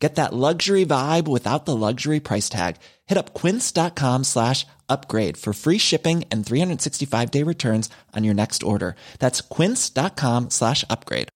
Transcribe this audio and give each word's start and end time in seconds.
Get 0.00 0.14
that 0.14 0.32
luxury 0.32 0.86
vibe 0.86 1.28
without 1.28 1.66
the 1.66 1.76
luxury 1.76 2.20
price 2.20 2.48
tag. 2.48 2.76
Hit 3.06 3.18
up 3.18 3.34
quince.com 3.34 4.24
slash 4.24 4.66
upgrade 4.88 5.36
for 5.36 5.52
free 5.52 5.78
shipping 5.78 6.24
and 6.30 6.44
365 6.44 7.30
day 7.30 7.42
returns 7.42 7.90
on 8.16 8.24
your 8.24 8.34
next 8.34 8.62
order. 8.62 8.96
That's 9.18 9.42
quince.com 9.42 10.50
slash 10.50 10.84
upgrade. 10.88 11.28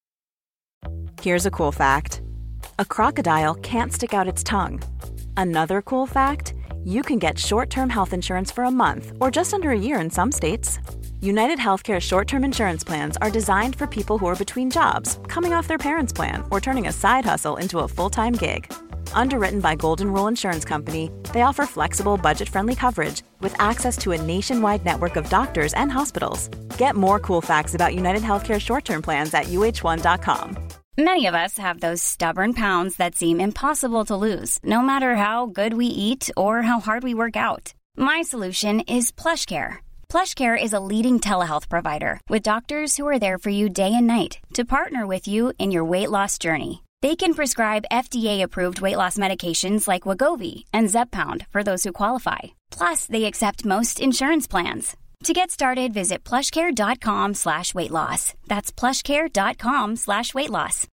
Here's 1.22 1.46
a 1.46 1.50
cool 1.50 1.72
fact 1.72 2.22
a 2.79 2.85
crocodile 2.85 3.55
can't 3.55 3.93
stick 3.93 4.14
out 4.14 4.29
its 4.29 4.43
tongue. 4.43 4.83
Another 5.36 5.83
cool 5.83 6.07
fact 6.07 6.55
you 6.85 7.03
can 7.03 7.19
get 7.19 7.39
short 7.39 7.69
term 7.69 7.91
health 7.91 8.14
insurance 8.14 8.50
for 8.50 8.64
a 8.64 8.71
month 8.71 9.13
or 9.21 9.31
just 9.31 9.53
under 9.53 9.71
a 9.71 9.79
year 9.79 10.00
in 10.00 10.11
some 10.11 10.33
states. 10.33 10.79
United 11.25 11.59
Healthcare 11.59 12.03
short 12.03 12.29
term 12.29 12.45
insurance 12.45 12.85
plans 12.85 13.17
are 13.23 13.31
designed 13.31 13.77
for 13.77 13.87
people 13.87 14.19
who 14.19 14.27
are 14.27 14.37
between 14.37 14.71
jobs, 14.71 15.19
coming 15.27 15.55
off 15.55 15.67
their 15.67 15.79
parents' 15.79 16.13
plan, 16.13 16.45
or 16.50 16.61
turning 16.61 16.87
a 16.87 16.93
side 16.93 17.25
hustle 17.25 17.57
into 17.57 17.79
a 17.79 17.89
full 17.89 18.11
time 18.11 18.35
gig. 18.35 18.71
Underwritten 19.14 19.61
by 19.61 19.75
Golden 19.75 20.13
Rule 20.13 20.29
Insurance 20.29 20.67
Company, 20.67 21.11
they 21.33 21.41
offer 21.41 21.64
flexible, 21.64 22.19
budget 22.19 22.50
friendly 22.50 22.75
coverage 22.75 23.23
with 23.41 23.59
access 23.59 23.97
to 23.99 24.13
a 24.13 24.21
nationwide 24.21 24.85
network 24.85 25.17
of 25.17 25.31
doctors 25.31 25.73
and 25.73 25.91
hospitals. 25.91 26.49
Get 26.77 26.95
more 26.95 27.19
cool 27.19 27.41
facts 27.41 27.75
about 27.75 27.95
United 27.95 28.22
Healthcare 28.22 28.61
short 28.61 28.85
term 28.85 29.00
plans 29.00 29.33
at 29.33 29.47
uh1.com. 29.47 30.59
Many 30.99 31.27
of 31.27 31.35
us 31.35 31.57
have 31.57 31.81
those 31.81 32.03
stubborn 32.03 32.53
pounds 32.53 32.97
that 32.97 33.14
seem 33.14 33.41
impossible 33.41 34.05
to 34.05 34.14
lose, 34.14 34.59
no 34.62 34.83
matter 34.83 35.14
how 35.14 35.47
good 35.47 35.72
we 35.72 35.86
eat 35.86 36.28
or 36.36 36.61
how 36.61 36.81
hard 36.81 37.03
we 37.03 37.14
work 37.14 37.34
out. 37.34 37.72
My 37.97 38.22
solution 38.22 38.81
is 38.81 39.11
PlushCare. 39.11 39.83
PlushCare 40.14 40.56
is 40.56 40.72
a 40.72 40.78
leading 40.78 41.18
telehealth 41.18 41.68
provider 41.68 42.20
with 42.28 42.50
doctors 42.50 42.96
who 42.96 43.04
are 43.08 43.18
there 43.18 43.36
for 43.36 43.50
you 43.50 43.68
day 43.68 43.92
and 43.92 44.06
night 44.06 44.38
to 44.54 44.64
partner 44.64 45.08
with 45.08 45.26
you 45.26 45.52
in 45.58 45.72
your 45.72 45.84
weight 45.84 46.08
loss 46.08 46.38
journey. 46.38 46.84
They 47.02 47.16
can 47.16 47.34
prescribe 47.34 47.90
FDA-approved 47.90 48.80
weight 48.80 48.96
loss 48.96 49.16
medications 49.16 49.88
like 49.88 50.06
Wagovi 50.06 50.66
and 50.72 50.86
Zepbound 50.86 51.48
for 51.50 51.64
those 51.64 51.82
who 51.82 51.90
qualify. 51.90 52.54
Plus, 52.70 53.06
they 53.06 53.24
accept 53.24 53.64
most 53.64 53.98
insurance 53.98 54.46
plans. 54.46 54.96
To 55.24 55.32
get 55.32 55.50
started, 55.50 55.92
visit 55.92 56.22
plushcare.com 56.22 57.34
slash 57.34 57.74
weight 57.74 57.90
loss. 57.90 58.34
That's 58.46 58.70
plushcare.com 58.70 59.96
slash 59.96 60.32
weight 60.32 60.50
loss. 60.50 60.86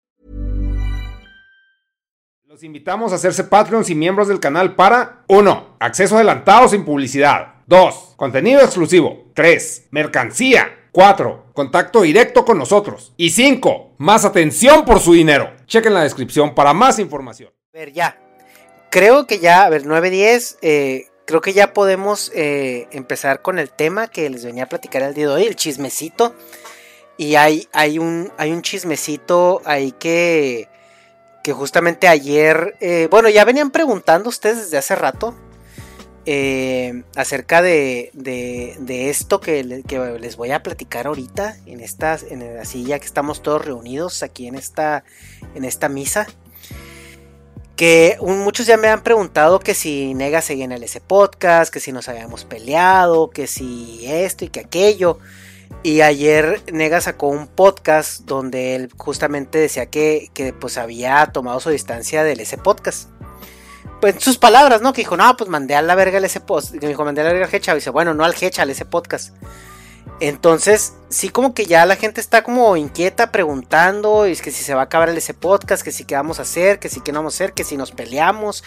Los 2.46 2.62
invitamos 2.62 3.12
a 3.12 3.16
hacerse 3.16 3.44
Patreons 3.44 3.90
y 3.90 3.94
miembros 3.94 4.28
del 4.28 4.40
canal 4.40 4.74
para 4.74 5.24
1. 5.28 5.76
Acceso 5.78 6.16
adelantado 6.16 6.68
sin 6.68 6.84
publicidad. 6.84 7.59
2. 7.70 8.14
Contenido 8.16 8.60
exclusivo. 8.62 9.30
3. 9.34 9.86
Mercancía. 9.92 10.88
4. 10.90 11.52
Contacto 11.54 12.02
directo 12.02 12.44
con 12.44 12.58
nosotros. 12.58 13.14
Y 13.16 13.30
5. 13.30 13.92
Más 13.96 14.24
atención 14.24 14.84
por 14.84 14.98
su 14.98 15.12
dinero. 15.12 15.52
Chequen 15.66 15.94
la 15.94 16.02
descripción 16.02 16.56
para 16.56 16.74
más 16.74 16.98
información. 16.98 17.52
A 17.72 17.78
ver, 17.78 17.92
ya. 17.92 18.18
Creo 18.90 19.28
que 19.28 19.38
ya, 19.38 19.62
a 19.62 19.70
ver, 19.70 19.84
9-10. 19.84 20.56
Eh, 20.62 21.06
creo 21.26 21.40
que 21.40 21.52
ya 21.52 21.72
podemos 21.72 22.32
eh, 22.34 22.88
empezar 22.90 23.40
con 23.40 23.60
el 23.60 23.70
tema 23.70 24.08
que 24.08 24.28
les 24.28 24.44
venía 24.44 24.64
a 24.64 24.68
platicar 24.68 25.02
el 25.02 25.14
día 25.14 25.28
de 25.28 25.34
hoy, 25.34 25.44
el 25.44 25.54
chismecito. 25.54 26.34
Y 27.18 27.36
hay, 27.36 27.68
hay, 27.72 28.00
un, 28.00 28.32
hay 28.36 28.50
un 28.50 28.62
chismecito 28.62 29.62
ahí 29.64 29.92
que, 29.92 30.68
que 31.44 31.52
justamente 31.52 32.08
ayer, 32.08 32.76
eh, 32.80 33.06
bueno, 33.12 33.28
ya 33.28 33.44
venían 33.44 33.70
preguntando 33.70 34.28
ustedes 34.28 34.58
desde 34.58 34.78
hace 34.78 34.96
rato 34.96 35.36
eh, 36.32 37.02
acerca 37.16 37.60
de, 37.60 38.10
de, 38.14 39.10
esto 39.10 39.40
que, 39.40 39.64
le- 39.64 39.82
que 39.82 39.98
les 40.20 40.36
voy 40.36 40.52
a 40.52 40.62
platicar 40.62 41.08
ahorita, 41.08 41.56
en 41.66 41.80
esta, 41.80 42.16
en 42.30 42.42
el- 42.42 42.58
así 42.60 42.84
ya 42.84 43.00
que 43.00 43.06
estamos 43.06 43.42
todos 43.42 43.64
reunidos 43.64 44.22
aquí 44.22 44.46
en 44.46 44.54
esta, 44.54 45.02
en 45.56 45.64
esta 45.64 45.88
misa. 45.88 46.28
Que 47.74 48.16
muchos 48.20 48.66
ya 48.66 48.76
me 48.76 48.86
han 48.88 49.02
preguntado 49.02 49.58
que 49.58 49.74
si 49.74 50.14
Nega 50.14 50.40
seguía 50.40 50.66
en 50.66 50.72
el 50.72 50.84
S 50.84 51.00
Podcast, 51.00 51.72
que 51.72 51.80
si 51.80 51.90
nos 51.90 52.08
habíamos 52.08 52.44
peleado, 52.44 53.30
que 53.30 53.48
si 53.48 54.04
esto 54.06 54.44
y 54.44 54.48
que 54.50 54.60
aquello. 54.60 55.18
Y 55.82 56.02
ayer 56.02 56.62
Nega 56.72 57.00
sacó 57.00 57.26
un 57.28 57.48
podcast 57.48 58.20
donde 58.26 58.76
él 58.76 58.90
justamente 58.98 59.58
decía 59.58 59.86
que, 59.86 60.30
que 60.34 60.52
pues 60.52 60.78
había 60.78 61.26
tomado 61.32 61.58
su 61.58 61.70
distancia 61.70 62.22
del 62.22 62.38
S 62.40 62.56
Podcast. 62.58 63.08
Pues 64.00 64.16
sus 64.18 64.38
palabras, 64.38 64.80
¿no? 64.80 64.92
Que 64.92 65.02
dijo, 65.02 65.16
no, 65.16 65.36
pues 65.36 65.50
mandé 65.50 65.74
a 65.74 65.82
la 65.82 65.94
verga 65.94 66.18
el 66.18 66.24
S 66.24 66.40
Podcast. 66.40 66.74
Que 66.76 66.88
dijo, 66.88 67.04
mandé 67.04 67.20
a 67.20 67.24
la 67.24 67.32
verga 67.32 67.46
al 67.46 67.54
Hecha. 67.54 67.72
Y 67.72 67.76
dice, 67.76 67.90
bueno, 67.90 68.14
no 68.14 68.24
al 68.24 68.34
Hecha, 68.40 68.62
al 68.62 68.70
S 68.70 68.84
Podcast. 68.84 69.34
Entonces, 70.20 70.94
sí 71.08 71.30
como 71.30 71.54
que 71.54 71.64
ya 71.64 71.86
la 71.86 71.96
gente 71.96 72.20
está 72.20 72.42
como 72.42 72.76
inquieta 72.76 73.32
preguntando, 73.32 74.26
y 74.26 74.32
es 74.32 74.42
que 74.42 74.50
si 74.50 74.62
se 74.62 74.74
va 74.74 74.82
a 74.82 74.84
acabar 74.84 75.08
el 75.08 75.16
ese 75.16 75.32
podcast, 75.32 75.82
que 75.82 75.92
si 75.92 76.04
qué 76.04 76.14
vamos 76.14 76.38
a 76.38 76.42
hacer, 76.42 76.78
que 76.78 76.90
si 76.90 77.00
qué 77.00 77.10
no 77.10 77.20
vamos 77.20 77.34
a 77.34 77.36
hacer, 77.36 77.54
que 77.54 77.64
si 77.64 77.78
nos 77.78 77.92
peleamos, 77.92 78.62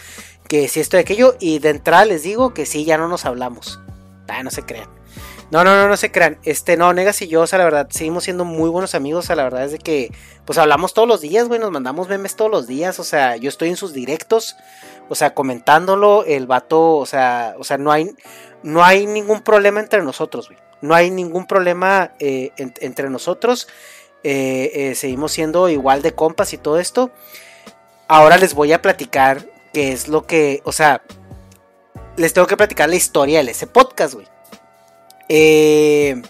que 0.48 0.68
si 0.68 0.80
esto 0.80 0.98
y 0.98 1.02
aquello, 1.02 1.36
y 1.40 1.60
de 1.60 1.70
entrada 1.70 2.06
les 2.06 2.24
digo 2.24 2.56
que 2.56 2.66
sí, 2.66 2.86
ya 2.86 2.98
no 2.98 3.08
nos 3.08 3.26
hablamos. 3.26 3.80
Ah, 4.28 4.42
no 4.42 4.50
se 4.50 4.64
crean. 4.64 4.90
No, 5.54 5.64
no, 5.64 5.76
no, 5.76 5.88
no 5.88 5.96
se 5.98 6.12
crean. 6.12 6.40
Este, 6.44 6.78
no, 6.78 6.92
Negas 6.94 7.22
y 7.22 7.28
yo, 7.28 7.42
o 7.42 7.48
sea, 7.48 7.60
la 7.60 7.66
verdad, 7.66 7.88
seguimos 7.92 8.24
siendo 8.24 8.44
muy 8.44 8.72
buenos 8.72 8.96
amigos, 8.96 9.24
o 9.24 9.28
sea, 9.28 9.36
la 9.36 9.44
verdad 9.44 9.64
es 9.66 9.72
de 9.72 9.78
que, 9.78 10.12
pues 10.46 10.58
hablamos 10.58 10.96
todos 10.96 11.08
los 11.08 11.22
días, 11.22 11.48
güey, 11.48 11.60
nos 11.60 11.70
mandamos 11.70 12.10
memes 12.10 12.36
todos 12.36 12.50
los 12.50 12.66
días, 12.66 12.98
o 13.00 13.04
sea, 13.04 13.38
yo 13.38 13.50
estoy 13.50 13.70
en 13.70 13.76
sus 13.78 13.94
directos, 13.94 14.56
o 15.10 15.14
sea, 15.16 15.36
comentándolo, 15.36 16.26
el 16.26 16.48
vato, 16.48 16.96
o 16.96 17.06
sea, 17.06 17.54
o 17.60 17.64
sea, 17.64 17.78
no 17.78 17.92
hay, 17.92 18.10
no 18.64 18.84
hay 18.84 19.06
ningún 19.06 19.42
problema 19.42 19.80
entre 19.80 20.02
nosotros, 20.02 20.48
güey. 20.48 20.58
No 20.82 20.96
hay 20.96 21.12
ningún 21.12 21.46
problema 21.46 22.14
eh, 22.20 22.52
en- 22.58 22.74
entre 22.82 23.10
nosotros. 23.12 23.68
Eh, 24.24 24.72
eh, 24.74 24.96
seguimos 24.96 25.32
siendo 25.34 25.70
igual 25.70 26.02
de 26.02 26.14
compas 26.16 26.52
y 26.54 26.58
todo 26.58 26.80
esto. 26.80 27.12
Ahora 28.08 28.38
les 28.38 28.54
voy 28.56 28.74
a 28.74 28.82
platicar 28.82 29.46
qué 29.72 29.92
es 29.94 30.08
lo 30.08 30.26
que, 30.26 30.62
o 30.66 30.72
sea, 30.72 31.04
les 32.18 32.34
tengo 32.34 32.48
que 32.48 32.58
platicar 32.58 32.90
la 32.90 32.96
historia 32.96 33.44
de 33.44 33.52
ese 33.52 33.68
podcast, 33.68 34.16
güey. 34.16 34.33
Eh, 35.30 36.22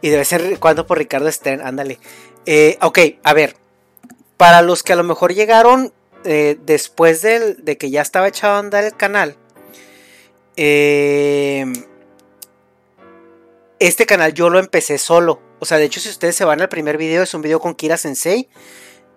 y 0.00 0.08
debe 0.08 0.24
ser 0.24 0.58
cuando 0.58 0.86
por 0.86 0.98
Ricardo 0.98 1.30
Stern, 1.30 1.60
ándale. 1.60 1.98
Eh, 2.46 2.78
ok, 2.80 2.98
a 3.22 3.32
ver. 3.34 3.56
Para 4.36 4.62
los 4.62 4.82
que 4.82 4.92
a 4.92 4.96
lo 4.96 5.04
mejor 5.04 5.34
llegaron 5.34 5.92
eh, 6.24 6.58
después 6.64 7.22
de 7.22 7.76
que 7.78 7.90
ya 7.90 8.02
estaba 8.02 8.28
echado 8.28 8.54
a 8.54 8.58
andar 8.58 8.84
el 8.84 8.96
canal. 8.96 9.36
Eh, 10.56 11.64
este 13.78 14.06
canal 14.06 14.32
yo 14.34 14.50
lo 14.50 14.58
empecé 14.58 14.98
solo. 14.98 15.40
O 15.58 15.64
sea, 15.64 15.78
de 15.78 15.84
hecho, 15.84 16.00
si 16.00 16.08
ustedes 16.08 16.36
se 16.36 16.44
van 16.44 16.60
al 16.60 16.68
primer 16.68 16.96
video, 16.98 17.22
es 17.22 17.34
un 17.34 17.42
video 17.42 17.60
con 17.60 17.74
Kira 17.74 17.96
Sensei. 17.96 18.48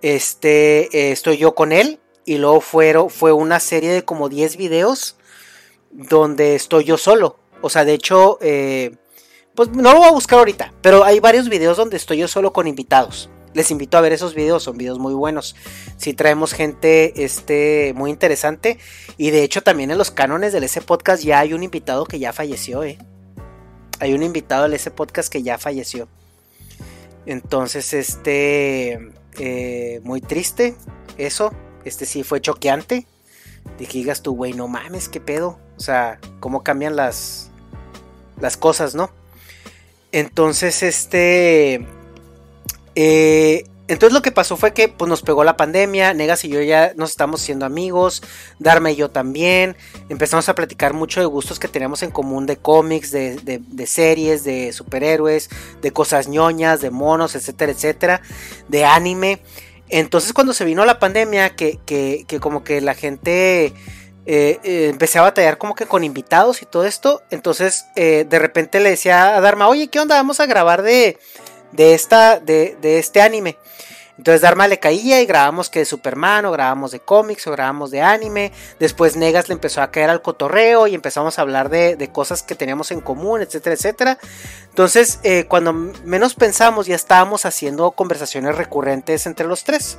Este, 0.02 0.98
eh, 0.98 1.12
estoy 1.12 1.38
yo 1.38 1.56
con 1.56 1.72
él. 1.72 2.00
Y 2.26 2.38
luego 2.38 2.62
fueron, 2.62 3.10
fue 3.10 3.32
una 3.32 3.60
serie 3.60 3.92
de 3.92 4.04
como 4.04 4.30
10 4.30 4.58
videos 4.58 5.18
donde 5.92 6.56
estoy 6.56 6.84
yo 6.84 6.98
solo. 6.98 7.38
O 7.66 7.70
sea, 7.70 7.84
de 7.84 7.96
hecho, 7.96 8.38
eh, 8.42 8.96
pues 9.56 9.70
no 9.72 9.92
lo 9.92 9.98
voy 9.98 10.08
a 10.10 10.12
buscar 10.12 10.38
ahorita. 10.38 10.72
Pero 10.84 11.04
hay 11.04 11.20
varios 11.20 11.50
videos 11.50 11.78
donde 11.78 11.98
estoy 11.98 12.20
yo 12.20 12.28
solo 12.28 12.54
con 12.54 12.68
invitados. 12.68 13.28
Les 13.56 13.72
invito 13.72 13.98
a 13.98 14.02
ver 14.02 14.14
esos 14.14 14.36
videos, 14.36 14.62
son 14.62 14.78
videos 14.78 15.00
muy 15.00 15.16
buenos. 15.16 15.56
Si 15.98 16.14
traemos 16.14 16.54
gente 16.54 17.24
este, 17.26 17.94
muy 17.96 18.12
interesante. 18.12 18.78
Y 19.18 19.32
de 19.32 19.42
hecho, 19.42 19.64
también 19.64 19.90
en 19.90 19.98
los 19.98 20.12
cánones 20.12 20.54
del 20.54 20.64
ese 20.64 20.80
podcast 20.80 21.24
ya 21.24 21.40
hay 21.40 21.54
un 21.54 21.64
invitado 21.64 22.06
que 22.06 22.20
ya 22.20 22.34
falleció, 22.34 22.84
eh. 22.84 23.00
Hay 24.00 24.14
un 24.14 24.22
invitado 24.22 24.62
del 24.62 24.76
ese 24.76 24.92
podcast 24.92 25.34
que 25.34 25.42
ya 25.42 25.58
falleció. 25.58 26.08
Entonces, 27.26 27.96
este. 27.96 29.00
eh, 29.40 30.02
muy 30.04 30.22
triste. 30.22 30.76
Eso. 31.18 31.52
Este 31.84 32.06
sí 32.06 32.22
fue 32.22 32.42
choqueante. 32.42 33.08
Que 33.80 33.88
digas 33.88 34.22
tú, 34.22 34.36
güey, 34.36 34.54
no 34.54 34.68
mames, 34.68 35.10
qué 35.10 35.20
pedo. 35.20 35.58
O 35.78 35.80
sea, 35.80 36.20
cómo 36.40 36.64
cambian 36.64 36.96
las. 36.96 37.45
Las 38.40 38.58
cosas, 38.58 38.96
¿no? 38.96 39.12
Entonces, 40.12 40.84
este. 40.84 41.86
eh, 42.96 43.64
entonces 43.88 44.14
lo 44.14 44.24
que 44.24 44.32
pasó 44.32 44.58
fue 44.58 44.74
que 44.74 44.88
pues, 44.88 45.08
nos 45.08 45.22
pegó 45.22 45.44
la 45.44 45.58
pandemia, 45.58 46.14
Negas 46.16 46.44
y 46.44 46.50
yo 46.50 46.60
ya 46.62 46.94
nos 46.96 47.12
estamos 47.12 47.40
siendo 47.42 47.68
amigos, 47.68 48.24
Darme 48.58 48.94
y 48.94 48.96
yo 48.96 49.12
también, 49.12 49.78
empezamos 50.10 50.50
a 50.50 50.56
platicar 50.56 50.94
mucho 50.94 51.20
de 51.20 51.28
gustos 51.28 51.60
que 51.60 51.68
teníamos 51.68 52.02
en 52.02 52.10
común 52.10 52.48
de 52.48 52.58
cómics, 52.58 53.12
de, 53.12 53.36
de- 53.38 53.86
series, 53.88 54.44
de 54.44 54.74
superhéroes, 54.74 55.52
de 55.84 55.92
cosas 55.92 56.28
ñoñas, 56.28 56.82
de 56.82 56.90
monos, 56.90 57.36
etcétera, 57.36 57.74
etcétera, 57.74 58.22
de 58.70 58.86
anime. 58.86 59.40
Entonces 59.90 60.34
cuando 60.34 60.54
se 60.54 60.66
vino 60.66 60.84
la 60.84 60.98
pandemia, 60.98 61.56
que, 61.56 61.78
que- 61.86 62.26
que 62.28 62.40
como 62.40 62.64
que 62.64 62.82
la 62.82 62.96
gente 62.96 63.72
eh, 64.28 64.60
eh, 64.64 64.88
empecé 64.90 65.20
a 65.20 65.24
batallar 65.24 65.60
como 65.60 65.76
que 65.76 65.86
con 65.86 66.04
invitados 66.04 66.64
y 66.64 66.66
todo 66.66 66.86
esto, 66.86 67.22
entonces 67.30 67.86
eh, 67.96 68.26
de 68.28 68.40
repente 68.40 68.80
le 68.80 68.90
decía 68.90 69.36
a 69.36 69.42
Dharma, 69.42 69.68
oye, 69.68 69.88
¿qué 69.88 70.00
onda? 70.00 70.16
Vamos 70.16 70.40
a 70.40 70.48
grabar 70.48 70.82
de, 70.82 71.20
de, 71.74 71.94
esta, 71.94 72.40
de, 72.40 72.76
de 72.82 72.98
este 72.98 73.22
anime. 73.22 73.58
Entonces 74.18 74.42
Dharma 74.42 74.68
le 74.68 74.80
caía 74.80 75.22
y 75.22 75.26
grabamos 75.26 75.70
que 75.70 75.80
de 75.80 75.86
Superman 75.86 76.46
o 76.46 76.52
grabamos 76.52 76.92
de 76.92 77.02
cómics 77.02 77.46
o 77.48 77.52
grabamos 77.52 77.92
de 77.92 78.02
anime. 78.02 78.52
Después 78.80 79.16
Negas 79.18 79.50
le 79.50 79.54
empezó 79.54 79.82
a 79.82 79.92
caer 79.92 80.10
al 80.10 80.22
cotorreo 80.22 80.88
y 80.88 80.96
empezamos 80.96 81.38
a 81.38 81.42
hablar 81.42 81.70
de, 81.70 82.10
cosas 82.14 82.42
que 82.42 82.56
teníamos 82.56 82.92
en 82.92 83.02
común, 83.02 83.42
etcétera, 83.42 83.76
etcétera. 83.76 84.18
Entonces 84.70 85.20
cuando 85.50 85.74
menos 85.74 86.34
pensamos 86.34 86.86
ya 86.88 86.96
estábamos 86.96 87.46
haciendo 87.46 87.92
conversaciones 87.92 88.56
recurrentes 88.56 89.26
entre 89.26 89.48
los 89.48 89.66
tres. 89.66 89.98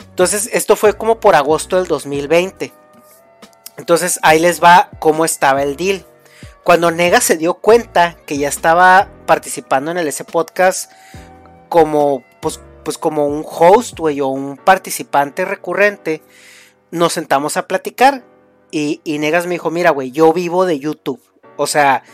Entonces 0.00 0.50
esto 0.52 0.74
fue 0.74 0.94
como 0.94 1.20
por 1.20 1.36
agosto 1.36 1.76
del 1.76 1.86
2020. 1.86 2.72
Entonces 3.76 4.18
ahí 4.22 4.38
les 4.38 4.62
va 4.62 4.90
cómo 4.98 5.24
estaba 5.24 5.62
el 5.62 5.76
deal. 5.76 6.04
Cuando 6.64 6.90
Negas 6.90 7.24
se 7.24 7.36
dio 7.36 7.54
cuenta 7.54 8.16
que 8.26 8.38
ya 8.38 8.48
estaba 8.48 9.08
participando 9.26 9.90
en 9.90 9.98
el 9.98 10.08
ese 10.08 10.24
podcast 10.24 10.90
como 11.68 12.24
pues 12.40 12.60
pues 12.86 12.98
como 12.98 13.26
un 13.26 13.44
host, 13.44 13.98
güey, 13.98 14.20
o 14.20 14.28
un 14.28 14.56
participante 14.56 15.44
recurrente, 15.44 16.22
nos 16.92 17.14
sentamos 17.14 17.56
a 17.56 17.66
platicar 17.66 18.22
y, 18.70 19.00
Negas 19.04 19.46
me 19.46 19.54
dijo, 19.54 19.72
mira, 19.72 19.90
güey, 19.90 20.12
yo 20.12 20.32
vivo 20.32 20.66
de 20.66 20.78
YouTube. 20.78 21.20
O 21.56 21.66
sea, 21.66 22.04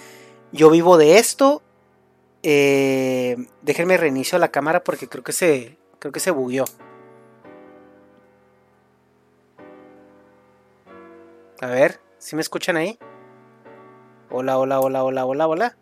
yo 0.50 0.70
vivo 0.70 0.96
de 0.96 1.18
esto. 1.18 1.60
Eh, 2.42 3.36
déjenme 3.60 3.98
reinicio 3.98 4.38
la 4.38 4.50
cámara 4.50 4.82
porque 4.82 5.08
creo 5.08 5.22
que 5.22 5.32
se, 5.32 5.76
creo 5.98 6.10
que 6.10 6.20
se 6.20 6.30
bugueó. 6.30 6.64
A 11.62 11.68
ver, 11.68 12.00
si 12.18 12.34
me 12.34 12.42
escuchan 12.42 12.76
ahí? 12.76 12.98
Hola, 14.30 14.58
hola, 14.58 14.80
hola, 14.80 15.04
hola, 15.04 15.24
hola, 15.24 15.46
hola. 15.46 15.76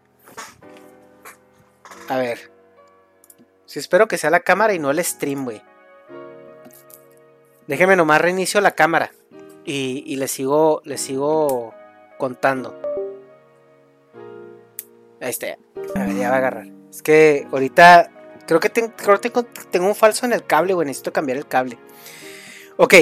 A 2.10 2.18
ver. 2.18 2.52
Si 3.64 3.78
espero 3.78 4.06
que 4.06 4.18
sea 4.18 4.28
la 4.28 4.40
cámara 4.40 4.74
y 4.74 4.78
no 4.78 4.90
el 4.90 5.02
stream, 5.02 5.44
güey. 5.44 5.62
Déjenme 7.66 7.96
nomás 7.96 8.20
reinicio 8.20 8.60
la 8.60 8.72
cámara. 8.72 9.12
Y, 9.64 10.02
y 10.04 10.16
les 10.16 10.30
sigo. 10.30 10.82
Les 10.84 11.00
sigo 11.00 11.72
contando. 12.18 12.78
Ahí 15.22 15.30
está. 15.30 15.56
A 15.94 16.04
ver, 16.04 16.14
ya 16.14 16.28
va 16.28 16.34
a 16.34 16.38
agarrar. 16.40 16.66
Es 16.90 17.00
que 17.00 17.46
ahorita. 17.50 18.10
Creo 18.46 18.60
que, 18.60 18.70
que 18.70 18.90
tengo, 19.70 19.86
un 19.86 19.94
falso 19.94 20.26
en 20.26 20.34
el 20.34 20.44
cable, 20.44 20.74
güey. 20.74 20.86
Necesito 20.86 21.10
cambiar 21.10 21.38
el 21.38 21.46
cable. 21.46 21.78
Ok. 22.76 22.94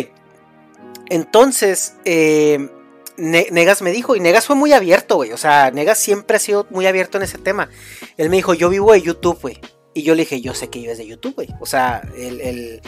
Entonces. 1.09 1.95
Eh, 2.05 2.71
Negas 3.19 3.83
me 3.83 3.91
dijo, 3.91 4.15
y 4.15 4.21
Negas 4.21 4.47
fue 4.47 4.55
muy 4.55 4.73
abierto, 4.73 5.17
güey. 5.17 5.33
O 5.33 5.37
sea, 5.37 5.73
Negas 5.73 5.99
siempre 5.99 6.37
ha 6.37 6.41
sido 6.41 6.69
muy 6.71 6.87
abierto 6.87 7.19
en 7.19 7.25
ese 7.25 7.37
tema. 7.37 7.69
Él 8.17 8.31
me 8.31 8.37
dijo, 8.37 8.55
yo 8.55 8.69
vivo 8.69 8.93
de 8.93 9.03
YouTube, 9.03 9.41
güey. 9.41 9.61
Y 9.93 10.05
yo 10.05 10.15
le 10.15 10.23
dije, 10.23 10.41
yo 10.41 10.55
sé 10.55 10.69
que 10.69 10.79
vives 10.79 10.99
de 10.99 11.07
YouTube, 11.09 11.35
güey. 11.35 11.49
O 11.61 11.67
sea, 11.67 12.09
el, 12.17 12.81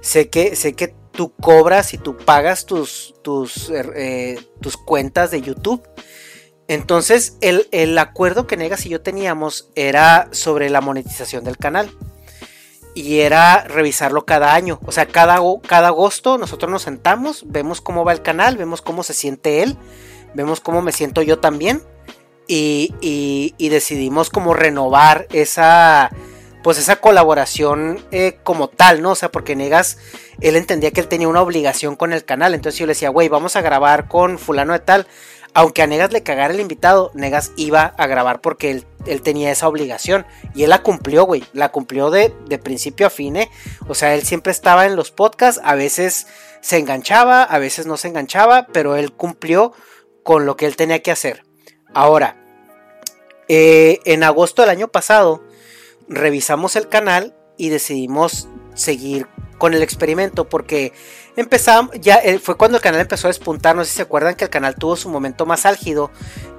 sé, 0.00 0.28
que, 0.28 0.56
sé 0.56 0.72
que 0.72 0.92
tú 1.12 1.32
cobras 1.40 1.94
y 1.94 1.98
tú 1.98 2.16
pagas 2.16 2.66
tus, 2.66 3.14
tus, 3.22 3.70
er, 3.70 3.92
eh, 3.94 4.40
tus 4.60 4.76
cuentas 4.76 5.30
de 5.30 5.40
YouTube. 5.40 5.88
Entonces, 6.68 7.36
el, 7.40 7.96
acuerdo 7.98 8.46
que 8.46 8.56
Negas 8.56 8.86
y 8.86 8.88
yo 8.88 9.00
teníamos 9.00 9.70
era 9.76 10.28
sobre 10.32 10.70
la 10.70 10.80
monetización 10.80 11.44
del 11.44 11.56
canal. 11.56 11.90
Y 12.96 13.20
era 13.20 13.64
revisarlo 13.64 14.24
cada 14.24 14.54
año. 14.54 14.80
O 14.86 14.90
sea, 14.90 15.04
cada, 15.04 15.38
cada 15.68 15.88
agosto 15.88 16.38
nosotros 16.38 16.72
nos 16.72 16.82
sentamos, 16.82 17.44
vemos 17.46 17.82
cómo 17.82 18.06
va 18.06 18.12
el 18.12 18.22
canal, 18.22 18.56
vemos 18.56 18.80
cómo 18.80 19.02
se 19.02 19.12
siente 19.12 19.62
él, 19.62 19.76
vemos 20.32 20.60
cómo 20.60 20.80
me 20.80 20.92
siento 20.92 21.20
yo 21.20 21.38
también. 21.38 21.82
Y, 22.48 22.94
y 23.00 23.68
decidimos 23.68 24.30
como 24.30 24.54
renovar 24.54 25.26
esa, 25.30 26.10
pues 26.66 26.78
esa 26.78 26.96
colaboración 26.96 28.04
eh, 28.10 28.40
como 28.42 28.66
tal, 28.66 29.00
¿no? 29.00 29.12
O 29.12 29.14
sea, 29.14 29.30
porque 29.30 29.54
Negas, 29.54 29.98
él 30.40 30.56
entendía 30.56 30.90
que 30.90 31.00
él 31.00 31.06
tenía 31.06 31.28
una 31.28 31.40
obligación 31.40 31.94
con 31.94 32.12
el 32.12 32.24
canal, 32.24 32.54
entonces 32.54 32.80
yo 32.80 32.86
le 32.86 32.90
decía, 32.90 33.08
güey, 33.08 33.28
vamos 33.28 33.54
a 33.54 33.60
grabar 33.60 34.08
con 34.08 34.36
fulano 34.36 34.72
de 34.72 34.80
tal, 34.80 35.06
aunque 35.56 35.80
a 35.80 35.86
Negas 35.86 36.12
le 36.12 36.22
cagara 36.22 36.52
el 36.52 36.60
invitado, 36.60 37.10
Negas 37.14 37.52
iba 37.56 37.94
a 37.96 38.06
grabar 38.06 38.42
porque 38.42 38.82
él, 39.06 39.22
tenía 39.22 39.50
esa 39.50 39.68
obligación 39.68 40.26
y 40.54 40.64
él 40.64 40.68
la 40.68 40.82
cumplió, 40.82 41.24
güey, 41.24 41.44
la 41.54 41.72
cumplió 41.72 42.10
de, 42.10 42.34
de 42.46 42.58
principio 42.58 43.06
a 43.06 43.10
fin, 43.10 43.36
¿eh? 43.36 43.50
O 43.88 43.94
sea, 43.94 44.14
él 44.14 44.22
siempre 44.22 44.52
estaba 44.52 44.84
en 44.84 44.96
los 44.96 45.12
podcasts, 45.12 45.58
a 45.64 45.74
veces 45.74 46.26
se 46.60 46.76
enganchaba, 46.76 47.42
a 47.42 47.58
veces 47.58 47.86
no 47.86 47.96
se 47.96 48.08
enganchaba, 48.08 48.66
pero 48.66 48.96
él 48.96 49.14
cumplió 49.14 49.72
con 50.22 50.44
lo 50.44 50.58
que 50.58 50.66
él 50.66 50.76
tenía 50.76 51.00
que 51.00 51.10
hacer. 51.10 51.42
Ahora, 51.94 52.36
eh, 53.48 54.00
en 54.04 54.24
agosto 54.24 54.60
del 54.60 54.70
año 54.70 54.88
pasado, 54.88 55.42
revisamos 56.06 56.76
el 56.76 56.88
canal 56.88 57.34
y 57.56 57.70
decidimos 57.70 58.50
seguir 58.74 59.26
con 59.58 59.74
el 59.74 59.82
experimento 59.82 60.48
porque 60.48 60.92
empezamos, 61.36 61.92
ya 62.00 62.16
eh, 62.16 62.38
fue 62.38 62.56
cuando 62.56 62.76
el 62.76 62.82
canal 62.82 63.00
empezó 63.00 63.26
a 63.26 63.30
despuntar, 63.30 63.76
no 63.76 63.84
sé 63.84 63.90
si 63.90 63.96
se 63.96 64.02
acuerdan 64.02 64.34
que 64.34 64.44
el 64.44 64.50
canal 64.50 64.74
tuvo 64.74 64.96
su 64.96 65.08
momento 65.08 65.46
más 65.46 65.66
álgido 65.66 66.10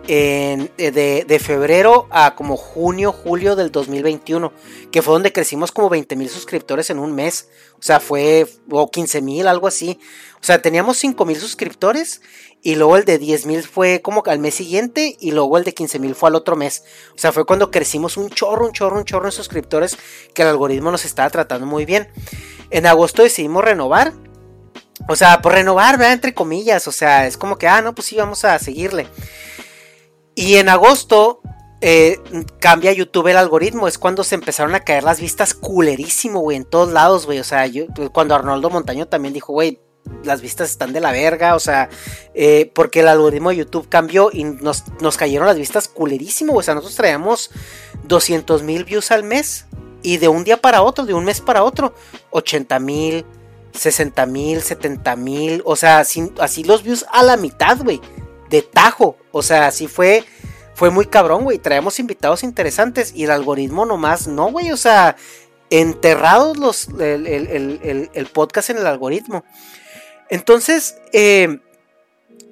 eh, 0.10 0.70
de, 0.78 1.40
febrero 1.40 2.08
a 2.12 2.34
como 2.36 2.56
junio, 2.56 3.12
julio 3.12 3.56
del 3.56 3.72
2021, 3.72 4.54
que 4.92 5.02
fue 5.02 5.14
donde 5.14 5.34
crecimos 5.34 5.72
como 5.72 5.90
20 5.90 6.16
mil 6.16 6.30
suscriptores 6.30 6.90
en 6.90 7.00
un 7.00 7.14
mes, 7.14 7.50
o 7.74 7.82
sea, 7.82 8.00
fue, 8.00 8.48
o 8.70 8.90
15 8.90 9.22
mil, 9.22 9.48
algo 9.48 9.68
así, 9.68 10.00
o 10.42 10.46
sea, 10.46 10.62
teníamos 10.62 10.98
5 10.98 11.26
mil 11.26 11.38
suscriptores 11.38 12.22
y 12.62 12.76
luego 12.76 12.98
el 12.98 13.06
de 13.06 13.18
10 13.18 13.46
mil 13.48 13.64
fue 13.64 14.02
como 14.02 14.24
al 14.26 14.40
mes 14.40 14.56
siguiente 14.56 15.18
y 15.20 15.32
luego 15.32 15.58
el 15.58 15.64
de 15.64 15.74
15 15.74 16.00
mil 16.00 16.16
fue 16.16 16.30
al 16.30 16.36
otro 16.36 16.56
mes. 16.56 16.84
O 17.16 17.18
sea, 17.18 17.32
fue 17.32 17.46
cuando 17.46 17.72
crecimos 17.72 18.18
un 18.18 18.30
chorro, 18.30 18.66
un 18.66 18.72
chorro, 18.72 18.98
un 18.98 19.06
chorro 19.06 19.26
en 19.28 19.32
suscriptores 19.32 19.98
que 20.34 20.42
el 20.42 20.48
algoritmo 20.48 20.92
nos 20.92 21.06
estaba 21.06 21.30
tratando 21.30 21.66
muy 21.66 21.86
bien. 21.86 22.08
En 22.70 22.86
agosto 22.86 23.24
decidimos 23.24 23.64
renovar. 23.64 24.14
O 25.08 25.16
sea, 25.16 25.42
por 25.42 25.54
renovar, 25.54 25.98
¿verdad? 25.98 26.14
Entre 26.14 26.34
comillas. 26.34 26.88
O 26.88 26.92
sea, 26.92 27.28
es 27.28 27.38
como 27.38 27.58
que, 27.58 27.68
ah, 27.68 27.82
no, 27.82 27.94
pues 27.94 28.08
sí, 28.08 28.18
vamos 28.18 28.44
a 28.46 28.58
seguirle. 28.60 29.08
Y 30.36 30.56
en 30.56 30.70
agosto 30.70 31.42
eh, 31.82 32.20
cambia 32.60 32.92
YouTube 32.92 33.28
el 33.28 33.38
algoritmo. 33.38 33.88
Es 33.88 33.98
cuando 33.98 34.24
se 34.24 34.36
empezaron 34.36 34.76
a 34.76 34.82
caer 34.82 35.04
las 35.04 35.20
vistas 35.20 35.54
culerísimo, 35.54 36.42
güey, 36.42 36.58
en 36.58 36.66
todos 36.66 36.92
lados, 36.92 37.26
güey. 37.26 37.40
O 37.40 37.44
sea, 37.44 37.66
cuando 38.12 38.36
Arnoldo 38.36 38.70
Montaño 38.70 39.08
también 39.08 39.34
dijo, 39.34 39.54
güey, 39.54 39.80
las 40.24 40.42
vistas 40.42 40.70
están 40.70 40.94
de 40.94 41.00
la 41.00 41.12
verga, 41.12 41.56
o 41.56 41.60
sea, 41.60 41.90
eh, 42.34 42.72
porque 42.74 43.02
el 43.02 43.08
algoritmo 43.08 43.50
de 43.50 43.58
YouTube 43.58 43.90
cambió 43.90 44.30
y 44.32 44.44
nos, 44.44 44.84
cayeron 45.18 45.48
las 45.48 45.58
vistas 45.58 45.88
culerísimo, 45.88 46.54
o 46.54 46.62
sea, 46.62 46.76
nosotros 46.76 46.96
traíamos 46.96 47.52
200 48.04 48.64
mil 48.64 48.84
views 48.84 49.12
al 49.12 49.24
mes 49.24 49.66
y 50.02 50.18
de 50.18 50.28
un 50.28 50.44
día 50.44 50.58
para 50.58 50.82
otro, 50.82 51.06
de 51.06 51.14
un 51.14 51.26
mes 51.26 51.42
para 51.42 51.64
otro, 51.64 51.94
80 52.32 52.80
mil, 52.80 53.26
60 53.74 54.26
mil, 54.26 54.62
70 54.62 55.16
mil, 55.16 55.62
o 55.66 55.76
sea, 55.76 56.00
así, 56.00 56.32
así, 56.40 56.64
los 56.64 56.84
views 56.84 57.06
a 57.12 57.24
la 57.24 57.38
mitad, 57.38 57.78
güey, 57.84 58.02
de 58.50 58.62
tajo, 58.62 59.18
o 59.32 59.42
sea, 59.42 59.68
así 59.68 59.88
fue, 59.88 60.24
fue 60.74 60.90
muy 60.90 61.06
cabrón, 61.06 61.44
güey, 61.44 61.60
traemos 61.60 62.00
invitados 62.00 62.44
interesantes 62.44 63.14
y 63.16 63.26
el 63.26 63.32
algoritmo 63.32 63.86
nomás, 63.86 64.28
no, 64.28 64.52
güey, 64.52 64.72
o 64.72 64.78
sea, 64.78 65.16
enterrados 65.70 66.58
los, 66.58 66.88
el 67.00 68.30
podcast 68.34 68.70
en 68.70 68.78
el 68.78 68.88
algoritmo. 68.88 69.44
Entonces, 70.30 70.98
eh, 71.14 71.60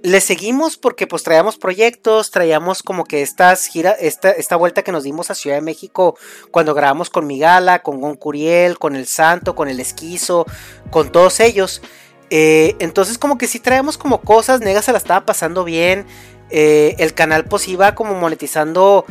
le 0.05 0.21
seguimos 0.21 0.77
porque 0.77 1.07
pues 1.07 1.23
traíamos 1.23 1.57
proyectos, 1.57 2.29
traíamos 2.29 2.83
como 2.83 3.05
que 3.05 3.23
estas 3.23 3.65
gira, 3.65 3.89
esta, 3.89 4.29
esta 4.29 4.55
vuelta 4.55 4.83
que 4.83 4.91
nos 4.91 5.03
dimos 5.03 5.31
a 5.31 5.35
Ciudad 5.35 5.55
de 5.55 5.63
México 5.63 6.15
cuando 6.51 6.75
grabamos 6.75 7.09
con 7.09 7.25
Migala, 7.25 7.81
con 7.81 7.99
Gon 7.99 8.15
Curiel, 8.15 8.77
con 8.77 8.95
El 8.95 9.07
Santo, 9.07 9.55
con 9.55 9.67
El 9.67 9.79
Esquizo, 9.79 10.45
con 10.91 11.11
todos 11.11 11.39
ellos. 11.39 11.81
Eh, 12.29 12.75
entonces 12.77 13.17
como 13.17 13.39
que 13.39 13.47
sí 13.47 13.59
traíamos 13.59 13.97
como 13.97 14.21
cosas, 14.21 14.59
Nega 14.59 14.83
se 14.83 14.91
la 14.91 14.99
estaba 14.99 15.25
pasando 15.25 15.63
bien, 15.63 16.05
eh, 16.51 16.95
el 16.99 17.15
canal 17.15 17.45
pues 17.45 17.67
iba 17.67 17.95
como 17.95 18.13
monetizando, 18.13 19.05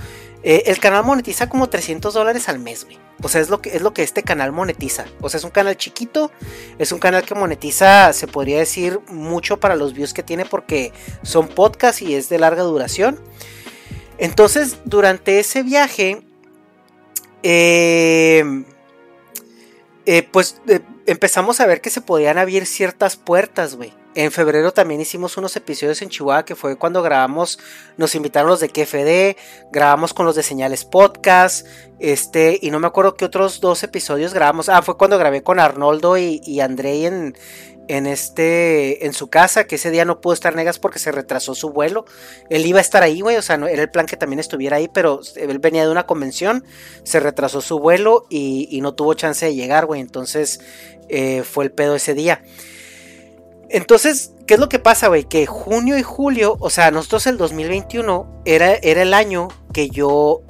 el 0.44 0.78
canal 0.78 1.04
monetiza 1.04 1.48
como 1.48 1.68
300 1.68 2.12
dólares 2.12 2.48
al 2.48 2.58
mes, 2.58 2.84
güey. 2.84 2.98
O 3.22 3.28
sea, 3.28 3.40
es 3.40 3.48
lo 3.48 3.62
que 3.62 3.74
es 3.74 3.80
lo 3.80 3.94
que 3.94 4.02
este 4.02 4.22
canal 4.22 4.52
monetiza. 4.52 5.06
O 5.20 5.28
sea, 5.30 5.38
es 5.38 5.44
un 5.44 5.50
canal 5.50 5.76
chiquito, 5.76 6.30
es 6.78 6.92
un 6.92 6.98
canal 6.98 7.24
que 7.24 7.34
monetiza, 7.34 8.12
se 8.12 8.26
podría 8.26 8.58
decir, 8.58 9.00
mucho 9.08 9.58
para 9.58 9.76
los 9.76 9.94
views 9.94 10.12
que 10.12 10.22
tiene 10.22 10.44
porque 10.44 10.92
son 11.22 11.48
podcasts 11.48 12.02
y 12.02 12.14
es 12.14 12.28
de 12.28 12.38
larga 12.38 12.62
duración. 12.62 13.18
Entonces, 14.18 14.78
durante 14.84 15.38
ese 15.38 15.62
viaje, 15.62 16.22
eh, 17.42 18.64
eh, 20.06 20.22
pues 20.30 20.60
eh, 20.66 20.80
empezamos 21.06 21.60
a 21.60 21.66
ver 21.66 21.80
que 21.80 21.90
se 21.90 22.00
podían 22.00 22.38
abrir 22.38 22.66
ciertas 22.66 23.16
puertas, 23.16 23.76
güey. 23.76 23.92
En 24.14 24.30
febrero 24.30 24.72
también 24.72 25.00
hicimos 25.00 25.36
unos 25.36 25.56
episodios 25.56 26.00
en 26.00 26.08
Chihuahua 26.08 26.44
que 26.44 26.54
fue 26.54 26.76
cuando 26.76 27.02
grabamos, 27.02 27.58
nos 27.96 28.14
invitaron 28.14 28.48
los 28.48 28.60
de 28.60 28.68
KFD, 28.68 29.36
grabamos 29.72 30.14
con 30.14 30.24
los 30.24 30.36
de 30.36 30.44
Señales 30.44 30.84
Podcast, 30.84 31.66
este, 31.98 32.58
y 32.62 32.70
no 32.70 32.78
me 32.78 32.86
acuerdo 32.86 33.16
qué 33.16 33.24
otros 33.24 33.60
dos 33.60 33.82
episodios 33.82 34.32
grabamos. 34.32 34.68
Ah, 34.68 34.82
fue 34.82 34.96
cuando 34.96 35.18
grabé 35.18 35.42
con 35.42 35.58
Arnoldo 35.58 36.16
y, 36.16 36.40
y 36.44 36.60
Andrei 36.60 37.06
en, 37.06 37.34
en 37.88 38.06
este 38.06 39.06
en 39.06 39.12
su 39.12 39.28
casa, 39.28 39.64
que 39.64 39.76
ese 39.76 39.90
día 39.90 40.04
no 40.04 40.20
pudo 40.20 40.34
estar 40.34 40.54
Negas 40.54 40.78
porque 40.78 40.98
se 40.98 41.12
retrasó 41.12 41.54
su 41.54 41.70
vuelo. 41.70 42.04
Él 42.50 42.64
iba 42.66 42.78
a 42.78 42.82
estar 42.82 43.02
ahí, 43.02 43.20
güey, 43.20 43.36
o 43.36 43.42
sea, 43.42 43.56
no, 43.56 43.66
era 43.66 43.82
el 43.82 43.90
plan 43.90 44.06
que 44.06 44.16
también 44.16 44.40
estuviera 44.40 44.76
ahí, 44.76 44.88
pero 44.92 45.20
él 45.36 45.58
venía 45.58 45.84
de 45.84 45.90
una 45.90 46.06
convención, 46.06 46.64
se 47.02 47.20
retrasó 47.20 47.60
su 47.60 47.78
vuelo 47.78 48.26
y, 48.30 48.80
no 48.80 48.94
tuvo 48.94 49.14
chance 49.14 49.46
de 49.46 49.54
llegar, 49.54 49.86
güey, 49.86 50.00
entonces 50.00 50.60
eh, 51.08 51.42
fue 51.42 51.64
el 51.64 51.72
pedo 51.72 51.94
ese 51.94 52.14
día. 52.14 52.42
Entonces, 53.74 54.30
¿qué 54.46 54.54
es 54.54 54.60
lo 54.60 54.68
que 54.68 54.78
pasa, 54.78 55.08
güey? 55.08 55.24
Que 55.24 55.46
junio 55.46 55.98
y 55.98 56.04
julio, 56.04 56.56
o 56.60 56.70
sea, 56.70 56.92
nosotros 56.92 57.26
el 57.26 57.36
2021 57.36 58.42
era, 58.44 58.74
era 58.74 59.02
el 59.02 59.12
año 59.12 59.48
que 59.72 59.90
yo 59.90 60.42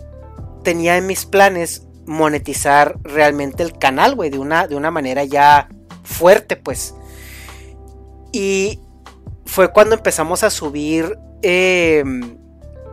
tenía 0.62 0.98
en 0.98 1.06
mis 1.06 1.24
planes 1.24 1.86
monetizar 2.04 2.98
realmente 3.02 3.62
el 3.62 3.78
canal, 3.78 4.14
güey, 4.14 4.28
de 4.28 4.38
una, 4.38 4.66
de 4.66 4.76
una 4.76 4.90
manera 4.90 5.24
ya 5.24 5.70
fuerte, 6.02 6.56
pues. 6.56 6.94
Y 8.30 8.80
fue 9.46 9.72
cuando 9.72 9.94
empezamos 9.94 10.42
a 10.42 10.50
subir 10.50 11.18
em, 11.40 12.36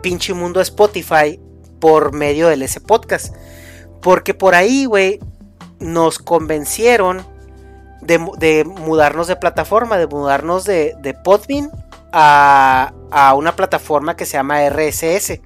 pinche 0.02 0.34
mundo 0.34 0.62
a 0.62 0.64
Spotify 0.64 1.42
por 1.82 2.14
medio 2.14 2.48
del 2.48 2.62
S 2.62 2.80
Podcast. 2.80 3.36
Porque 4.02 4.34
por 4.34 4.56
ahí, 4.56 4.86
güey, 4.86 5.20
nos 5.82 6.20
convencieron 6.20 7.30
de, 8.02 8.64
mudarnos 8.66 9.28
de 9.28 9.36
plataforma, 9.36 9.98
de 9.98 10.08
mudarnos 10.08 10.64
de, 10.64 10.96
de 11.00 11.14
Podbean 11.14 11.72
a, 12.12 12.94
a, 13.12 13.34
una 13.36 13.56
plataforma 13.56 14.16
que 14.16 14.26
se 14.26 14.34
llama 14.34 14.68
RSS, 14.68 15.40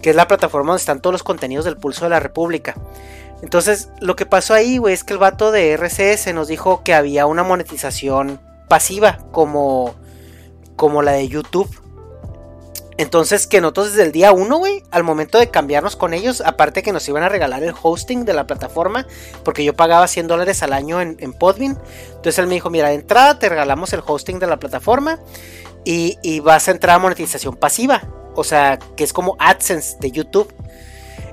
que 0.00 0.10
es 0.10 0.16
la 0.16 0.28
plataforma 0.28 0.72
donde 0.72 0.80
están 0.80 1.00
todos 1.00 1.12
los 1.12 1.22
contenidos 1.22 1.64
del 1.64 1.76
Pulso 1.76 2.04
de 2.04 2.10
la 2.10 2.20
República. 2.20 2.74
Entonces, 3.42 3.90
lo 4.00 4.16
que 4.16 4.24
pasó 4.24 4.54
ahí, 4.54 4.78
güey, 4.78 4.94
es 4.94 5.04
que 5.04 5.12
el 5.12 5.18
vato 5.18 5.50
de 5.50 5.76
RSS 5.76 6.32
nos 6.32 6.48
dijo 6.48 6.82
que 6.82 6.94
había 6.94 7.26
una 7.26 7.42
monetización 7.42 8.40
pasiva 8.68 9.18
como, 9.32 9.94
como 10.76 11.02
la 11.02 11.12
de 11.12 11.28
YouTube. 11.28 11.68
Entonces 12.96 13.46
que 13.46 13.60
nosotros 13.60 13.90
desde 13.90 14.04
el 14.04 14.12
día 14.12 14.32
1, 14.32 14.56
güey, 14.56 14.82
al 14.90 15.02
momento 15.02 15.38
de 15.38 15.50
cambiarnos 15.50 15.96
con 15.96 16.14
ellos, 16.14 16.40
aparte 16.40 16.82
que 16.82 16.92
nos 16.92 17.08
iban 17.08 17.22
a 17.22 17.28
regalar 17.28 17.62
el 17.62 17.74
hosting 17.80 18.24
de 18.24 18.34
la 18.34 18.46
plataforma, 18.46 19.06
porque 19.44 19.64
yo 19.64 19.74
pagaba 19.74 20.06
100 20.06 20.28
dólares 20.28 20.62
al 20.62 20.72
año 20.72 21.00
en, 21.00 21.16
en 21.18 21.32
Podbean. 21.32 21.78
Entonces 22.08 22.38
él 22.38 22.46
me 22.46 22.54
dijo, 22.54 22.70
mira, 22.70 22.88
de 22.88 22.94
entrada 22.94 23.38
te 23.38 23.48
regalamos 23.48 23.92
el 23.92 24.02
hosting 24.06 24.38
de 24.38 24.46
la 24.46 24.58
plataforma 24.58 25.18
y, 25.84 26.40
vas 26.40 26.68
a 26.68 26.70
entrar 26.70 26.96
a 26.96 26.98
monetización 26.98 27.56
pasiva. 27.56 28.02
O 28.34 28.44
sea, 28.44 28.78
que 28.96 29.04
es 29.04 29.12
como 29.12 29.36
AdSense 29.38 29.96
de 30.00 30.10
YouTube. 30.10 30.52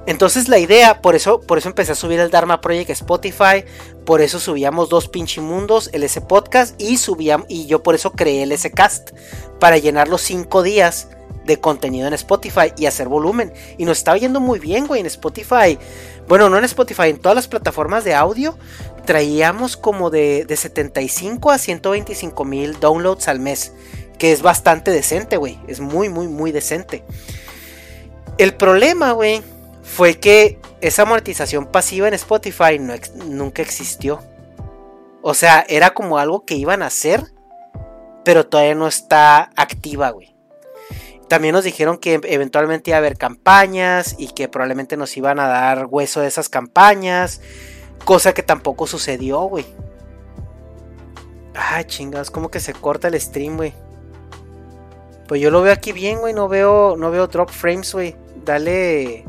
Entonces 0.07 0.47
la 0.47 0.57
idea, 0.57 1.01
por 1.01 1.15
eso, 1.15 1.41
por 1.41 1.59
eso 1.59 1.69
empecé 1.69 1.91
a 1.91 1.95
subir 1.95 2.19
el 2.19 2.31
Dharma 2.31 2.59
Project 2.59 2.89
Spotify, 2.89 3.63
por 4.03 4.21
eso 4.21 4.39
subíamos 4.39 4.89
dos 4.89 5.07
pinchimundos, 5.07 5.91
el 5.93 6.03
S 6.03 6.19
Podcast 6.21 6.79
y 6.81 6.97
subíamos, 6.97 7.45
y 7.49 7.67
yo 7.67 7.83
por 7.83 7.93
eso 7.93 8.11
creé 8.11 8.43
el 8.43 8.51
S 8.51 8.71
Cast, 8.71 9.11
para 9.59 9.77
llenar 9.77 10.07
los 10.07 10.21
cinco 10.21 10.63
días 10.63 11.09
de 11.45 11.59
contenido 11.59 12.07
en 12.07 12.13
Spotify 12.13 12.73
y 12.77 12.85
hacer 12.85 13.07
volumen. 13.07 13.53
Y 13.77 13.85
nos 13.85 13.97
estaba 13.97 14.17
yendo 14.17 14.39
muy 14.39 14.59
bien, 14.59 14.87
güey, 14.87 15.01
en 15.01 15.07
Spotify. 15.07 15.77
Bueno, 16.27 16.49
no 16.49 16.57
en 16.57 16.65
Spotify, 16.65 17.09
en 17.09 17.19
todas 17.19 17.35
las 17.35 17.47
plataformas 17.47 18.03
de 18.03 18.13
audio 18.13 18.57
traíamos 19.05 19.77
como 19.77 20.09
de, 20.09 20.45
de 20.45 20.55
75 20.55 21.51
a 21.51 21.57
125 21.57 22.45
mil 22.45 22.79
downloads 22.79 23.27
al 23.27 23.39
mes, 23.39 23.73
que 24.17 24.31
es 24.31 24.41
bastante 24.41 24.91
decente, 24.91 25.37
güey, 25.37 25.59
es 25.67 25.79
muy, 25.79 26.09
muy, 26.09 26.27
muy 26.27 26.51
decente. 26.51 27.03
El 28.37 28.55
problema, 28.55 29.11
güey, 29.11 29.41
fue 29.83 30.19
que 30.19 30.59
esa 30.79 31.05
monetización 31.05 31.65
pasiva 31.65 32.07
en 32.07 32.13
Spotify 32.13 32.79
nunca 32.79 33.61
existió. 33.61 34.21
O 35.21 35.33
sea, 35.33 35.65
era 35.67 35.91
como 35.91 36.17
algo 36.17 36.45
que 36.45 36.55
iban 36.55 36.81
a 36.81 36.87
hacer, 36.87 37.23
pero 38.23 38.47
todavía 38.47 38.75
no 38.75 38.87
está 38.87 39.51
activa, 39.55 40.09
güey. 40.11 40.30
También 41.31 41.53
nos 41.53 41.63
dijeron 41.63 41.97
que 41.97 42.19
eventualmente 42.25 42.89
iba 42.89 42.97
a 42.97 42.99
haber 42.99 43.17
campañas 43.17 44.17
y 44.17 44.27
que 44.33 44.49
probablemente 44.49 44.97
nos 44.97 45.15
iban 45.15 45.39
a 45.39 45.47
dar 45.47 45.87
hueso 45.89 46.19
de 46.19 46.27
esas 46.27 46.49
campañas, 46.49 47.39
cosa 48.03 48.33
que 48.33 48.43
tampoco 48.43 48.85
sucedió, 48.85 49.39
güey. 49.43 49.65
Ay, 51.55 51.85
chingados, 51.85 52.31
como 52.31 52.51
que 52.51 52.59
se 52.59 52.73
corta 52.73 53.07
el 53.07 53.17
stream, 53.17 53.55
güey. 53.55 53.73
Pues 55.29 55.39
yo 55.39 55.51
lo 55.51 55.61
veo 55.61 55.71
aquí 55.71 55.93
bien, 55.93 56.19
güey, 56.19 56.33
no 56.33 56.49
veo 56.49 56.97
no 56.97 57.09
veo 57.11 57.27
drop 57.27 57.49
frames, 57.49 57.93
güey. 57.93 58.13
Dale 58.43 59.23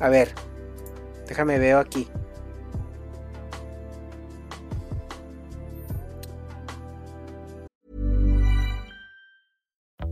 a 0.00 0.08
ver, 0.08 0.32
déjame 1.28 1.58
veo 1.58 1.80
aquí. 1.80 2.08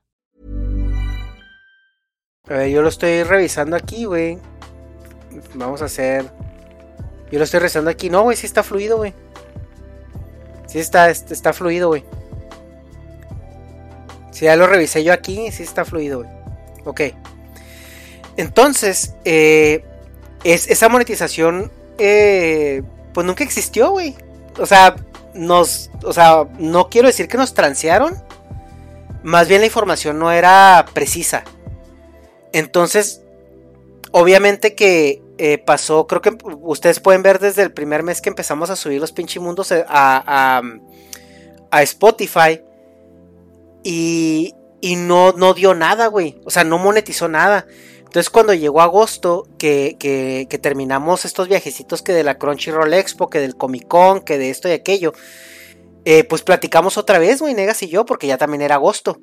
A 2.48 2.54
ver, 2.54 2.68
yo 2.68 2.82
lo 2.82 2.88
estoy 2.88 3.22
revisando 3.22 3.74
aquí, 3.74 4.04
güey. 4.04 4.38
Vamos 5.54 5.82
a 5.82 5.86
hacer. 5.86 6.30
Yo 7.32 7.38
lo 7.38 7.44
estoy 7.44 7.60
revisando 7.60 7.90
aquí. 7.90 8.10
No, 8.10 8.22
güey, 8.22 8.36
sí 8.36 8.46
está 8.46 8.62
fluido, 8.62 8.98
güey. 8.98 9.14
Sí 10.66 10.78
está, 10.78 11.10
está 11.10 11.52
fluido, 11.52 11.88
güey. 11.88 12.04
Si 14.30 14.44
ya 14.44 14.56
lo 14.56 14.66
revisé 14.66 15.02
yo 15.02 15.12
aquí, 15.12 15.50
sí 15.52 15.62
está 15.62 15.84
fluido, 15.84 16.18
güey. 16.18 16.30
Ok. 16.84 17.00
Entonces, 18.36 19.14
eh, 19.24 19.84
es, 20.44 20.68
esa 20.68 20.88
monetización, 20.88 21.70
eh, 21.98 22.82
pues 23.12 23.26
nunca 23.26 23.44
existió, 23.44 23.90
güey. 23.90 24.16
O 24.58 24.66
sea, 24.66 24.96
nos, 25.34 25.90
o 26.02 26.12
sea, 26.12 26.46
no 26.58 26.88
quiero 26.88 27.08
decir 27.08 27.28
que 27.28 27.36
nos 27.36 27.54
transearon. 27.54 28.14
Más 29.22 29.48
bien 29.48 29.60
la 29.60 29.66
información 29.66 30.18
no 30.18 30.32
era 30.32 30.86
precisa. 30.94 31.44
Entonces, 32.52 33.22
obviamente 34.12 34.74
que 34.74 35.22
eh, 35.38 35.58
pasó, 35.58 36.06
creo 36.06 36.22
que 36.22 36.36
ustedes 36.62 37.00
pueden 37.00 37.22
ver 37.22 37.38
desde 37.38 37.62
el 37.62 37.72
primer 37.72 38.02
mes 38.02 38.20
que 38.20 38.30
empezamos 38.30 38.70
a 38.70 38.76
subir 38.76 39.00
los 39.00 39.12
pinchimundos 39.12 39.72
a, 39.72 39.84
a, 39.88 40.62
a 41.70 41.82
Spotify. 41.82 42.62
Y, 43.82 44.54
y 44.80 44.96
no, 44.96 45.32
no 45.32 45.54
dio 45.54 45.74
nada, 45.74 46.06
güey. 46.06 46.40
O 46.44 46.50
sea, 46.50 46.64
no 46.64 46.78
monetizó 46.78 47.28
nada. 47.28 47.66
Entonces 48.10 48.28
cuando 48.28 48.54
llegó 48.54 48.80
agosto, 48.80 49.46
que, 49.56 49.94
que, 49.96 50.48
que, 50.50 50.58
terminamos 50.58 51.24
estos 51.24 51.46
viajecitos 51.46 52.02
que 52.02 52.12
de 52.12 52.24
la 52.24 52.38
Crunchyroll 52.38 52.92
Expo, 52.92 53.30
que 53.30 53.38
del 53.38 53.54
Comic 53.54 53.86
Con, 53.86 54.22
que 54.22 54.36
de 54.36 54.50
esto 54.50 54.68
y 54.68 54.72
aquello, 54.72 55.12
eh, 56.04 56.24
pues 56.24 56.42
platicamos 56.42 56.98
otra 56.98 57.20
vez, 57.20 57.40
güey, 57.40 57.54
Negas 57.54 57.84
y 57.84 57.88
yo, 57.88 58.04
porque 58.04 58.26
ya 58.26 58.36
también 58.36 58.62
era 58.62 58.74
agosto. 58.74 59.20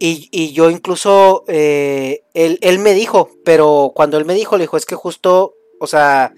Y, 0.00 0.52
yo 0.52 0.68
incluso, 0.68 1.44
eh, 1.46 2.24
él, 2.34 2.78
me 2.80 2.94
dijo, 2.94 3.30
pero 3.44 3.92
cuando 3.94 4.18
él 4.18 4.24
me 4.24 4.34
dijo, 4.34 4.56
le 4.56 4.64
dijo, 4.64 4.76
es 4.76 4.84
que 4.84 4.96
justo, 4.96 5.54
o 5.78 5.86
sea, 5.86 6.34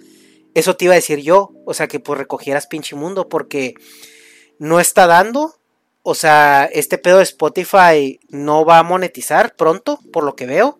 eso 0.53 0.76
te 0.76 0.85
iba 0.85 0.93
a 0.93 0.97
decir 0.97 1.21
yo, 1.21 1.53
o 1.65 1.73
sea, 1.73 1.88
que 1.88 1.99
pues 1.99 2.19
recogieras 2.19 2.67
pinche 2.67 2.95
mundo, 2.95 3.31
porque 3.31 3.73
no 4.59 4.81
está 4.81 5.07
dando, 5.07 5.55
o 6.03 6.15
sea, 6.15 6.69
este 6.71 6.99
pedo 6.99 7.17
de 7.17 7.23
Spotify 7.23 8.21
no 8.29 8.67
va 8.67 8.81
a 8.81 8.83
monetizar 8.83 9.57
pronto, 9.57 9.99
por 10.12 10.25
lo 10.25 10.37
que 10.37 10.45
veo. 10.45 10.79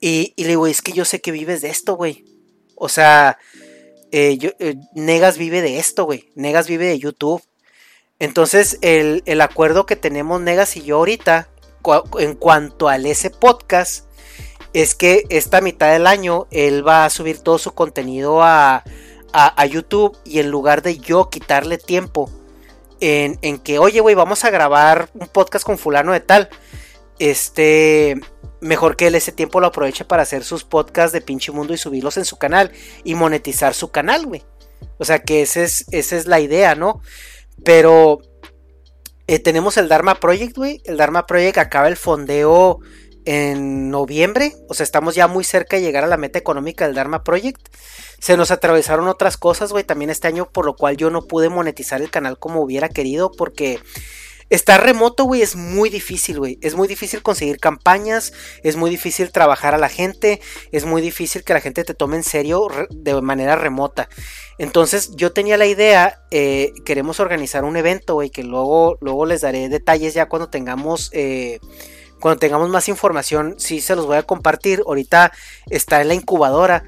Y, 0.00 0.34
le 0.36 0.48
digo, 0.48 0.66
es 0.66 0.82
que 0.82 0.92
yo 0.92 1.04
sé 1.04 1.20
que 1.20 1.30
vives 1.30 1.60
de 1.60 1.68
esto, 1.68 1.94
güey. 1.94 2.24
O 2.74 2.88
sea, 2.88 3.38
eh, 4.10 4.38
eh, 4.58 4.74
Negas 4.94 5.36
vive 5.36 5.60
de 5.60 5.78
esto, 5.78 6.04
güey. 6.04 6.30
Negas 6.34 6.66
vive 6.66 6.86
de 6.86 6.98
YouTube. 6.98 7.42
Entonces, 8.18 8.78
el, 8.80 9.22
el, 9.26 9.40
acuerdo 9.40 9.86
que 9.86 9.96
tenemos 9.96 10.40
Negas 10.40 10.76
y 10.76 10.82
yo 10.82 10.96
ahorita, 10.96 11.48
en 12.18 12.34
cuanto 12.34 12.88
al 12.88 13.06
ese 13.06 13.30
podcast, 13.30 14.06
es 14.72 14.94
que 14.94 15.24
esta 15.30 15.60
mitad 15.60 15.92
del 15.92 16.06
año 16.06 16.46
él 16.50 16.86
va 16.86 17.04
a 17.04 17.10
subir 17.10 17.40
todo 17.40 17.58
su 17.58 17.72
contenido 17.72 18.42
a, 18.42 18.84
a, 19.32 19.62
a 19.62 19.66
YouTube 19.66 20.16
y 20.24 20.38
en 20.38 20.50
lugar 20.50 20.82
de 20.82 20.98
yo 20.98 21.28
quitarle 21.28 21.76
tiempo 21.76 22.30
en, 23.00 23.38
en 23.42 23.58
que, 23.58 23.78
oye, 23.78 24.00
güey, 24.00 24.14
vamos 24.14 24.44
a 24.44 24.50
grabar 24.50 25.08
un 25.14 25.26
podcast 25.28 25.64
con 25.64 25.78
fulano 25.78 26.12
de 26.12 26.20
tal, 26.20 26.48
este, 27.18 28.20
mejor 28.60 28.96
que 28.96 29.06
él 29.06 29.14
ese 29.14 29.32
tiempo 29.32 29.60
lo 29.60 29.68
aproveche 29.68 30.04
para 30.04 30.22
hacer 30.22 30.44
sus 30.44 30.64
podcasts 30.64 31.12
de 31.12 31.20
pinche 31.20 31.52
mundo 31.52 31.74
y 31.74 31.78
subirlos 31.78 32.16
en 32.16 32.24
su 32.24 32.38
canal 32.38 32.72
y 33.04 33.14
monetizar 33.14 33.74
su 33.74 33.90
canal, 33.90 34.26
güey. 34.26 34.44
O 34.98 35.04
sea 35.04 35.20
que 35.20 35.42
es, 35.42 35.56
esa 35.56 36.16
es 36.16 36.26
la 36.26 36.40
idea, 36.40 36.74
¿no? 36.74 37.00
Pero 37.64 38.20
eh, 39.26 39.38
tenemos 39.38 39.76
el 39.76 39.88
Dharma 39.88 40.16
Project, 40.16 40.56
güey. 40.56 40.82
El 40.84 40.96
Dharma 40.96 41.26
Project 41.26 41.58
acaba 41.58 41.88
el 41.88 41.96
fondeo 41.96 42.80
en 43.24 43.90
noviembre. 43.90 44.54
O 44.68 44.74
sea, 44.74 44.84
estamos 44.84 45.14
ya 45.14 45.28
muy 45.28 45.44
cerca 45.44 45.76
de 45.76 45.82
llegar 45.82 46.04
a 46.04 46.08
la 46.08 46.16
meta 46.16 46.38
económica 46.38 46.86
del 46.86 46.94
Dharma 46.94 47.22
Project. 47.22 47.68
Se 48.18 48.36
nos 48.36 48.50
atravesaron 48.50 49.08
otras 49.08 49.36
cosas, 49.36 49.72
güey, 49.72 49.84
también 49.84 50.10
este 50.10 50.28
año, 50.28 50.50
por 50.50 50.66
lo 50.66 50.76
cual 50.76 50.96
yo 50.96 51.10
no 51.10 51.22
pude 51.22 51.48
monetizar 51.48 52.02
el 52.02 52.10
canal 52.10 52.38
como 52.38 52.60
hubiera 52.60 52.88
querido, 52.88 53.30
porque 53.30 53.78
Estar 54.50 54.84
remoto, 54.84 55.24
güey, 55.24 55.42
es 55.42 55.54
muy 55.54 55.90
difícil, 55.90 56.38
güey. 56.40 56.58
Es 56.60 56.74
muy 56.74 56.88
difícil 56.88 57.22
conseguir 57.22 57.58
campañas, 57.58 58.32
es 58.64 58.74
muy 58.74 58.90
difícil 58.90 59.30
trabajar 59.30 59.74
a 59.74 59.78
la 59.78 59.88
gente, 59.88 60.40
es 60.72 60.84
muy 60.84 61.00
difícil 61.00 61.44
que 61.44 61.54
la 61.54 61.60
gente 61.60 61.84
te 61.84 61.94
tome 61.94 62.16
en 62.16 62.24
serio 62.24 62.68
de 62.90 63.20
manera 63.22 63.54
remota. 63.54 64.08
Entonces 64.58 65.12
yo 65.14 65.32
tenía 65.32 65.56
la 65.56 65.66
idea, 65.66 66.20
eh, 66.32 66.72
queremos 66.84 67.20
organizar 67.20 67.62
un 67.62 67.76
evento, 67.76 68.14
güey, 68.14 68.30
que 68.30 68.42
luego, 68.42 68.98
luego 69.00 69.24
les 69.24 69.40
daré 69.40 69.68
detalles 69.68 70.14
ya 70.14 70.28
cuando 70.28 70.50
tengamos... 70.50 71.10
Eh, 71.12 71.60
cuando 72.20 72.38
tengamos 72.38 72.68
más 72.68 72.86
información, 72.88 73.54
sí 73.56 73.80
se 73.80 73.96
los 73.96 74.04
voy 74.04 74.18
a 74.18 74.22
compartir. 74.22 74.82
Ahorita 74.86 75.32
está 75.70 76.02
en 76.02 76.08
la 76.08 76.14
incubadora. 76.14 76.84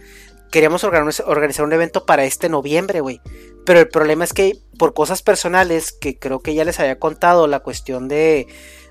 Queríamos 0.53 0.85
organizar 0.85 1.65
un 1.65 1.73
evento 1.73 2.05
para 2.05 2.25
este 2.25 2.51
noviembre, 2.51 3.01
güey. 3.01 3.23
Pero 3.65 3.81
el 3.81 3.89
problema 3.89 4.25
es 4.25 4.35
que 4.35 4.59
por 4.79 4.93
cosas 4.93 5.23
personales, 5.23 5.93
que 5.93 6.19
creo 6.19 6.41
que 6.41 6.55
ya 6.55 6.67
les 6.67 6.79
había 6.79 6.99
contado, 6.99 7.47
la 7.47 7.61
cuestión 7.61 8.07
de, 8.07 8.47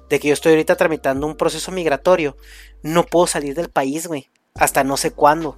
que 0.09 0.19
yo 0.19 0.33
estoy 0.33 0.53
ahorita 0.53 0.75
tramitando 0.75 1.27
un 1.27 1.37
proceso 1.37 1.71
migratorio, 1.71 2.35
no 2.81 3.05
puedo 3.05 3.27
salir 3.27 3.53
del 3.53 3.69
país, 3.69 4.07
güey. 4.07 4.31
Hasta 4.55 4.83
no 4.83 4.97
sé 4.97 5.11
cuándo. 5.11 5.55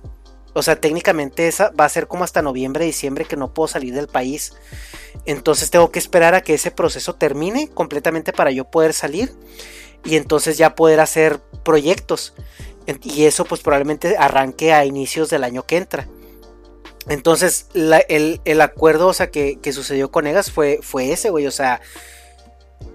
O 0.54 0.62
sea, 0.62 0.76
técnicamente 0.76 1.48
esa 1.48 1.72
va 1.72 1.86
a 1.86 1.90
ser 1.90 2.08
como 2.08 2.26
hasta 2.26 2.42
noviembre, 2.42 2.84
diciembre 2.84 3.24
que 3.24 3.38
no 3.38 3.54
puedo 3.54 3.70
salir 3.70 3.94
del 3.94 4.08
país. 4.08 4.54
Entonces 5.26 5.72
tengo 5.72 5.90
que 5.90 6.00
esperar 6.00 6.36
a 6.36 6.42
que 6.42 6.56
ese 6.56 6.70
proceso 6.70 7.16
termine 7.16 7.70
completamente 7.70 8.34
para 8.34 8.52
yo 8.52 8.66
poder 8.66 8.92
salir 8.92 9.34
y 10.04 10.18
entonces 10.18 10.58
ya 10.58 10.76
poder 10.76 11.00
hacer 11.00 11.40
proyectos. 11.64 12.34
Y 13.04 13.26
eso 13.26 13.46
pues 13.46 13.62
probablemente 13.62 14.18
arranque 14.18 14.74
a 14.74 14.86
inicios 14.86 15.30
del 15.30 15.44
año 15.44 15.64
que 15.64 15.78
entra. 15.78 16.08
Entonces, 17.08 17.68
el, 17.74 18.62
acuerdo, 18.62 19.08
o 19.08 19.14
sea, 19.14 19.30
que, 19.30 19.60
sucedió 19.74 20.12
con 20.12 20.28
Egas 20.28 20.52
fue, 20.52 20.80
fue 20.82 21.12
ese, 21.12 21.30
güey. 21.30 21.48
O 21.48 21.52
sea, 21.52 21.82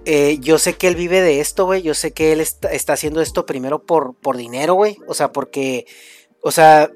eh, 0.04 0.38
yo 0.40 0.58
sé 0.58 0.74
que 0.74 0.88
él 0.88 0.96
vive 0.96 1.20
de 1.20 1.40
esto, 1.40 1.66
güey. 1.66 1.82
Yo 1.82 1.94
sé 1.94 2.12
que 2.12 2.32
él 2.32 2.40
está, 2.40 2.92
haciendo 2.92 3.20
esto 3.20 3.46
primero 3.46 3.84
por, 3.84 4.14
por 4.14 4.36
dinero, 4.36 4.74
güey. 4.74 4.96
O 5.06 5.14
sea, 5.14 5.32
porque, 5.32 5.86
o 6.42 6.50
sea, 6.50 6.90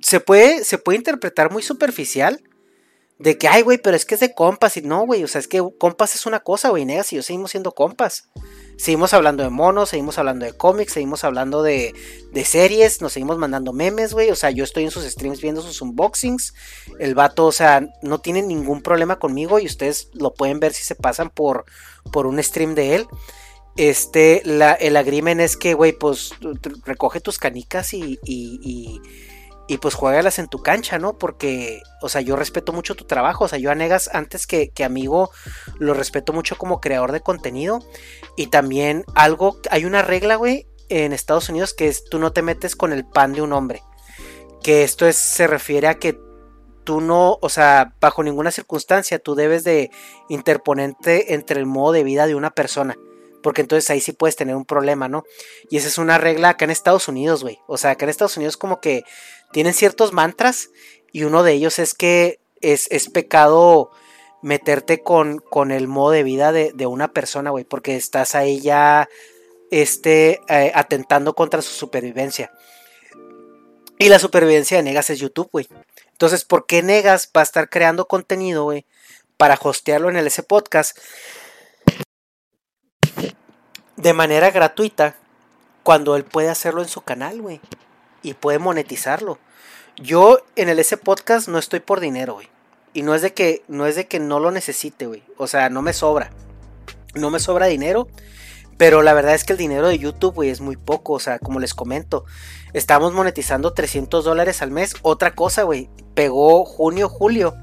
se 0.00 0.20
puede, 0.20 0.64
se 0.64 0.78
puede 0.78 0.98
interpretar 0.98 1.50
muy 1.50 1.62
superficial. 1.62 2.42
De 3.18 3.38
que, 3.38 3.48
ay, 3.48 3.62
güey, 3.62 3.78
pero 3.78 3.96
es 3.96 4.04
que 4.04 4.14
es 4.14 4.20
de 4.20 4.34
compas. 4.34 4.76
Y 4.76 4.82
no, 4.82 5.06
güey, 5.06 5.24
o 5.24 5.28
sea, 5.28 5.38
es 5.38 5.48
que 5.48 5.62
compas 5.78 6.14
es 6.14 6.26
una 6.26 6.40
cosa, 6.40 6.68
güey. 6.68 6.84
Negas 6.84 7.12
y 7.12 7.16
yo 7.16 7.22
seguimos 7.22 7.50
siendo 7.50 7.72
compas. 7.72 8.28
Seguimos 8.76 9.14
hablando 9.14 9.42
de 9.42 9.48
monos, 9.48 9.88
seguimos 9.88 10.18
hablando 10.18 10.44
de 10.44 10.52
cómics, 10.52 10.92
seguimos 10.92 11.24
hablando 11.24 11.62
de, 11.62 11.94
de 12.32 12.44
series, 12.44 13.00
nos 13.00 13.14
seguimos 13.14 13.38
mandando 13.38 13.72
memes, 13.72 14.12
güey. 14.12 14.30
O 14.30 14.36
sea, 14.36 14.50
yo 14.50 14.64
estoy 14.64 14.84
en 14.84 14.90
sus 14.90 15.04
streams 15.04 15.40
viendo 15.40 15.62
sus 15.62 15.80
unboxings. 15.80 16.52
El 16.98 17.14
vato, 17.14 17.46
o 17.46 17.52
sea, 17.52 17.88
no 18.02 18.20
tiene 18.20 18.42
ningún 18.42 18.82
problema 18.82 19.18
conmigo 19.18 19.58
y 19.58 19.66
ustedes 19.66 20.10
lo 20.12 20.34
pueden 20.34 20.60
ver 20.60 20.74
si 20.74 20.84
se 20.84 20.94
pasan 20.94 21.30
por, 21.30 21.64
por 22.12 22.26
un 22.26 22.42
stream 22.42 22.74
de 22.74 22.96
él. 22.96 23.06
Este, 23.78 24.42
la, 24.44 24.72
el 24.74 24.96
agrimen 24.96 25.40
es 25.40 25.56
que, 25.56 25.72
güey, 25.72 25.92
pues 25.92 26.32
recoge 26.84 27.20
tus 27.20 27.38
canicas 27.38 27.94
y, 27.94 28.18
y 28.24 28.58
y 28.62 29.00
pues 29.78 29.94
juegalas 29.94 30.38
en 30.38 30.48
tu 30.48 30.62
cancha, 30.62 30.98
¿no? 30.98 31.18
Porque, 31.18 31.82
o 32.00 32.08
sea, 32.08 32.20
yo 32.20 32.36
respeto 32.36 32.72
mucho 32.72 32.94
tu 32.94 33.04
trabajo, 33.04 33.44
o 33.44 33.48
sea, 33.48 33.58
yo 33.58 33.70
a 33.70 33.74
Negas 33.74 34.08
antes 34.12 34.46
que, 34.46 34.70
que, 34.70 34.84
amigo 34.84 35.30
lo 35.78 35.92
respeto 35.92 36.32
mucho 36.32 36.56
como 36.56 36.80
creador 36.80 37.12
de 37.12 37.20
contenido. 37.20 37.80
Y 38.36 38.46
también 38.46 39.04
algo, 39.14 39.58
hay 39.70 39.84
una 39.84 40.02
regla, 40.02 40.36
güey, 40.36 40.66
en 40.88 41.12
Estados 41.12 41.48
Unidos 41.48 41.74
que 41.74 41.88
es 41.88 42.04
tú 42.04 42.18
no 42.18 42.32
te 42.32 42.42
metes 42.42 42.76
con 42.76 42.92
el 42.92 43.04
pan 43.04 43.32
de 43.32 43.42
un 43.42 43.52
hombre, 43.52 43.82
que 44.62 44.84
esto 44.84 45.06
es, 45.06 45.16
se 45.16 45.46
refiere 45.46 45.88
a 45.88 45.98
que 45.98 46.18
tú 46.84 47.00
no, 47.00 47.38
o 47.42 47.48
sea, 47.48 47.94
bajo 48.00 48.22
ninguna 48.22 48.52
circunstancia 48.52 49.18
tú 49.18 49.34
debes 49.34 49.64
de 49.64 49.90
interponerte 50.28 51.34
entre 51.34 51.58
el 51.58 51.66
modo 51.66 51.92
de 51.92 52.04
vida 52.04 52.28
de 52.28 52.36
una 52.36 52.50
persona 52.50 52.96
porque 53.42 53.62
entonces 53.62 53.88
ahí 53.90 54.00
sí 54.00 54.12
puedes 54.12 54.36
tener 54.36 54.56
un 54.56 54.64
problema, 54.64 55.08
¿no? 55.08 55.24
Y 55.70 55.76
esa 55.76 55.88
es 55.88 55.98
una 55.98 56.18
regla 56.18 56.50
acá 56.50 56.64
en 56.64 56.70
Estados 56.70 57.08
Unidos, 57.08 57.42
güey. 57.42 57.58
O 57.66 57.76
sea, 57.78 57.92
acá 57.92 58.04
en 58.04 58.10
Estados 58.10 58.36
Unidos 58.36 58.56
como 58.56 58.80
que 58.80 59.04
tienen 59.52 59.74
ciertos 59.74 60.12
mantras 60.12 60.70
y 61.12 61.24
uno 61.24 61.42
de 61.42 61.52
ellos 61.52 61.78
es 61.78 61.94
que 61.94 62.40
es, 62.60 62.88
es 62.90 63.08
pecado 63.08 63.90
meterte 64.42 65.02
con, 65.02 65.38
con, 65.38 65.70
el 65.70 65.88
modo 65.88 66.10
de 66.10 66.22
vida 66.22 66.52
de, 66.52 66.72
de 66.74 66.86
una 66.86 67.08
persona, 67.08 67.50
güey, 67.50 67.64
porque 67.64 67.96
estás 67.96 68.34
ahí 68.34 68.60
ya 68.60 69.08
este, 69.70 70.40
eh, 70.48 70.72
atentando 70.74 71.34
contra 71.34 71.62
su 71.62 71.72
supervivencia. 71.72 72.52
Y 73.98 74.08
la 74.08 74.18
supervivencia 74.18 74.76
de 74.76 74.82
Negas 74.82 75.10
es 75.10 75.18
YouTube, 75.18 75.48
güey. 75.50 75.68
Entonces, 76.12 76.44
¿por 76.44 76.66
qué 76.66 76.82
Negas 76.82 77.30
va 77.34 77.40
a 77.40 77.44
estar 77.44 77.68
creando 77.68 78.06
contenido, 78.06 78.64
güey? 78.64 78.84
Para 79.36 79.58
hostearlo 79.60 80.08
en 80.10 80.16
el 80.16 80.26
S 80.26 80.42
Podcast 80.42 80.98
de 83.96 84.12
manera 84.12 84.50
gratuita 84.50 85.16
cuando 85.82 86.16
él 86.16 86.24
puede 86.24 86.48
hacerlo 86.48 86.82
en 86.82 86.88
su 86.88 87.00
canal, 87.00 87.40
güey. 87.40 87.60
Y 88.22 88.34
puede 88.34 88.58
monetizarlo. 88.58 89.38
Yo 89.96 90.40
en 90.56 90.68
el 90.68 90.78
S 90.78 90.96
podcast 90.96 91.48
no 91.48 91.58
estoy 91.58 91.80
por 91.80 92.00
dinero, 92.00 92.34
güey. 92.34 92.48
Y 92.92 93.02
no 93.02 93.14
es 93.14 93.22
de 93.22 93.32
que 93.32 93.62
no 93.68 93.86
es 93.86 93.94
de 93.94 94.06
que 94.06 94.18
no 94.18 94.40
lo 94.40 94.50
necesite, 94.50 95.06
güey. 95.06 95.22
O 95.36 95.46
sea, 95.46 95.70
no 95.70 95.82
me 95.82 95.92
sobra. 95.92 96.30
No 97.14 97.30
me 97.30 97.40
sobra 97.40 97.66
dinero. 97.66 98.08
Pero 98.78 99.02
la 99.02 99.14
verdad 99.14 99.34
es 99.34 99.44
que 99.44 99.52
el 99.52 99.58
dinero 99.58 99.88
de 99.88 99.98
YouTube, 99.98 100.34
güey, 100.34 100.50
es 100.50 100.60
muy 100.60 100.76
poco. 100.76 101.14
O 101.14 101.20
sea, 101.20 101.38
como 101.38 101.60
les 101.60 101.74
comento, 101.74 102.24
estamos 102.72 103.12
monetizando 103.12 103.72
300 103.72 104.24
dólares 104.24 104.60
al 104.60 104.70
mes. 104.70 104.94
Otra 105.02 105.34
cosa, 105.34 105.62
güey. 105.62 105.88
Pegó 106.14 106.64
junio, 106.64 107.08
julio. 107.08 107.54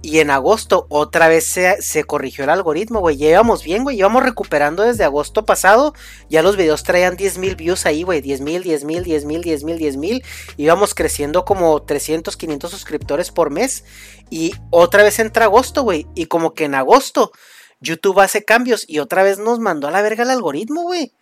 Y 0.00 0.20
en 0.20 0.30
agosto 0.30 0.86
otra 0.90 1.26
vez 1.26 1.44
se, 1.44 2.04
corrigió 2.04 2.44
el 2.44 2.50
algoritmo, 2.50 3.00
güey. 3.00 3.16
Ya 3.16 3.30
íbamos 3.30 3.64
bien, 3.64 3.82
güey. 3.82 3.98
Íbamos 3.98 4.22
recuperando 4.22 4.84
desde 4.84 5.02
agosto 5.04 5.44
pasado. 5.44 5.92
Ya 6.30 6.42
los 6.42 6.56
videos 6.56 6.84
traían 6.84 7.16
10 7.16 7.38
mil 7.38 7.56
views 7.56 7.84
ahí, 7.84 8.04
güey. 8.04 8.20
10 8.20 8.40
mil, 8.40 8.62
10 8.62 8.84
mil, 8.84 9.02
10 9.02 9.24
mil, 9.24 9.42
10 9.42 9.64
mil, 9.64 9.76
10 9.76 9.96
mil. 9.96 10.24
Íbamos 10.56 10.94
creciendo 10.94 11.44
como 11.44 11.82
300, 11.82 12.36
500 12.36 12.70
suscriptores 12.70 13.32
por 13.32 13.50
mes. 13.50 13.84
Y 14.30 14.54
otra 14.70 15.02
vez 15.02 15.18
entra 15.18 15.46
agosto, 15.46 15.82
güey. 15.82 16.06
Y 16.14 16.26
como 16.26 16.54
que 16.54 16.66
en 16.66 16.76
agosto 16.76 17.32
YouTube 17.80 18.20
hace 18.20 18.44
cambios 18.44 18.84
y 18.88 19.00
otra 19.00 19.24
vez 19.24 19.38
nos 19.38 19.58
mandó 19.58 19.88
a 19.88 19.90
la 19.90 20.02
verga 20.02 20.22
el 20.22 20.30
algoritmo, 20.30 20.82
güey. 20.82 21.12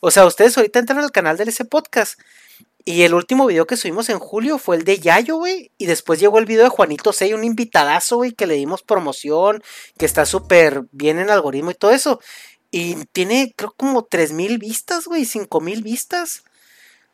O 0.00 0.10
sea, 0.10 0.24
ustedes 0.24 0.56
ahorita 0.56 0.78
entran 0.78 0.98
al 0.98 1.12
canal 1.12 1.36
de 1.36 1.44
ese 1.44 1.64
podcast 1.64 2.18
y 2.84 3.02
el 3.02 3.14
último 3.14 3.46
video 3.46 3.66
que 3.66 3.78
subimos 3.78 4.10
en 4.10 4.18
julio 4.18 4.58
fue 4.58 4.76
el 4.76 4.84
de 4.84 4.98
Yayo, 4.98 5.36
güey. 5.36 5.72
Y 5.78 5.86
después 5.86 6.20
llegó 6.20 6.38
el 6.38 6.44
video 6.44 6.64
de 6.64 6.68
Juanito 6.68 7.14
Sey, 7.14 7.32
un 7.32 7.44
invitadazo, 7.44 8.16
güey, 8.16 8.32
que 8.32 8.46
le 8.46 8.54
dimos 8.54 8.82
promoción, 8.82 9.62
que 9.98 10.04
está 10.04 10.26
súper 10.26 10.82
bien 10.92 11.18
en 11.18 11.30
algoritmo 11.30 11.70
y 11.70 11.74
todo 11.74 11.92
eso. 11.92 12.20
Y 12.70 12.96
tiene, 13.12 13.54
creo, 13.56 13.72
como 13.74 14.04
3000 14.04 14.58
vistas, 14.58 15.06
güey, 15.06 15.24
5000 15.24 15.82
vistas. 15.82 16.44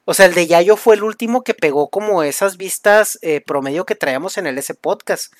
O 0.06 0.14
sea, 0.14 0.26
el 0.26 0.34
de 0.34 0.48
Yayo 0.48 0.76
fue 0.76 0.96
el 0.96 1.04
último 1.04 1.44
que 1.44 1.54
pegó 1.54 1.88
como 1.88 2.24
esas 2.24 2.56
vistas 2.56 3.16
eh, 3.22 3.40
promedio 3.40 3.86
que 3.86 3.94
traíamos 3.94 4.38
en 4.38 4.48
el 4.48 4.58
S 4.58 4.74
podcast. 4.74 5.32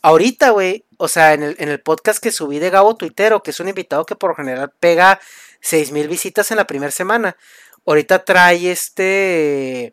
Ahorita, 0.00 0.50
güey, 0.50 0.84
o 0.96 1.08
sea, 1.08 1.32
en 1.32 1.42
el, 1.42 1.56
en 1.58 1.68
el, 1.68 1.80
podcast 1.80 2.22
que 2.22 2.30
subí 2.30 2.60
de 2.60 2.70
Gabo 2.70 2.94
Tuitero, 2.94 3.42
que 3.42 3.50
es 3.50 3.58
un 3.58 3.68
invitado 3.68 4.06
que 4.06 4.14
por 4.14 4.36
general 4.36 4.70
pega 4.78 5.18
6000 5.60 6.06
visitas 6.06 6.52
en 6.52 6.58
la 6.58 6.68
primera 6.68 6.92
semana. 6.92 7.36
Ahorita 7.86 8.24
trae 8.24 8.70
este. 8.70 9.92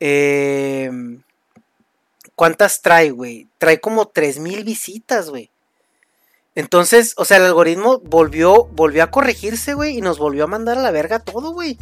Em, 0.00 1.22
¿Cuántas 2.34 2.82
trae, 2.82 3.10
güey? 3.10 3.48
Trae 3.58 3.80
como 3.80 4.08
3000 4.08 4.64
visitas, 4.64 5.30
güey. 5.30 5.50
Entonces, 6.54 7.14
o 7.16 7.24
sea, 7.24 7.36
el 7.36 7.44
algoritmo 7.44 8.00
volvió, 8.00 8.64
volvió 8.72 9.04
a 9.04 9.10
corregirse, 9.10 9.74
güey, 9.74 9.98
y 9.98 10.00
nos 10.00 10.18
volvió 10.18 10.44
a 10.44 10.48
mandar 10.48 10.78
a 10.78 10.82
la 10.82 10.90
verga 10.90 11.20
todo, 11.20 11.52
güey. 11.52 11.78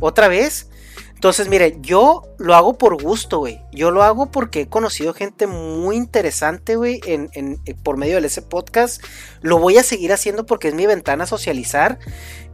otra 0.00 0.28
vez. 0.28 0.68
Entonces, 1.14 1.48
mire, 1.48 1.76
yo 1.80 2.22
lo 2.38 2.54
hago 2.54 2.78
por 2.78 3.02
gusto, 3.02 3.38
güey. 3.38 3.60
Yo 3.72 3.90
lo 3.90 4.04
hago 4.04 4.30
porque 4.30 4.60
he 4.60 4.68
conocido 4.68 5.14
gente 5.14 5.48
muy 5.48 5.96
interesante, 5.96 6.76
güey, 6.76 7.00
en, 7.04 7.58
por 7.82 7.96
medio 7.96 8.20
de 8.20 8.26
ese 8.28 8.40
podcast. 8.40 9.02
Lo 9.40 9.58
voy 9.58 9.78
a 9.78 9.82
seguir 9.82 10.12
haciendo 10.12 10.46
porque 10.46 10.68
es 10.68 10.74
mi 10.74 10.86
ventana 10.86 11.24
a 11.24 11.26
socializar. 11.26 11.98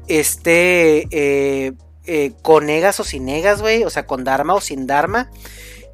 Este, 0.08 1.06
eh, 1.10 1.72
eh, 2.06 2.32
con 2.42 2.66
negas 2.66 3.00
o 3.00 3.04
sin 3.04 3.24
negas, 3.26 3.60
güey. 3.60 3.84
O 3.84 3.90
sea, 3.90 4.06
con 4.06 4.24
Dharma 4.24 4.54
o 4.54 4.60
sin 4.60 4.86
Dharma. 4.86 5.30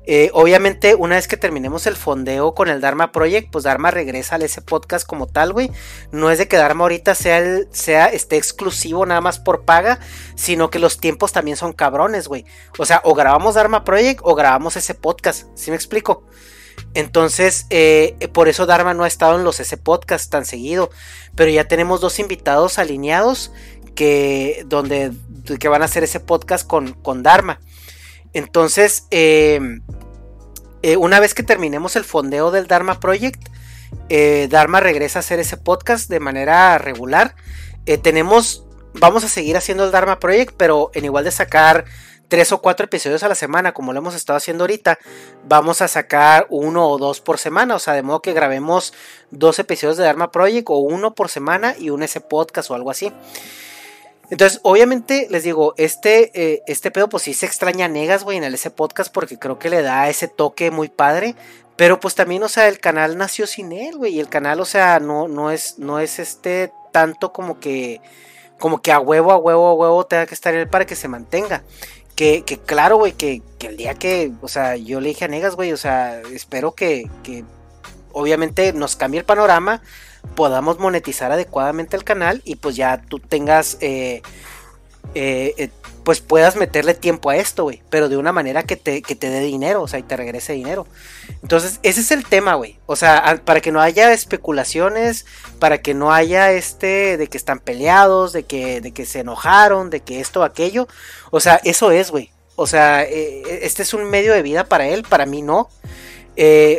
Eh, 0.06 0.30
obviamente, 0.32 0.94
una 0.94 1.16
vez 1.16 1.28
que 1.28 1.36
terminemos 1.36 1.86
el 1.86 1.94
fondeo 1.94 2.54
con 2.54 2.68
el 2.68 2.80
Dharma 2.80 3.12
Project, 3.12 3.50
pues 3.52 3.64
Dharma 3.64 3.90
regresa 3.90 4.36
a 4.36 4.38
ese 4.38 4.62
podcast 4.62 5.06
como 5.06 5.26
tal, 5.26 5.52
güey. 5.52 5.70
No 6.10 6.30
es 6.30 6.38
de 6.38 6.48
que 6.48 6.56
Dharma 6.56 6.84
ahorita 6.84 7.14
sea, 7.14 7.38
el, 7.38 7.68
sea 7.70 8.06
esté 8.06 8.36
exclusivo 8.36 9.04
nada 9.06 9.20
más 9.20 9.38
por 9.38 9.64
paga, 9.64 10.00
sino 10.34 10.70
que 10.70 10.78
los 10.78 10.98
tiempos 10.98 11.32
también 11.32 11.56
son 11.56 11.72
cabrones, 11.72 12.28
güey. 12.28 12.44
O 12.78 12.86
sea, 12.86 13.02
o 13.04 13.14
grabamos 13.14 13.54
Dharma 13.54 13.84
Project 13.84 14.20
o 14.24 14.34
grabamos 14.34 14.76
ese 14.76 14.94
podcast, 14.94 15.46
¿sí 15.54 15.70
me 15.70 15.76
explico? 15.76 16.24
Entonces, 16.94 17.66
eh, 17.70 18.16
por 18.32 18.48
eso 18.48 18.66
Dharma 18.66 18.94
no 18.94 19.04
ha 19.04 19.08
estado 19.08 19.36
en 19.36 19.44
los 19.44 19.60
ese 19.60 19.76
podcast 19.76 20.30
tan 20.30 20.44
seguido. 20.44 20.90
Pero 21.36 21.50
ya 21.50 21.68
tenemos 21.68 22.00
dos 22.00 22.18
invitados 22.18 22.78
alineados 22.78 23.52
que, 23.94 24.64
donde, 24.66 25.12
que 25.58 25.68
van 25.68 25.82
a 25.82 25.86
hacer 25.86 26.04
ese 26.04 26.20
podcast 26.20 26.66
con, 26.66 26.92
con 26.92 27.22
Dharma. 27.22 27.60
Entonces, 28.32 29.06
em, 29.10 29.82
eh, 30.82 30.96
una 30.96 31.20
vez 31.20 31.34
que 31.34 31.42
terminemos 31.42 31.96
el 31.96 32.04
fondeo 32.04 32.50
del 32.50 32.66
Dharma 32.66 33.00
Project, 33.00 33.48
eh, 34.08 34.48
Dharma 34.50 34.80
regresa 34.80 35.18
a 35.18 35.20
hacer 35.20 35.40
ese 35.40 35.56
podcast 35.56 36.08
de 36.08 36.20
manera 36.20 36.78
regular. 36.78 37.34
Eh, 37.86 37.98
tenemos, 37.98 38.64
vamos 38.94 39.24
a 39.24 39.28
seguir 39.28 39.56
haciendo 39.56 39.84
el 39.84 39.90
Dharma 39.90 40.20
Project, 40.20 40.54
pero 40.56 40.90
en 40.94 41.04
igual 41.04 41.24
de 41.24 41.32
sacar 41.32 41.84
tres 42.28 42.52
o 42.52 42.62
cuatro 42.62 42.84
episodios 42.84 43.24
a 43.24 43.28
la 43.28 43.34
semana, 43.34 43.72
como 43.72 43.92
lo 43.92 43.98
hemos 43.98 44.14
estado 44.14 44.36
haciendo 44.36 44.62
ahorita, 44.62 44.98
vamos 45.44 45.82
a 45.82 45.88
sacar 45.88 46.46
uno 46.48 46.88
o 46.88 46.96
dos 46.96 47.20
por 47.20 47.38
semana, 47.38 47.74
o 47.74 47.78
sea, 47.80 47.94
de 47.94 48.02
modo 48.02 48.22
que 48.22 48.32
grabemos 48.32 48.94
dos 49.32 49.58
episodios 49.58 49.96
de 49.96 50.04
Dharma 50.04 50.30
Project 50.30 50.70
o 50.70 50.78
uno 50.78 51.14
por 51.14 51.28
semana 51.28 51.74
y 51.76 51.90
un 51.90 52.04
ese 52.04 52.20
podcast 52.20 52.70
o 52.70 52.74
algo 52.74 52.90
así. 52.90 53.12
Entonces, 54.30 54.60
obviamente, 54.62 55.26
les 55.28 55.42
digo, 55.42 55.74
este, 55.76 56.30
eh, 56.34 56.62
este 56.66 56.90
pedo, 56.92 57.08
pues 57.08 57.24
sí 57.24 57.34
se 57.34 57.46
extraña 57.46 57.86
a 57.86 57.88
Negas, 57.88 58.22
güey, 58.22 58.38
en 58.38 58.44
el 58.44 58.54
ese 58.54 58.70
podcast, 58.70 59.12
porque 59.12 59.38
creo 59.38 59.58
que 59.58 59.70
le 59.70 59.82
da 59.82 60.08
ese 60.08 60.28
toque 60.28 60.70
muy 60.70 60.88
padre. 60.88 61.34
Pero 61.76 61.98
pues 61.98 62.14
también, 62.14 62.42
o 62.42 62.48
sea, 62.48 62.68
el 62.68 62.78
canal 62.78 63.16
nació 63.16 63.46
sin 63.46 63.72
él, 63.72 63.96
güey. 63.96 64.14
Y 64.14 64.20
el 64.20 64.28
canal, 64.28 64.60
o 64.60 64.64
sea, 64.64 65.00
no, 65.00 65.28
no 65.28 65.50
es, 65.50 65.78
no 65.78 65.98
es 65.98 66.18
este 66.18 66.72
tanto 66.92 67.32
como 67.32 67.58
que. 67.58 68.00
Como 68.58 68.82
que 68.82 68.92
a 68.92 69.00
huevo, 69.00 69.32
a 69.32 69.38
huevo, 69.38 69.68
a 69.68 69.74
huevo 69.74 70.04
tenga 70.06 70.26
que 70.26 70.34
estar 70.34 70.54
él 70.54 70.68
para 70.68 70.84
que 70.84 70.94
se 70.94 71.08
mantenga. 71.08 71.62
Que, 72.14 72.42
que 72.42 72.58
claro, 72.58 72.98
güey, 72.98 73.12
que, 73.12 73.42
que, 73.58 73.68
el 73.68 73.78
día 73.78 73.94
que, 73.94 74.30
o 74.42 74.48
sea, 74.48 74.76
yo 74.76 75.00
le 75.00 75.08
dije 75.08 75.24
a 75.24 75.28
Negas, 75.28 75.56
güey, 75.56 75.72
o 75.72 75.78
sea, 75.78 76.20
espero 76.34 76.72
que, 76.72 77.08
que 77.22 77.44
obviamente 78.12 78.72
nos 78.72 78.96
cambie 78.96 79.20
el 79.20 79.26
panorama 79.26 79.82
podamos 80.34 80.78
monetizar 80.78 81.32
adecuadamente 81.32 81.96
el 81.96 82.04
canal 82.04 82.42
y 82.44 82.56
pues 82.56 82.76
ya 82.76 83.00
tú 83.00 83.18
tengas, 83.18 83.76
eh, 83.80 84.22
eh, 85.14 85.54
eh, 85.56 85.70
pues 86.04 86.20
puedas 86.20 86.56
meterle 86.56 86.94
tiempo 86.94 87.30
a 87.30 87.36
esto, 87.36 87.64
güey, 87.64 87.82
pero 87.90 88.08
de 88.08 88.16
una 88.16 88.32
manera 88.32 88.62
que 88.62 88.76
te, 88.76 89.02
que 89.02 89.14
te 89.14 89.28
dé 89.28 89.40
dinero, 89.40 89.82
o 89.82 89.88
sea, 89.88 89.98
y 89.98 90.02
te 90.02 90.16
regrese 90.16 90.54
dinero. 90.54 90.86
Entonces, 91.42 91.78
ese 91.82 92.00
es 92.00 92.10
el 92.10 92.24
tema, 92.24 92.54
güey. 92.54 92.78
O 92.86 92.96
sea, 92.96 93.40
para 93.44 93.60
que 93.60 93.70
no 93.70 93.80
haya 93.80 94.12
especulaciones, 94.12 95.26
para 95.58 95.78
que 95.78 95.94
no 95.94 96.12
haya 96.12 96.52
este 96.52 97.16
de 97.16 97.26
que 97.28 97.36
están 97.36 97.58
peleados, 97.58 98.32
de 98.32 98.44
que, 98.44 98.80
de 98.80 98.92
que 98.92 99.04
se 99.04 99.20
enojaron, 99.20 99.90
de 99.90 100.00
que 100.00 100.20
esto 100.20 100.42
aquello. 100.42 100.88
O 101.30 101.40
sea, 101.40 101.60
eso 101.64 101.90
es, 101.90 102.10
güey. 102.10 102.30
O 102.56 102.66
sea, 102.66 103.02
este 103.02 103.82
es 103.82 103.94
un 103.94 104.04
medio 104.04 104.34
de 104.34 104.42
vida 104.42 104.64
para 104.64 104.86
él, 104.86 105.02
para 105.02 105.26
mí 105.26 105.42
no. 105.42 105.68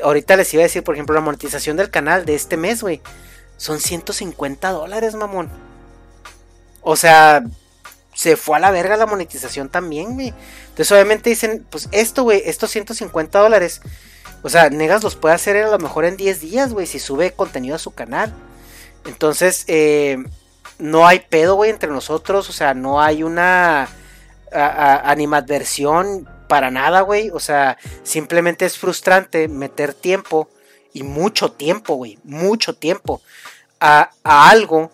Ahorita 0.03 0.35
les 0.35 0.53
iba 0.53 0.61
a 0.61 0.65
decir, 0.65 0.83
por 0.83 0.95
ejemplo, 0.95 1.15
la 1.15 1.21
monetización 1.21 1.77
del 1.77 1.89
canal 1.89 2.25
de 2.25 2.35
este 2.35 2.57
mes, 2.57 2.81
güey 2.81 3.01
son 3.61 3.79
150 3.79 4.71
dólares, 4.71 5.13
mamón. 5.13 5.47
O 6.81 6.95
sea, 6.95 7.43
se 8.15 8.35
fue 8.35 8.57
a 8.57 8.59
la 8.59 8.71
verga 8.71 8.97
la 8.97 9.05
monetización 9.05 9.69
también, 9.69 10.15
güey. 10.15 10.33
Entonces, 10.69 10.91
obviamente 10.91 11.29
dicen, 11.29 11.63
pues 11.69 11.87
esto, 11.91 12.23
güey, 12.23 12.41
estos 12.45 12.71
150 12.71 13.37
dólares. 13.37 13.81
O 14.41 14.49
sea, 14.49 14.71
Negas 14.71 15.03
los 15.03 15.15
puede 15.15 15.35
hacer 15.35 15.57
a 15.57 15.69
lo 15.69 15.77
mejor 15.77 16.05
en 16.05 16.17
10 16.17 16.41
días, 16.41 16.73
güey, 16.73 16.87
si 16.87 16.97
sube 16.97 17.33
contenido 17.33 17.75
a 17.75 17.77
su 17.77 17.91
canal. 17.91 18.33
Entonces, 19.05 19.63
eh, 19.67 20.17
no 20.79 21.05
hay 21.05 21.19
pedo, 21.19 21.53
güey, 21.53 21.69
entre 21.69 21.91
nosotros. 21.91 22.49
O 22.49 22.53
sea, 22.53 22.73
no 22.73 22.99
hay 22.99 23.21
una 23.21 23.89
animadversión 24.51 26.27
para 26.51 26.69
nada, 26.69 26.99
güey. 26.99 27.29
O 27.29 27.39
sea, 27.39 27.77
simplemente 28.03 28.65
es 28.65 28.77
frustrante 28.77 29.47
meter 29.47 29.93
tiempo 29.93 30.49
y 30.91 31.03
mucho 31.03 31.53
tiempo, 31.53 31.95
güey, 31.95 32.19
mucho 32.25 32.75
tiempo 32.75 33.21
a, 33.79 34.11
algo 34.25 34.91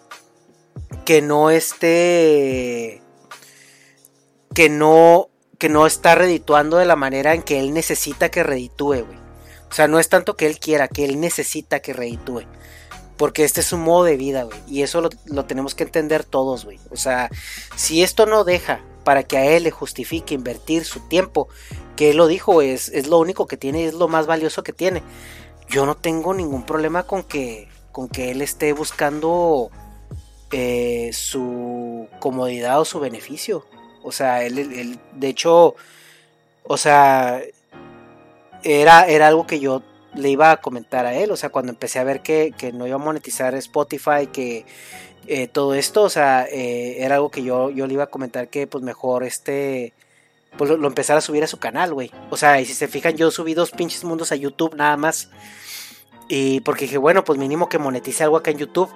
que 1.04 1.24
no 1.24 1.50
esté, 1.50 3.02
que 4.54 4.70
no, 4.70 5.30
que 5.58 5.68
no 5.68 5.88
está 5.88 6.14
redituando 6.14 6.78
de 6.78 6.86
la 6.86 6.96
manera 6.96 7.34
en 7.34 7.42
que 7.42 7.60
él 7.60 7.74
necesita 7.74 8.30
que 8.30 8.44
reditúe, 8.44 9.04
güey. 9.04 9.18
O 9.68 9.74
sea, 9.74 9.88
no 9.88 9.98
es 9.98 10.10
tanto 10.10 10.38
que 10.38 10.46
él 10.46 10.60
quiera, 10.60 10.88
que 10.88 11.06
él 11.06 11.20
necesita 11.20 11.80
que 11.80 11.94
reditúe. 11.94 12.44
Porque 13.18 13.44
este 13.44 13.62
es 13.62 13.74
un 13.74 13.82
modo 13.82 14.04
de 14.04 14.16
vida, 14.16 14.44
güey. 14.44 14.60
Y 14.68 14.84
eso 14.84 15.02
lo, 15.02 15.10
lo 15.26 15.46
tenemos 15.46 15.74
que 15.74 15.86
entender 15.86 16.24
todos, 16.24 16.66
güey. 16.66 16.80
O 16.92 16.98
sea, 16.98 17.32
si 17.76 18.04
esto 18.04 18.28
no 18.28 18.44
deja 18.44 18.82
para 19.08 19.24
que 19.24 19.38
a 19.38 19.46
él 19.46 19.64
le 19.64 19.72
justifique 19.72 20.36
invertir 20.36 20.84
su 20.84 21.00
tiempo, 21.08 21.48
que 21.96 22.10
él 22.10 22.18
lo 22.18 22.28
dijo, 22.28 22.62
es, 22.62 22.90
es 22.90 23.08
lo 23.08 23.20
único 23.20 23.48
que 23.48 23.56
tiene, 23.56 23.86
es 23.86 23.94
lo 23.94 24.10
más 24.10 24.28
valioso 24.28 24.64
que 24.64 24.74
tiene 24.74 25.02
yo 25.70 25.86
no 25.86 25.96
tengo 25.96 26.34
ningún 26.34 26.64
problema 26.64 27.04
con 27.04 27.24
que, 27.24 27.68
con 27.92 28.08
que 28.08 28.32
él 28.32 28.42
esté 28.42 28.74
buscando 28.74 29.70
eh, 30.52 31.12
su 31.14 32.08
comodidad 32.20 32.80
o 32.80 32.86
su 32.86 33.00
beneficio. 33.00 33.66
O 34.04 34.12
sea, 34.12 34.44
él, 34.44 35.00
de 35.14 35.28
hecho, 35.28 35.76
o 36.64 36.78
sea, 36.78 37.42
era, 38.64 39.08
era 39.08 39.28
algo 39.28 39.46
que 39.46 39.60
yo 39.60 39.84
le 40.14 40.30
iba 40.30 40.52
a 40.52 40.58
comentar 40.58 41.06
a 41.06 41.14
él. 41.14 41.32
O 41.32 41.36
sea, 41.36 41.50
cuando 41.50 41.72
empecé 41.72 42.00
a 42.00 42.06
ver 42.06 42.22
que, 42.22 42.54
no 42.74 42.88
iba 42.88 42.96
a 42.96 43.00
monetizar 43.00 43.54
Spotify, 43.56 44.28
que 44.32 44.66
eh, 45.28 45.48
todo 45.48 45.74
esto, 45.74 46.04
o 46.04 46.10
sea, 46.10 46.46
eh, 46.50 46.98
era 47.04 47.16
algo 47.16 47.30
que 47.30 47.44
yo, 47.44 47.70
yo 47.70 47.86
le 47.88 47.94
iba 47.94 48.06
a 48.06 48.10
comentar 48.10 48.48
que 48.50 48.68
pues 48.68 48.84
mejor 48.84 49.24
este 49.24 49.94
pues 50.58 50.70
lo, 50.72 50.88
empezara 50.88 51.20
a 51.20 51.22
subir 51.22 51.44
a 51.44 51.48
su 51.48 51.60
canal, 51.60 51.94
güey. 51.94 52.12
O 52.30 52.38
sea, 52.38 52.60
y 52.60 52.66
si 52.66 52.74
se 52.74 52.88
fijan, 52.88 53.16
yo 53.16 53.32
subí 53.32 53.54
dos 53.54 53.72
pinches 53.72 54.04
mundos 54.04 54.32
a 54.32 54.36
YouTube 54.36 54.76
nada 54.76 54.98
más. 54.98 55.30
Y 56.30 56.62
porque 56.62 56.86
dije, 56.86 56.98
bueno, 56.98 57.24
pues 57.24 57.40
mínimo 57.40 57.70
que 57.70 57.78
monetice 57.78 58.24
algo 58.24 58.38
acá 58.38 58.52
en 58.52 58.58
YouTube. 58.58 58.90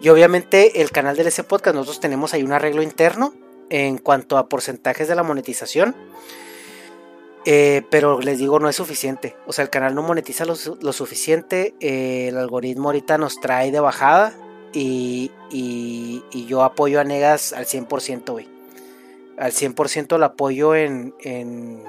Y 0.00 0.08
obviamente 0.08 0.82
el 0.82 0.90
canal 0.90 1.16
del 1.16 1.28
ese 1.28 1.44
podcast, 1.44 1.74
nosotros 1.74 2.00
tenemos 2.00 2.34
ahí 2.34 2.42
un 2.42 2.52
arreglo 2.52 2.82
interno 2.82 3.34
en 3.70 3.98
cuanto 3.98 4.36
a 4.36 4.48
porcentajes 4.48 5.08
de 5.08 5.14
la 5.14 5.22
monetización. 5.22 5.94
Eh, 7.44 7.82
pero 7.90 8.20
les 8.20 8.38
digo, 8.38 8.58
no 8.58 8.68
es 8.68 8.76
suficiente. 8.76 9.36
O 9.46 9.52
sea, 9.52 9.62
el 9.62 9.70
canal 9.70 9.94
no 9.94 10.02
monetiza 10.02 10.44
lo, 10.44 10.56
suficiente. 10.56 11.74
El 11.80 12.36
algoritmo 12.36 12.88
ahorita 12.88 13.16
nos 13.18 13.40
trae 13.40 13.70
de 13.70 13.80
bajada. 13.80 14.34
Y, 14.72 15.30
y, 15.50 16.22
y 16.32 16.46
yo 16.46 16.62
apoyo 16.62 17.00
a 17.00 17.04
Negas 17.04 17.52
al 17.52 17.66
100%, 17.66 18.30
güey 18.32 18.56
al 19.38 19.52
100% 19.52 20.16
el 20.16 20.22
apoyo 20.22 20.74
en, 20.74 21.14
en, 21.20 21.82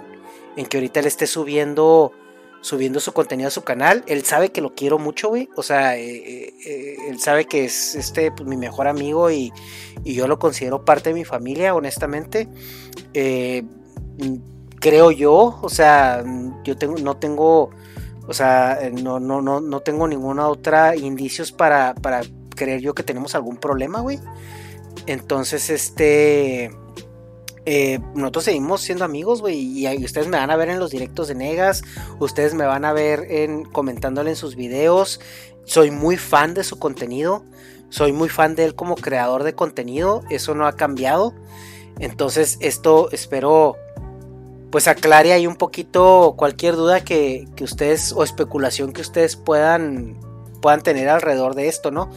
que 0.70 0.78
ahorita 0.78 1.00
él 1.00 1.06
esté 1.06 1.28
subiendo 1.28 2.12
subiendo 2.60 3.00
su 3.00 3.13
contenido 3.13 3.48
a 3.48 3.52
su 3.52 3.63
canal. 3.63 4.04
Él 4.08 4.24
sabe 4.24 4.50
que 4.50 4.62
lo 4.62 4.74
quiero 4.74 5.00
mucho, 5.00 5.30
güey. 5.30 5.48
O 5.56 5.63
sea, 5.63 5.96
eh, 5.96 6.17
eh, 6.17 6.54
eh, 6.65 6.96
él 7.08 7.20
sabe 7.20 7.46
que 7.46 7.63
es 7.63 7.96
este 7.96 8.32
pues, 8.32 8.50
mi 8.50 8.58
mejor 8.58 8.88
amigo 8.88 9.32
y, 9.32 9.54
yo 10.04 10.28
lo 10.28 10.39
considero 10.39 10.84
parte 10.84 11.10
de 11.10 11.13
mi 11.13 11.26
familia, 11.26 11.76
honestamente. 11.76 12.48
creo 14.80 15.12
yo, 15.12 15.60
o 15.62 15.70
sea, 15.70 16.24
yo 16.63 16.78
tengo, 16.78 16.98
no 16.98 17.17
tengo, 17.17 17.70
o 18.28 18.34
sea, 18.34 18.80
no, 18.91 19.20
no, 19.20 19.41
no, 19.41 19.62
no 19.62 19.80
tengo 19.82 20.08
ninguna 20.08 20.48
otra 20.48 20.96
indicios 20.96 21.52
para, 21.52 21.93
para 21.96 22.22
creer 22.58 22.82
yo 22.82 22.93
que 22.93 23.04
tenemos 23.04 23.36
algún 23.36 23.56
problema, 23.56 24.02
güey. 24.02 24.20
Entonces, 25.06 25.70
este 25.70 26.70
eh, 27.70 28.00
nosotros 28.15 28.46
seguimos 28.46 28.80
siendo 28.82 29.04
amigos, 29.04 29.41
güey, 29.41 29.86
y, 29.86 30.06
ustedes 30.06 30.28
me 30.28 30.38
van 30.38 30.52
a 30.52 30.56
ver 30.56 30.70
en 30.70 30.80
los 30.80 30.89
directos 30.89 31.28
de 31.28 31.36
Negas, 31.36 31.84
ustedes 32.17 32.54
me 32.54 32.65
van 32.65 32.86
a 32.86 32.93
ver 32.93 33.26
en 33.30 33.65
comentándole 33.65 34.30
en 34.30 34.36
sus 34.38 34.56
videos. 34.56 35.20
Soy 35.65 35.91
muy 35.91 36.15
fan 36.15 36.54
de 36.54 36.63
su 36.63 36.80
contenido, 36.80 37.43
soy 37.89 38.13
muy 38.13 38.30
fan 38.30 38.56
de 38.56 38.63
él 38.63 38.74
como 38.74 38.96
creador 38.96 39.43
de 39.43 39.54
contenido, 39.54 40.24
eso 40.30 40.56
no 40.56 40.65
ha 40.65 40.78
cambiado. 40.78 41.34
Entonces, 42.00 42.58
esto 42.62 43.10
espero 43.12 43.76
pues 44.72 44.88
aclare 44.88 45.34
ahí 45.34 45.46
un 45.46 45.56
poquito 45.56 46.36
cualquier 46.38 46.76
duda 46.76 47.04
que, 47.04 47.48
ustedes 47.62 48.13
o 48.13 48.24
especulación 48.24 48.93
que 48.93 49.02
ustedes 49.02 49.36
puedan, 49.36 50.17
puedan 50.62 50.82
tener 50.84 51.10
alrededor 51.10 51.56
de 51.56 51.67
esto, 51.67 51.91
¿no? 51.91 52.12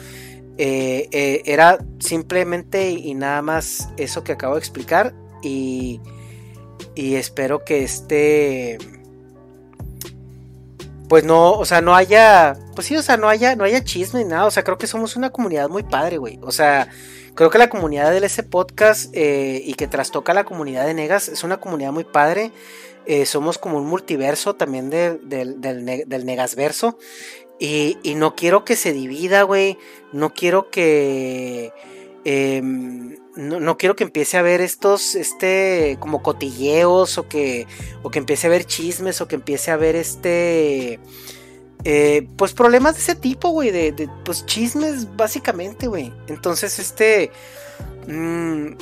Eh, 0.58 1.08
eh, 1.12 1.42
era 1.46 1.78
simplemente 2.00 2.90
y 2.90 3.14
nada 3.14 3.40
más 3.40 3.88
eso 3.96 4.24
que 4.24 4.32
acabo 4.32 4.54
de 4.54 4.58
explicar 4.58 5.14
y, 5.42 6.00
y 6.94 7.14
espero 7.14 7.64
que 7.64 7.82
este 7.82 8.76
pues 11.08 11.24
no, 11.24 11.52
o 11.52 11.64
sea, 11.64 11.80
no 11.80 11.96
haya, 11.96 12.56
pues 12.74 12.86
sí, 12.86 12.96
o 12.96 13.02
sea, 13.02 13.16
no 13.16 13.28
haya, 13.28 13.56
no 13.56 13.64
haya 13.64 13.82
chisme 13.82 14.22
ni 14.22 14.30
nada, 14.30 14.44
o 14.46 14.50
sea, 14.50 14.62
creo 14.62 14.78
que 14.78 14.86
somos 14.86 15.16
una 15.16 15.30
comunidad 15.30 15.68
muy 15.68 15.82
padre, 15.82 16.18
güey, 16.18 16.38
o 16.42 16.52
sea, 16.52 16.88
creo 17.34 17.50
que 17.50 17.58
la 17.58 17.68
comunidad 17.68 18.12
del 18.12 18.22
ese 18.22 18.44
podcast 18.44 19.10
eh, 19.12 19.60
y 19.64 19.74
que 19.74 19.88
trastoca 19.88 20.34
la 20.34 20.44
comunidad 20.44 20.86
de 20.86 20.94
Negas 20.94 21.28
es 21.28 21.42
una 21.42 21.58
comunidad 21.58 21.90
muy 21.90 22.04
padre, 22.04 22.52
somos 23.24 23.58
como 23.58 23.78
un 23.78 23.86
multiverso 23.86 24.54
también 24.54 24.88
del, 24.88 25.28
del, 25.28 26.26
Negasverso, 26.26 26.96
y, 27.60 28.14
no 28.14 28.34
quiero 28.34 28.64
que 28.64 28.74
se 28.74 28.92
divida, 28.92 29.42
güey, 29.42 29.78
no 30.12 30.32
quiero 30.32 30.70
que... 30.70 31.72
Em, 32.24 33.16
no, 33.36 33.78
quiero 33.78 33.96
que 33.96 34.04
empiece 34.04 34.36
a 34.36 34.42
ver 34.42 34.60
estos, 34.60 35.14
este, 35.14 35.96
como 36.00 36.22
cotilleos 36.22 37.16
o 37.16 37.28
que, 37.28 37.66
o 38.02 38.10
que 38.10 38.18
empiece 38.18 38.46
a 38.46 38.50
ver 38.50 38.64
chismes 38.64 39.20
o 39.20 39.28
que 39.28 39.36
empiece 39.36 39.70
a 39.70 39.76
ver 39.76 39.94
este, 39.94 40.98
eh, 41.84 42.26
pues 42.36 42.52
problemas 42.52 42.96
de 42.96 43.00
ese 43.00 43.14
tipo, 43.14 43.50
güey, 43.50 43.70
de, 43.70 44.08
pues 44.24 44.44
chismes 44.46 45.16
básicamente, 45.16 45.86
güey. 45.86 46.12
Entonces, 46.26 46.78
este, 46.78 47.30
mm, 48.08 48.72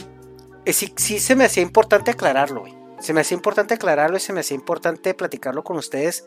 eh, 0.64 0.73
sí, 0.73 0.93
sí 0.97 1.19
se 1.19 1.37
me 1.37 1.45
hacía 1.45 1.62
importante 1.62 2.11
aclararlo, 2.11 2.61
güey. 2.61 2.78
Se 3.00 3.12
me 3.12 3.20
hacía 3.20 3.37
importante 3.37 3.74
aclararlo 3.74 4.16
y 4.16 4.20
se 4.20 4.32
me 4.32 4.40
hacía 4.40 4.56
importante 4.56 5.14
platicarlo 5.14 5.62
con 5.62 5.76
ustedes 5.76 6.24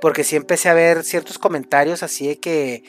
porque 0.00 0.24
sí 0.24 0.36
empecé 0.36 0.68
a 0.68 0.74
ver 0.74 1.04
ciertos 1.04 1.38
comentarios 1.38 2.02
así 2.02 2.28
de 2.28 2.38
que 2.38 2.84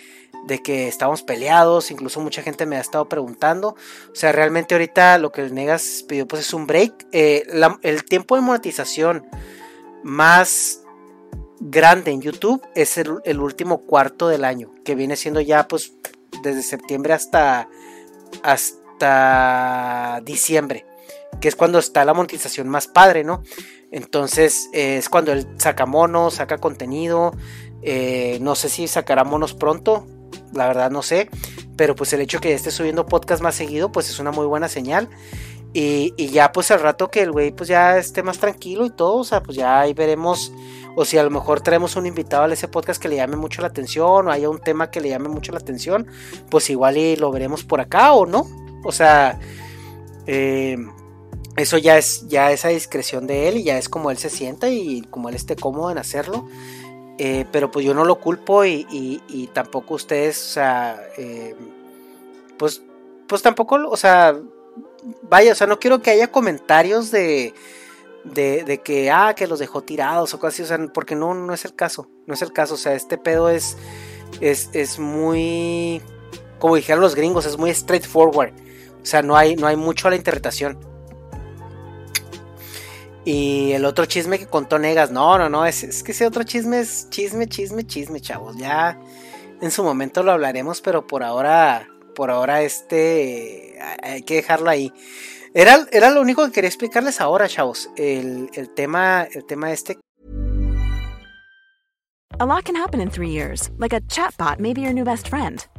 de 0.46 0.62
que 0.62 0.88
estábamos 0.88 1.24
peleados, 1.24 1.90
incluso 1.90 2.20
mucha 2.20 2.42
gente 2.42 2.66
me 2.66 2.76
ha 2.76 2.82
estado 2.82 3.08
preguntando. 3.08 3.70
O 4.12 4.16
sea, 4.16 4.32
realmente 4.32 4.76
ahorita 4.76 5.18
lo 5.18 5.32
que 5.32 5.42
el 5.42 5.54
Negas 5.54 6.04
pidió 6.08 6.28
pues 6.28 6.42
es 6.42 6.54
un 6.54 6.68
break. 6.68 7.08
Eh, 7.12 7.44
el 7.82 8.04
tiempo 8.04 8.36
de 8.36 8.42
monetización 8.42 9.26
más 10.04 10.82
grande 11.60 12.12
en 12.12 12.22
YouTube 12.22 12.62
es 12.76 12.98
el, 12.98 13.40
último 13.40 13.80
cuarto 13.80 14.28
del 14.28 14.44
año, 14.44 14.72
que 14.84 14.96
viene 14.96 15.16
siendo 15.16 15.40
ya 15.40 15.68
pues 15.68 15.94
desde 16.44 16.62
septiembre 16.62 17.14
hasta, 17.14 17.70
hasta 18.44 20.20
diciembre, 20.24 20.86
que 21.40 21.48
es 21.48 21.56
cuando 21.56 21.80
está 21.80 22.06
la 22.06 22.14
monetización 22.14 22.70
más 22.70 22.88
padre, 22.88 23.24
¿no? 23.24 23.44
Entonces 23.92 24.70
eh, 24.74 24.98
es 24.98 25.10
cuando 25.10 25.32
él 25.32 25.48
saca 25.58 25.86
monos, 25.86 26.36
saca 26.36 26.58
contenido. 26.58 27.36
Eh, 27.82 28.38
no 28.42 28.56
sé 28.56 28.70
si 28.70 28.88
sacará 28.88 29.24
monos 29.24 29.54
pronto 29.54 30.08
la 30.54 30.68
verdad 30.68 30.92
no 30.92 31.02
sé, 31.02 31.30
pero 31.76 31.96
pues 31.96 32.14
el 32.14 32.22
hecho 32.22 32.40
que 32.40 32.54
esté 32.54 32.72
subiendo 32.72 33.06
podcast 33.06 33.42
más 33.42 33.56
seguido, 33.56 33.92
pues 33.92 34.10
es 34.10 34.20
una 34.20 34.32
muy 34.32 34.46
buena 34.46 34.68
señal. 34.68 35.10
Y, 35.76 36.14
ya 36.28 36.52
pues 36.52 36.70
al 36.70 36.82
rato 36.82 37.10
que 37.10 37.22
el 37.22 37.32
güey 37.32 37.52
pues 37.52 37.68
ya 37.68 37.98
esté 37.98 38.22
más 38.22 38.38
tranquilo 38.38 38.86
y 38.86 38.92
todo, 38.92 39.18
o 39.18 39.24
sea, 39.24 39.42
pues 39.42 39.58
ya 39.58 39.80
ahí 39.80 39.96
veremos, 39.96 40.54
o 40.96 41.04
si 41.04 41.18
a 41.18 41.24
lo 41.24 41.32
mejor 41.32 41.62
traemos 41.62 41.96
un 41.96 42.06
invitado 42.06 42.44
a 42.44 42.54
ese 42.54 42.68
podcast 42.68 43.02
que 43.02 43.08
le 43.08 43.16
llame 43.16 43.38
mucho 43.38 43.62
la 43.62 43.70
atención, 43.70 44.28
o 44.28 44.32
haya 44.32 44.50
un 44.50 44.60
tema 44.60 44.92
que 44.92 45.02
le 45.02 45.10
llame 45.10 45.30
mucho 45.30 45.52
la 45.52 45.58
atención, 45.58 46.06
pues 46.52 46.70
igual 46.70 46.98
y 46.98 47.16
lo 47.16 47.32
veremos 47.32 47.64
por 47.64 47.82
acá 47.82 48.14
o 48.14 48.28
no. 48.28 48.46
O 48.86 48.92
sea, 48.92 49.40
eh, 50.28 50.78
eso 51.56 51.78
ya 51.78 51.98
es 51.98 52.28
ya 52.28 52.52
esa 52.52 52.70
discreción 52.70 53.28
de 53.28 53.48
él 53.48 53.58
y 53.58 53.64
ya 53.64 53.78
es 53.78 53.90
como 53.90 54.10
él 54.10 54.18
se 54.18 54.30
sienta 54.30 54.70
y 54.70 55.02
como 55.02 55.30
él 55.30 55.36
esté 55.36 55.56
cómodo 55.56 55.92
en 55.92 55.98
hacerlo. 55.98 56.48
Eh, 57.20 57.46
pero 57.52 57.70
pues 57.70 57.86
yo 57.86 57.94
no 57.94 58.06
lo 58.06 58.20
culpo 58.20 58.66
y, 58.66 59.50
tampoco 59.54 59.94
ustedes, 59.94 60.44
o 60.44 60.50
sea, 60.54 61.00
eh, 61.18 61.56
pues, 62.58 62.82
pues 63.28 63.42
tampoco, 63.44 63.76
o 63.88 63.98
sea, 63.98 64.36
vaya, 65.30 65.52
o 65.52 65.56
sea, 65.56 65.68
no 65.68 65.80
quiero 65.80 66.02
que 66.02 66.10
haya 66.10 66.32
comentarios 66.32 67.12
de, 67.12 67.54
de, 68.24 68.82
que, 68.84 69.12
ah, 69.12 69.36
que 69.36 69.46
los 69.46 69.60
dejó 69.60 69.84
tirados 69.84 70.34
o 70.34 70.40
cosas 70.40 70.56
así, 70.56 70.64
o 70.64 70.66
sea, 70.66 70.88
porque 70.92 71.16
no, 71.16 71.36
no 71.36 71.54
es 71.54 71.66
el 71.66 71.76
caso, 71.76 72.10
no 72.26 72.34
es 72.34 72.42
el 72.42 72.52
caso, 72.52 72.74
o 72.74 72.78
sea, 72.78 72.96
este 72.96 73.20
pedo 73.20 73.50
es, 73.50 73.78
es, 74.42 74.72
es 74.74 74.98
muy, 74.98 76.02
como 76.58 76.76
dijeron 76.76 77.02
los 77.02 77.14
gringos, 77.14 77.46
es 77.46 77.60
muy 77.60 77.72
straightforward, 77.76 78.54
o 79.04 79.06
sea, 79.06 79.22
no 79.22 79.38
hay, 79.38 79.56
no 79.56 79.68
hay 79.68 79.76
mucho 79.76 80.08
a 80.08 80.12
la 80.12 80.18
interpretación. 80.18 80.93
Y 83.26 83.72
el 83.72 83.86
otro 83.86 84.06
chisme 84.06 84.38
que 84.38 84.48
contó 84.48 84.80
Negas, 84.80 85.12
no, 85.12 85.38
no, 85.38 85.50
no, 85.50 85.66
es, 85.66 86.04
que 86.04 86.12
ese 86.12 86.26
otro 86.26 86.44
chisme 86.44 86.80
es 86.80 87.10
chisme, 87.10 87.48
chisme, 87.48 87.86
chisme, 87.86 88.20
chavos. 88.20 88.58
Ya 88.58 89.00
en 89.62 89.72
su 89.72 89.84
momento 89.84 90.24
lo 90.24 90.34
hablaremos, 90.34 90.82
pero 90.82 91.08
por 91.08 91.24
ahora, 91.24 91.88
por 92.16 92.32
ahora 92.32 92.62
este, 92.64 93.80
hay 94.02 94.24
que 94.24 94.36
dejarlo 94.36 94.70
ahí. 94.70 94.92
Era, 95.54 95.88
era 95.92 96.10
lo 96.10 96.22
único 96.22 96.46
que 96.46 96.52
quería 96.52 96.68
explicarles 96.68 97.22
ahora, 97.22 97.48
chavos. 97.48 97.90
El, 97.96 98.50
el 98.56 98.74
tema, 98.74 99.28
el 99.32 99.46
tema 99.46 99.72
este 99.72 100.00
A 102.40 102.46
lot 102.46 102.66
can 102.66 102.76
happen 102.76 103.00
in 103.00 103.10
three 103.10 103.30
years, 103.30 103.70
like 103.78 103.94
chatbot 104.10 104.60
may 104.60 104.74
be 104.74 104.82
your 104.82 104.92
new 104.92 105.06
best. 105.06 105.30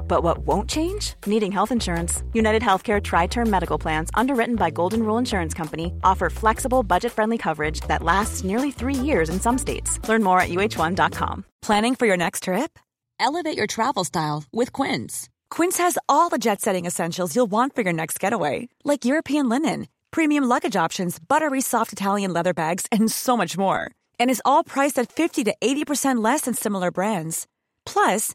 But 0.09 0.23
what 0.23 0.39
won't 0.39 0.71
change? 0.71 1.15
Needing 1.27 1.51
health 1.51 1.73
insurance. 1.73 2.23
United 2.33 2.63
Healthcare 2.63 3.03
Tri 3.03 3.27
Term 3.27 3.51
Medical 3.51 3.79
Plans, 3.79 4.11
underwritten 4.15 4.55
by 4.55 4.71
Golden 4.71 5.03
Rule 5.03 5.19
Insurance 5.19 5.53
Company, 5.53 5.93
offer 6.05 6.31
flexible, 6.31 6.83
budget 6.83 7.13
friendly 7.13 7.37
coverage 7.37 7.81
that 7.89 8.03
lasts 8.03 8.45
nearly 8.45 8.71
three 8.71 8.95
years 8.95 9.29
in 9.29 9.41
some 9.41 9.59
states. 9.59 9.99
Learn 10.09 10.23
more 10.23 10.41
at 10.41 10.49
uh1.com. 10.49 11.45
Planning 11.61 11.95
for 11.97 12.07
your 12.07 12.17
next 12.17 12.45
trip? 12.45 12.79
Elevate 13.19 13.57
your 13.57 13.67
travel 13.67 14.05
style 14.05 14.45
with 14.53 14.73
Quince. 14.73 15.29
Quince 15.51 15.79
has 15.79 15.99
all 16.09 16.29
the 16.29 16.39
jet 16.39 16.61
setting 16.61 16.87
essentials 16.87 17.35
you'll 17.35 17.51
want 17.51 17.75
for 17.75 17.83
your 17.83 17.93
next 17.93 18.21
getaway, 18.21 18.69
like 18.85 19.05
European 19.05 19.49
linen, 19.49 19.89
premium 20.11 20.45
luggage 20.45 20.77
options, 20.77 21.19
buttery 21.19 21.61
soft 21.61 21.93
Italian 21.93 22.33
leather 22.33 22.55
bags, 22.55 22.87
and 22.93 23.11
so 23.11 23.37
much 23.37 23.59
more 23.59 23.91
and 24.19 24.31
is 24.31 24.43
all 24.45 24.65
priced 24.65 24.99
at 24.99 25.11
50 25.11 25.45
to 25.45 25.55
80% 25.61 26.23
less 26.23 26.43
than 26.43 26.55
similar 26.55 26.91
brands. 26.91 27.47
Plus, 27.87 28.35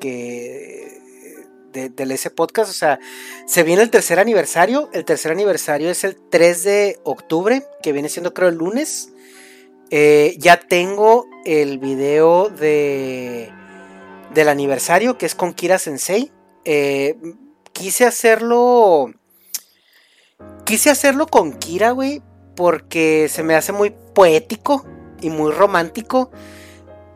Que, 0.00 1.00
de, 1.72 2.14
ese 2.14 2.30
podcast, 2.30 2.70
o 2.70 2.74
sea, 2.74 2.98
se 3.46 3.62
viene 3.62 3.82
el 3.82 3.90
tercer 3.90 4.18
aniversario, 4.18 4.88
el 4.92 5.04
tercer 5.04 5.32
aniversario 5.32 5.90
es 5.90 6.04
el 6.04 6.16
3 6.30 6.64
de 6.64 6.98
octubre, 7.04 7.64
que 7.82 7.92
viene 7.92 8.08
siendo 8.08 8.32
creo 8.32 8.48
el 8.48 8.56
lunes. 8.56 9.10
Eh, 9.90 10.36
ya 10.38 10.58
tengo 10.58 11.26
el 11.44 11.78
video 11.78 12.48
de 12.48 13.52
del 14.34 14.48
aniversario 14.48 15.16
que 15.16 15.26
es 15.26 15.34
con 15.34 15.54
Kira 15.54 15.78
Sensei. 15.78 16.32
Eh, 16.64 17.16
quise 17.72 18.04
hacerlo. 18.04 19.12
Quise 20.64 20.90
hacerlo 20.90 21.26
con 21.26 21.52
Kira, 21.52 21.92
güey. 21.92 22.22
Porque 22.56 23.28
se 23.30 23.42
me 23.42 23.54
hace 23.54 23.72
muy 23.72 23.94
poético 24.14 24.84
y 25.20 25.30
muy 25.30 25.52
romántico 25.52 26.30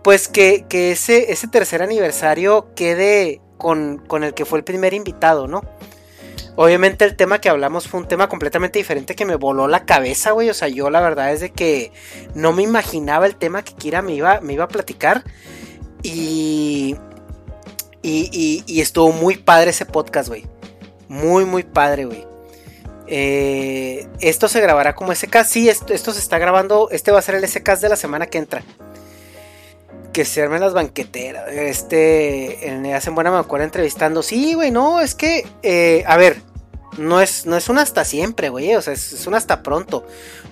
pues 0.02 0.28
que, 0.28 0.64
ese, 0.70 1.32
ese, 1.32 1.48
tercer 1.48 1.82
aniversario 1.82 2.68
quede 2.74 3.40
con, 3.58 4.02
el 4.22 4.34
que 4.34 4.44
fue 4.44 4.58
el 4.58 4.64
primer 4.64 4.94
invitado, 4.94 5.46
¿no? 5.46 5.62
Obviamente 6.56 7.04
el 7.04 7.16
tema 7.16 7.40
que 7.40 7.48
hablamos 7.48 7.86
fue 7.86 8.00
un 8.00 8.08
tema 8.08 8.28
completamente 8.28 8.78
diferente 8.78 9.14
que 9.14 9.24
me 9.24 9.36
voló 9.36 9.68
la 9.68 9.84
cabeza, 9.84 10.32
güey. 10.32 10.50
O 10.50 10.54
sea, 10.54 10.68
yo 10.68 10.90
la 10.90 11.00
verdad 11.00 11.32
es 11.32 11.40
de 11.40 11.50
que 11.50 11.92
no 12.34 12.52
me 12.52 12.62
imaginaba 12.62 13.26
el 13.26 13.36
tema 13.36 13.62
que 13.62 13.74
Kira 13.74 14.02
me 14.02 14.14
iba, 14.14 14.40
me 14.40 14.54
iba 14.54 14.64
a 14.64 14.68
platicar. 14.68 15.24
Y, 16.02 16.96
y, 18.02 18.64
y, 18.66 18.80
estuvo 18.80 19.12
muy 19.12 19.36
padre 19.36 19.70
ese 19.70 19.86
podcast, 19.86 20.28
güey. 20.28 20.46
Muy, 21.08 21.44
muy 21.44 21.62
padre, 21.62 22.06
güey. 22.06 22.26
Eh, 23.06 24.06
esto 24.20 24.48
se 24.48 24.60
grabará 24.60 24.94
como 24.94 25.14
SK. 25.14 25.44
Sí, 25.44 25.68
esto, 25.68 25.92
esto 25.94 26.12
se 26.12 26.20
está 26.20 26.38
grabando. 26.38 26.88
Este 26.90 27.10
va 27.10 27.20
a 27.20 27.22
ser 27.22 27.36
el 27.36 27.46
SK 27.46 27.78
de 27.80 27.88
la 27.88 27.96
semana 27.96 28.26
que 28.26 28.38
entra 28.38 28.62
que 30.12 30.24
se 30.24 30.42
armen 30.42 30.60
las 30.60 30.72
banqueteras. 30.74 31.48
Este, 31.52 32.68
en 32.68 32.86
Hacen 32.92 33.14
Buena 33.14 33.30
me 33.30 33.64
entrevistando. 33.64 34.22
Sí, 34.22 34.54
güey, 34.54 34.70
no, 34.70 35.00
es 35.00 35.14
que, 35.14 35.46
eh, 35.62 36.04
a 36.06 36.16
ver, 36.16 36.42
no 36.98 37.20
es, 37.20 37.46
no 37.46 37.56
es 37.56 37.68
un 37.68 37.78
hasta 37.78 38.04
siempre, 38.04 38.48
güey, 38.48 38.74
o 38.74 38.82
sea, 38.82 38.92
es, 38.92 39.26
un 39.26 39.34
hasta 39.34 39.62
pronto. 39.62 40.04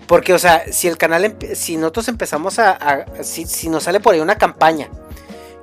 Porque, 0.07 0.33
o 0.33 0.39
sea, 0.39 0.65
si 0.73 0.89
el 0.89 0.97
canal, 0.97 1.37
si 1.55 1.77
nosotros 1.77 2.09
empezamos 2.09 2.59
a, 2.59 3.07
si, 3.23 3.45
si, 3.47 3.69
nos 3.69 3.85
sale 3.85 4.01
por 4.01 4.15
ahí 4.15 4.21
una 4.21 4.39
campaña 4.39 4.89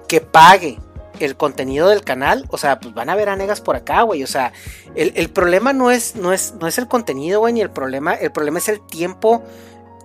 que 0.07 0.21
pague 0.21 0.77
el 1.19 1.35
contenido 1.35 1.89
del 1.89 2.03
canal, 2.03 2.45
o 2.49 2.57
sea, 2.57 2.79
pues 2.79 2.93
van 2.93 3.09
a 3.09 3.15
ver 3.15 3.29
a 3.29 3.35
negas 3.35 3.61
por 3.61 3.75
acá, 3.75 4.01
güey, 4.03 4.21
o 4.23 4.27
sea, 4.27 4.51
el, 4.95 5.13
el, 5.15 5.29
problema 5.29 5.73
no 5.73 5.89
es, 5.89 6.15
no 6.15 6.33
es, 6.33 6.53
no 6.59 6.67
es 6.67 6.77
el 6.77 6.87
contenido, 6.87 7.39
güey, 7.39 7.53
ni 7.53 7.61
el 7.61 7.71
problema, 7.71 8.13
el 8.13 8.31
problema 8.31 8.59
es 8.59 8.69
el 8.69 8.85
tiempo 8.85 9.43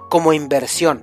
como 0.09 0.33
inversión. 0.33 1.03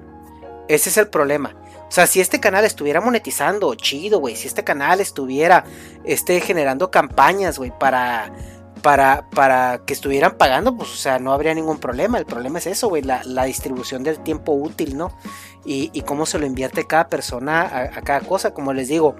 Ese 0.67 0.89
es 0.89 0.97
el 0.97 1.07
problema. 1.07 1.55
O 1.87 1.91
sea, 1.91 2.05
si 2.05 2.19
este 2.19 2.39
canal 2.39 2.65
estuviera 2.65 2.99
monetizando, 2.99 3.73
chido, 3.75 4.19
güey. 4.19 4.35
Si 4.35 4.47
este 4.47 4.63
canal 4.63 4.99
estuviera 4.99 5.63
este, 6.03 6.41
generando 6.41 6.91
campañas, 6.91 7.57
güey, 7.57 7.71
para, 7.77 8.33
para, 8.81 9.29
para 9.29 9.81
que 9.85 9.93
estuvieran 9.93 10.37
pagando, 10.37 10.75
pues, 10.75 10.91
o 10.91 10.95
sea, 10.95 11.17
no 11.19 11.31
habría 11.31 11.53
ningún 11.53 11.77
problema. 11.77 12.17
El 12.17 12.25
problema 12.25 12.59
es 12.59 12.67
eso, 12.67 12.89
güey, 12.89 13.03
la, 13.03 13.45
distribución 13.45 14.03
del 14.03 14.19
tiempo 14.19 14.51
útil, 14.51 14.97
¿no? 14.97 15.17
Y, 15.65 16.01
cómo 16.01 16.25
se 16.25 16.39
lo 16.39 16.45
invierte 16.45 16.85
cada 16.85 17.07
persona 17.07 17.61
a, 17.61 17.83
a, 17.83 18.01
cada 18.01 18.19
cosa. 18.21 18.53
Como 18.53 18.73
les 18.73 18.89
digo, 18.89 19.15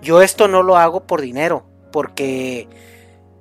yo 0.00 0.22
esto 0.22 0.46
no 0.46 0.62
lo 0.62 0.76
hago 0.76 1.06
por 1.06 1.20
dinero, 1.20 1.66
porque 1.90 2.68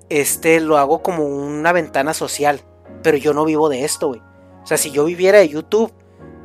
este 0.09 0.59
lo 0.59 0.77
hago 0.77 1.03
como 1.03 1.25
una 1.25 1.71
ventana 1.73 2.15
social. 2.15 2.61
Pero 3.03 3.17
yo 3.17 3.33
no 3.33 3.45
vivo 3.45 3.69
de 3.69 3.85
esto, 3.85 4.07
güey. 4.07 4.21
O 4.63 4.67
sea, 4.67 4.77
si 4.77 4.91
yo 4.91 5.05
viviera 5.05 5.39
de 5.39 5.49
YouTube, 5.49 5.93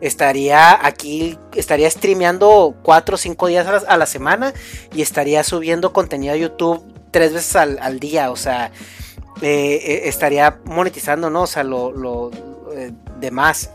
estaría 0.01 0.85
aquí, 0.87 1.39
estaría 1.55 1.91
streameando 1.91 2.75
4 2.83 3.15
o 3.15 3.19
5 3.19 3.47
días 3.49 3.67
a 3.67 3.97
la, 3.97 4.07
semana 4.07 4.53
y 4.95 5.03
estaría 5.03 5.43
subiendo 5.45 5.93
contenido 5.93 6.35
a 6.35 6.37
YouTube 6.37 6.83
tres 7.11 7.33
veces 7.33 7.57
al, 7.57 8.01
día, 8.01 8.31
o 8.31 8.37
sea, 8.37 8.71
eh, 9.41 9.81
eh, 9.83 10.01
estaría 10.05 10.61
monetizando, 10.65 11.31
¿no? 11.31 11.43
O 11.43 11.47
sea, 11.47 11.65
lo, 11.65 11.91
lo 11.93 12.31
eh, 12.75 12.93
demás, 13.19 13.71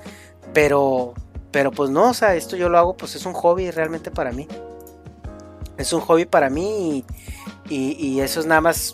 pero, 0.53 1.13
pero 1.51 1.71
pues 1.71 1.89
no, 1.89 2.09
o 2.09 2.13
sea, 2.13 2.35
esto 2.35 2.55
yo 2.55 2.69
lo 2.69 2.77
hago, 2.77 2.95
pues 2.95 3.15
es 3.15 3.25
un 3.25 3.33
hobby 3.33 3.71
realmente 3.71 4.11
para 4.11 4.31
mí. 4.31 4.47
Es 5.77 5.91
un 5.91 6.01
hobby 6.01 6.25
para 6.25 6.49
mí 6.49 7.03
y, 7.69 7.97
y 7.99 8.21
eso 8.21 8.39
es 8.39 8.45
nada 8.45 8.61
más 8.61 8.93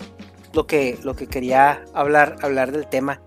lo 0.54 0.66
que, 0.66 0.98
lo 1.04 1.16
que 1.16 1.28
quería 1.28 1.84
hablar, 1.94 2.38
hablar 2.42 2.72
del 2.72 2.88
tema. 2.88 3.22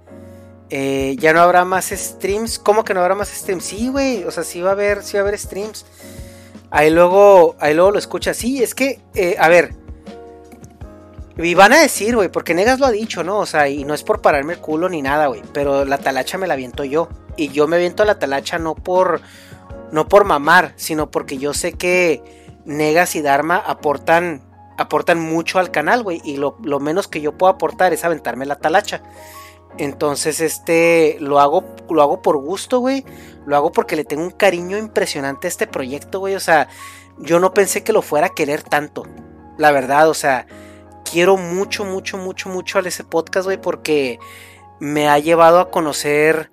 Eh, 0.75 1.17
ya 1.19 1.35
no 1.35 1.43
habrá 1.43 1.67
más 1.67 1.91
streams. 1.91 2.59
¿Cómo 2.59 2.83
que 2.83 2.95
no 2.95 3.01
habrá 3.01 3.15
más 3.15 3.29
streams? 3.29 3.63
Sí, 3.63 3.89
güey. 3.91 4.25
O 4.25 4.31
sea, 4.31 4.43
sí 4.43 4.63
va 4.63 4.71
a 4.71 4.73
haber, 4.73 5.03
sí 5.03 5.19
va 5.19 5.21
a 5.21 5.23
haber 5.25 5.39
streams. 5.39 5.85
Ahí 6.71 6.89
luego, 6.89 7.57
ahí 7.61 7.75
luego 7.75 7.91
lo 7.91 7.99
escucha. 7.99 8.33
Sí, 8.33 8.63
es 8.63 8.75
que, 8.75 8.99
eh, 9.15 9.37
a 9.39 9.51
ver. 9.51 9.75
Y 11.37 11.53
van 11.53 11.75
a 11.75 11.81
decir, 11.83 12.17
güey, 12.17 12.31
porque 12.31 12.55
Negas 12.55 12.81
lo 12.81 12.87
ha 12.87 12.91
dicho, 12.91 13.23
¿no? 13.23 13.41
O 13.41 13.45
sea, 13.45 13.69
y 13.69 13.85
no 13.85 13.93
es 13.93 14.03
por 14.03 14.23
pararme 14.23 14.55
el 14.55 14.61
culo 14.61 14.89
ni 14.89 15.03
nada, 15.03 15.27
güey. 15.27 15.43
Pero 15.53 15.85
la 15.85 15.99
talacha 15.99 16.39
me 16.39 16.47
la 16.47 16.55
aviento 16.55 16.85
yo. 16.85 17.11
Y 17.37 17.49
yo 17.49 17.69
me 17.69 17.77
aviento 17.77 18.07
la 18.07 18.19
talacha 18.19 18.59
no 18.59 18.75
por. 18.75 19.21
No 19.91 20.09
por 20.09 20.25
mamar, 20.25 20.73
sino 20.77 21.11
porque 21.11 21.37
yo 21.37 21.53
sé 21.53 21.75
que 21.75 22.49
Negas 22.65 23.15
y 23.15 23.21
Dharma 23.21 23.59
aportan. 23.59 24.41
Aportan 24.79 25.21
mucho 25.21 25.59
al 25.59 25.71
canal, 25.71 26.03
güey. 26.03 26.23
Y 26.25 26.39
lo, 26.39 26.57
lo 26.63 26.81
menos 26.81 27.09
que 27.09 27.21
yo 27.21 27.37
puedo 27.37 27.53
aportar 27.53 27.93
es 27.93 28.07
aventarme 28.07 28.47
la 28.47 28.57
talacha. 28.57 29.03
Entonces, 29.79 30.41
este, 30.41 31.17
lo 31.21 31.41
hago, 31.41 31.65
lo 31.89 32.03
hago 32.03 32.23
por 32.23 32.37
gusto, 32.37 32.81
güey. 32.81 33.05
Lo 33.47 33.57
hago 33.57 33.73
porque 33.73 33.97
le 33.97 34.05
tengo 34.05 34.23
un 34.23 34.31
cariño 34.31 34.79
impresionante 34.79 35.47
a 35.47 35.51
este 35.51 35.67
proyecto, 35.67 36.21
güey. 36.21 36.35
O 36.35 36.41
sea, 36.41 36.69
yo 37.19 37.41
no 37.41 37.55
pensé 37.55 37.83
que 37.83 37.93
lo 37.93 38.03
fuera 38.03 38.29
a 38.29 38.35
querer 38.35 38.63
tanto. 38.63 39.05
La 39.59 39.73
verdad, 39.73 40.09
o 40.09 40.15
sea, 40.15 40.47
quiero 41.11 41.37
mucho, 41.37 41.85
mucho, 41.85 42.19
mucho, 42.19 42.49
mucho 42.49 42.79
a 42.79 42.83
ese 42.83 43.05
podcast, 43.05 43.47
güey, 43.47 43.61
porque 43.61 44.19
me 44.81 45.09
ha 45.09 45.19
llevado 45.19 45.61
a 45.61 45.71
conocer 45.71 46.51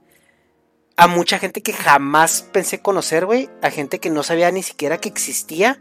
a 0.95 1.07
mucha 1.07 1.39
gente 1.39 1.61
que 1.61 1.73
jamás 1.73 2.41
pensé 2.51 2.81
conocer, 2.81 3.25
güey. 3.25 3.49
A 3.61 3.69
gente 3.69 3.99
que 3.99 4.09
no 4.09 4.23
sabía 4.23 4.51
ni 4.51 4.63
siquiera 4.63 4.97
que 4.97 5.09
existía 5.09 5.79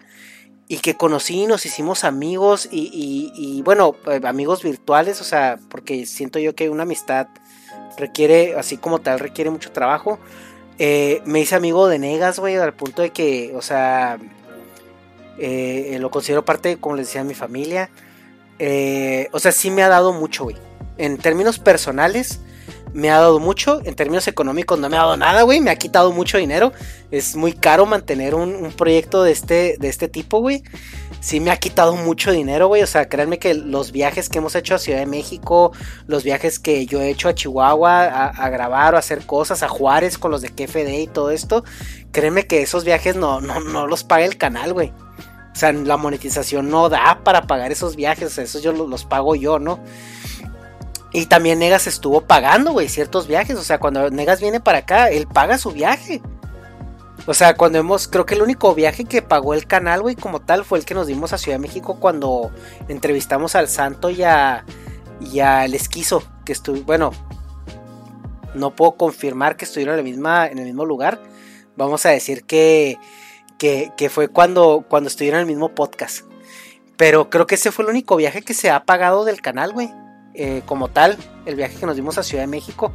y 0.69 0.79
que 0.79 0.97
conocí, 0.97 1.47
nos 1.47 1.65
hicimos 1.65 2.05
amigos 2.05 2.69
y, 2.71 3.63
bueno, 3.65 3.97
eh, 4.07 4.21
amigos 4.25 4.63
virtuales, 4.63 5.21
o 5.23 5.25
sea, 5.25 5.59
porque 5.71 6.05
siento 6.05 6.39
yo 6.39 6.55
que 6.55 6.69
una 6.69 6.83
amistad 6.83 7.29
requiere, 7.97 8.55
así 8.55 8.77
como 8.77 9.01
tal, 9.01 9.19
requiere 9.19 9.51
mucho 9.51 9.73
trabajo. 9.73 10.19
Eh, 10.79 11.23
me 11.25 11.41
hice 11.41 11.55
amigo 11.55 11.89
de 11.89 11.99
Negas, 11.99 12.39
güey, 12.39 12.57
al 12.57 12.75
punto 12.75 13.01
de 13.01 13.11
que, 13.11 13.53
o 13.57 13.63
sea, 13.63 14.19
eh, 15.39 15.97
lo 15.99 16.11
considero 16.11 16.45
parte, 16.45 16.77
como 16.77 16.97
les 16.97 17.07
decía, 17.07 17.23
de 17.23 17.29
mi 17.29 17.35
familia. 17.35 17.89
o 19.33 19.41
sea, 19.41 19.53
sí 19.53 19.71
me 19.71 19.83
ha 19.83 19.89
dado 19.89 20.13
mucho, 20.13 20.45
güey. 20.45 20.57
En 20.99 21.17
términos 21.17 21.59
personales, 21.59 22.41
me 22.93 23.11
ha 23.11 23.19
dado 23.19 23.39
mucho. 23.41 23.81
En 23.85 23.95
términos 23.95 24.29
económicos 24.29 24.79
no 24.79 24.89
me 24.89 24.97
ha 24.97 25.01
dado 25.01 25.17
nada, 25.17 25.43
güey. 25.43 25.61
Me 25.61 25.71
ha 25.71 25.77
quitado 25.77 26.13
mucho 26.13 26.39
dinero. 26.39 26.73
Es 27.11 27.37
muy 27.37 27.53
caro 27.53 27.87
mantener 27.87 28.35
un, 28.35 28.73
proyecto 28.73 29.23
de 29.23 29.33
este, 29.33 29.77
de 29.79 29.89
este 29.89 30.09
tipo, 30.09 30.41
güey. 30.41 30.63
Sí 31.21 31.41
me 31.41 31.51
ha 31.51 31.57
quitado 31.57 31.97
mucho 31.97 32.33
dinero, 32.33 32.69
güey. 32.69 32.83
O 32.83 32.87
sea, 32.87 33.09
créanme 33.09 33.39
que 33.39 33.55
los 33.55 33.93
viajes 33.93 34.29
que 34.29 34.39
hemos 34.39 34.55
hecho 34.55 34.75
a 34.75 34.79
Ciudad 34.79 35.01
de 35.01 35.07
México, 35.07 35.73
los 36.07 36.25
viajes 36.25 36.59
que 36.59 36.87
yo 36.87 37.01
he 37.01 37.11
hecho 37.11 37.29
a 37.29 37.35
Chihuahua 37.35 38.05
a, 38.05 38.49
grabar 38.51 38.95
o 38.95 38.97
a 38.97 39.01
hacer 39.01 39.27
cosas, 39.27 39.63
a 39.63 39.69
Juárez 39.69 40.19
con 40.19 40.31
los 40.31 40.43
de 40.43 40.51
KFD 40.51 41.01
y 41.01 41.07
todo 41.07 41.31
esto, 41.31 41.65
créanme 42.13 42.47
que 42.47 42.63
esos 42.63 42.85
viajes 42.85 43.17
no, 43.17 43.41
no, 43.41 43.61
no 43.61 43.87
los 43.87 44.05
paga 44.05 44.25
el 44.25 44.37
canal, 44.37 44.73
güey. 44.73 44.93
O 45.59 45.61
sea, 45.61 45.73
la 45.73 45.97
monetización 45.97 46.71
no 46.71 46.89
da 46.89 47.21
para 47.25 47.43
pagar 47.49 47.73
esos 47.73 47.97
viajes. 47.97 48.29
O 48.29 48.31
sea, 48.31 48.45
esos 48.45 48.63
yo 48.63 48.73
los 48.73 49.05
pago 49.05 49.35
yo, 49.35 49.59
¿no? 49.59 49.81
Y 51.13 51.27
también 51.27 51.59
Negas 51.59 51.87
estuvo 51.87 52.23
pagando, 52.23 52.73
güey, 52.73 52.89
ciertos 52.89 53.27
viajes. 53.27 53.57
O 53.57 53.63
sea, 53.63 53.79
cuando 53.79 54.11
Negas 54.11 54.41
viene 54.41 54.61
para 54.61 54.79
acá, 54.79 55.11
él 55.11 55.27
paga 55.27 55.59
su 55.59 55.73
viaje. 55.73 56.21
O 57.27 57.35
sea, 57.35 57.55
cuando 57.55 57.79
hemos, 57.79 58.09
creo 58.09 58.27
que 58.27 58.35
el 58.35 58.43
único 58.43 58.75
viaje 58.75 59.05
que 59.05 59.23
pagó 59.23 59.55
el 59.55 59.67
canal, 59.67 60.03
güey, 60.03 60.17
como 60.17 60.41
tal, 60.41 60.65
fue 60.65 60.79
el 60.79 60.85
que 60.85 60.95
nos 60.95 61.07
dimos 61.07 61.33
a 61.33 61.39
Ciudad 61.39 61.59
de 61.59 61.63
México 61.63 61.99
cuando 62.01 62.51
entrevistamos 62.89 63.55
al 63.55 63.69
Santo 63.69 64.11
y 64.11 64.23
a, 64.23 64.65
y 65.21 65.41
al 65.41 65.75
Esquizo, 65.75 66.23
que 66.45 66.53
estuvo, 66.53 66.81
bueno, 66.83 67.13
no 68.55 68.75
puedo 68.75 68.93
confirmar 68.93 69.57
que 69.57 69.65
estuvieron 69.65 69.99
en, 69.99 70.59
el 70.59 70.65
mismo 70.65 70.85
lugar. 70.87 71.21
Vamos 71.77 72.07
a 72.07 72.11
decir 72.11 72.45
que, 72.45 72.99
que, 73.59 73.93
que 73.97 74.09
fue 74.09 74.29
cuando, 74.29 74.85
cuando 74.89 75.09
estuvieron 75.09 75.41
en 75.41 75.49
el 75.49 75.55
mismo 75.55 75.75
podcast. 75.75 76.25
Pero 76.97 77.31
creo 77.31 77.47
que 77.47 77.57
ese 77.57 77.73
fue 77.73 77.85
el 77.85 77.91
único 77.91 78.17
viaje 78.17 78.43
que 78.43 78.55
se 78.55 78.71
ha 78.71 78.85
pagado 78.85 79.25
del 79.25 79.41
canal, 79.41 79.73
güey. 79.73 79.91
Eh, 80.41 80.63
como 80.67 80.87
tal, 80.87 81.19
el 81.47 81.57
viaje 81.57 81.75
que 81.75 81.85
nos 81.85 81.97
dimos 81.97 82.17
a 82.17 82.23
Ciudad 82.23 82.45
de 82.45 82.47
México. 82.47 82.93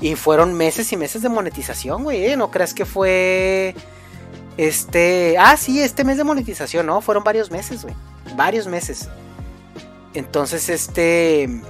Y 0.00 0.14
fueron 0.14 0.54
meses 0.54 0.90
y 0.94 0.96
meses 0.96 1.20
de 1.20 1.28
monetización, 1.28 2.04
güey. 2.04 2.24
¿eh? 2.24 2.38
No 2.38 2.50
creas 2.50 2.72
que 2.72 2.86
fue. 2.86 3.74
Este. 4.56 5.36
Ah, 5.38 5.58
sí, 5.58 5.82
este 5.82 6.04
mes 6.04 6.16
de 6.16 6.24
monetización, 6.24 6.86
¿no? 6.86 7.02
Fueron 7.02 7.22
varios 7.22 7.50
meses, 7.50 7.82
güey. 7.82 7.94
Varios 8.34 8.66
meses. 8.66 9.10
Entonces, 10.14 10.70
este. 10.70 11.60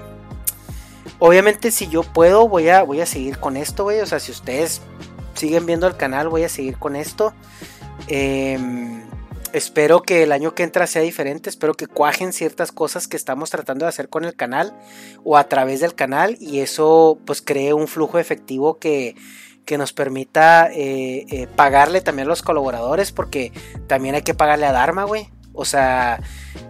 Obviamente, 1.18 1.72
si 1.72 1.88
yo 1.88 2.04
puedo, 2.04 2.46
voy 2.48 2.68
a, 2.68 2.84
voy 2.84 3.00
a 3.00 3.06
seguir 3.06 3.38
con 3.38 3.56
esto, 3.56 3.82
güey. 3.82 3.98
O 4.02 4.06
sea, 4.06 4.20
si 4.20 4.30
ustedes 4.30 4.80
siguen 5.34 5.66
viendo 5.66 5.88
el 5.88 5.96
canal, 5.96 6.28
voy 6.28 6.44
a 6.44 6.48
seguir 6.48 6.78
con 6.78 6.94
esto. 6.94 7.34
Eh, 8.06 8.95
Espero 9.56 10.02
que 10.02 10.22
el 10.22 10.32
año 10.32 10.54
que 10.54 10.64
entra 10.64 10.86
sea 10.86 11.00
diferente, 11.00 11.48
espero 11.48 11.72
que 11.72 11.86
cuajen 11.86 12.34
ciertas 12.34 12.72
cosas 12.72 13.08
que 13.08 13.16
estamos 13.16 13.48
tratando 13.48 13.86
de 13.86 13.88
hacer 13.88 14.10
con 14.10 14.26
el 14.26 14.36
canal 14.36 14.74
o 15.24 15.38
a 15.38 15.48
través 15.48 15.80
del 15.80 15.94
canal 15.94 16.36
y 16.40 16.60
eso 16.60 17.18
pues 17.24 17.40
cree 17.40 17.72
un 17.72 17.88
flujo 17.88 18.18
efectivo 18.18 18.78
que, 18.78 19.16
que 19.64 19.78
nos 19.78 19.94
permita 19.94 20.70
eh, 20.70 21.24
eh, 21.30 21.48
pagarle 21.56 22.02
también 22.02 22.28
a 22.28 22.28
los 22.28 22.42
colaboradores 22.42 23.12
porque 23.12 23.50
también 23.86 24.14
hay 24.14 24.20
que 24.20 24.34
pagarle 24.34 24.66
a 24.66 24.72
Dharma, 24.72 25.04
güey. 25.04 25.30
O 25.56 25.64
sea, 25.64 26.20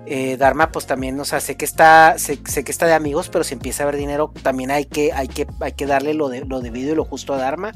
eh, 0.06 0.36
Dharma, 0.36 0.70
pues 0.70 0.86
también, 0.86 1.18
o 1.18 1.24
sea, 1.24 1.40
sé 1.40 1.56
que 1.56 1.64
está, 1.64 2.16
sé, 2.18 2.38
que 2.38 2.70
está 2.70 2.86
de 2.86 2.94
amigos, 2.94 3.28
pero 3.28 3.44
si 3.44 3.54
empieza 3.54 3.82
a 3.82 3.88
haber 3.88 3.98
dinero, 3.98 4.32
también 4.42 4.70
hay 4.70 4.84
que, 4.84 5.12
hay 5.12 5.26
que, 5.28 5.46
hay 5.60 5.72
que 5.72 5.86
darle 5.86 6.14
lo, 6.14 6.28
lo 6.28 6.60
debido 6.60 6.92
y 6.92 6.96
lo 6.96 7.04
justo 7.04 7.34
a 7.34 7.38
Dharma. 7.38 7.72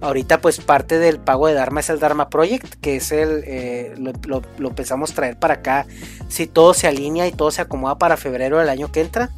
Ahorita, 0.00 0.40
pues 0.40 0.60
parte 0.60 0.98
del 0.98 1.20
pago 1.20 1.46
de 1.46 1.54
Dharma 1.54 1.80
es 1.80 1.88
el 1.88 2.00
Dharma 2.00 2.28
Project, 2.28 2.74
que 2.80 2.96
es 2.96 3.12
el, 3.12 3.44
eh, 3.46 3.94
lo, 3.96 4.42
lo, 4.58 4.74
pensamos 4.74 5.14
traer 5.14 5.38
para 5.38 5.54
acá. 5.54 5.86
Si 6.28 6.46
todo 6.46 6.74
se 6.74 6.88
alinea 6.88 7.26
y 7.28 7.32
todo 7.32 7.50
se 7.50 7.62
acomoda 7.62 7.96
para 7.96 8.16
febrero 8.16 8.58
del 8.58 8.68
año 8.68 8.90
que 8.90 9.00
entra, 9.00 9.30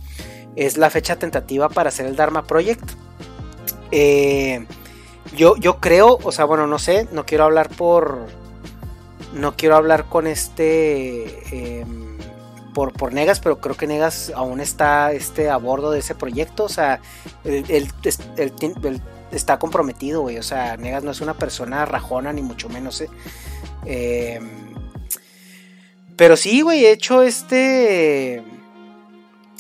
es 0.56 0.78
la 0.78 0.90
fecha 0.90 1.16
tentativa 1.16 1.68
para 1.68 1.90
hacer 1.90 2.06
el 2.06 2.16
Dharma 2.16 2.46
Project. 2.46 2.90
Eh, 3.92 4.66
yo, 5.36 5.56
yo 5.56 5.78
creo, 5.78 6.18
o 6.22 6.32
sea, 6.32 6.44
bueno, 6.44 6.66
no 6.66 6.78
sé, 6.78 7.06
no 7.12 7.26
quiero 7.26 7.44
hablar 7.44 7.68
por 7.68 8.26
no 9.32 9.56
quiero 9.56 9.76
hablar 9.76 10.06
con 10.06 10.26
este 10.26 11.80
em, 11.80 12.16
por, 12.74 12.92
por 12.92 13.12
Negas, 13.12 13.40
pero 13.40 13.60
creo 13.60 13.76
que 13.76 13.86
Negas 13.86 14.32
aún 14.34 14.60
está 14.60 15.12
este, 15.12 15.50
a 15.50 15.56
bordo 15.56 15.90
de 15.90 16.00
ese 16.00 16.14
proyecto. 16.14 16.64
O 16.64 16.68
sea, 16.68 17.00
él, 17.44 17.88
está 19.30 19.58
comprometido, 19.58 20.22
güey. 20.22 20.38
O 20.38 20.42
sea, 20.42 20.76
Negas 20.76 21.04
no 21.04 21.10
es 21.10 21.20
una 21.20 21.34
persona 21.34 21.84
rajona, 21.84 22.32
ni 22.32 22.42
mucho 22.42 22.68
menos. 22.68 23.00
¿eh? 23.00 23.08
Em, 23.84 24.74
pero 26.16 26.36
sí, 26.36 26.60
güey, 26.62 26.84
he 26.84 26.92
hecho 26.92 27.22
este. 27.22 28.36
eh, 28.36 28.42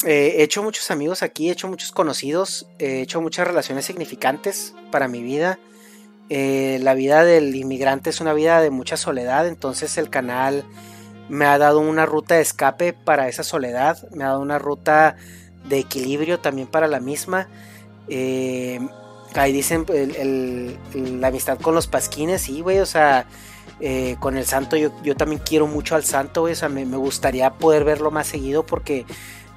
he 0.04 0.42
hecho 0.42 0.62
muchos 0.62 0.90
amigos 0.90 1.22
aquí, 1.22 1.48
he 1.48 1.52
hecho 1.52 1.68
muchos 1.68 1.92
conocidos, 1.92 2.66
he 2.78 3.00
hecho 3.02 3.20
muchas 3.20 3.46
relaciones 3.46 3.84
significantes 3.84 4.74
para 4.90 5.08
mi 5.08 5.22
vida. 5.22 5.58
Eh, 6.32 6.78
la 6.80 6.94
vida 6.94 7.24
del 7.24 7.56
inmigrante 7.56 8.08
es 8.08 8.20
una 8.20 8.32
vida 8.32 8.60
de 8.60 8.70
mucha 8.70 8.96
soledad, 8.96 9.48
entonces 9.48 9.98
el 9.98 10.10
canal 10.10 10.64
me 11.28 11.44
ha 11.44 11.58
dado 11.58 11.80
una 11.80 12.06
ruta 12.06 12.36
de 12.36 12.40
escape 12.40 12.92
para 12.92 13.26
esa 13.26 13.42
soledad, 13.42 14.08
me 14.12 14.22
ha 14.22 14.28
dado 14.28 14.40
una 14.40 14.60
ruta 14.60 15.16
de 15.68 15.80
equilibrio 15.80 16.38
también 16.38 16.68
para 16.68 16.86
la 16.86 17.00
misma. 17.00 17.48
Eh, 18.08 18.78
ahí 19.34 19.52
dicen 19.52 19.84
la 21.20 21.28
amistad 21.28 21.58
con 21.58 21.74
los 21.74 21.88
pasquines, 21.88 22.42
sí, 22.42 22.60
güey, 22.60 22.78
o 22.78 22.86
sea, 22.86 23.26
eh, 23.80 24.14
con 24.20 24.36
el 24.36 24.46
santo 24.46 24.76
yo, 24.76 25.16
también 25.16 25.42
quiero 25.44 25.66
mucho 25.66 25.96
al 25.96 26.04
santo, 26.04 26.42
güey, 26.42 26.52
o 26.52 26.56
sea, 26.56 26.68
me, 26.68 26.84
gustaría 26.84 27.54
poder 27.54 27.82
verlo 27.82 28.12
más 28.12 28.28
seguido 28.28 28.64
porque 28.64 29.04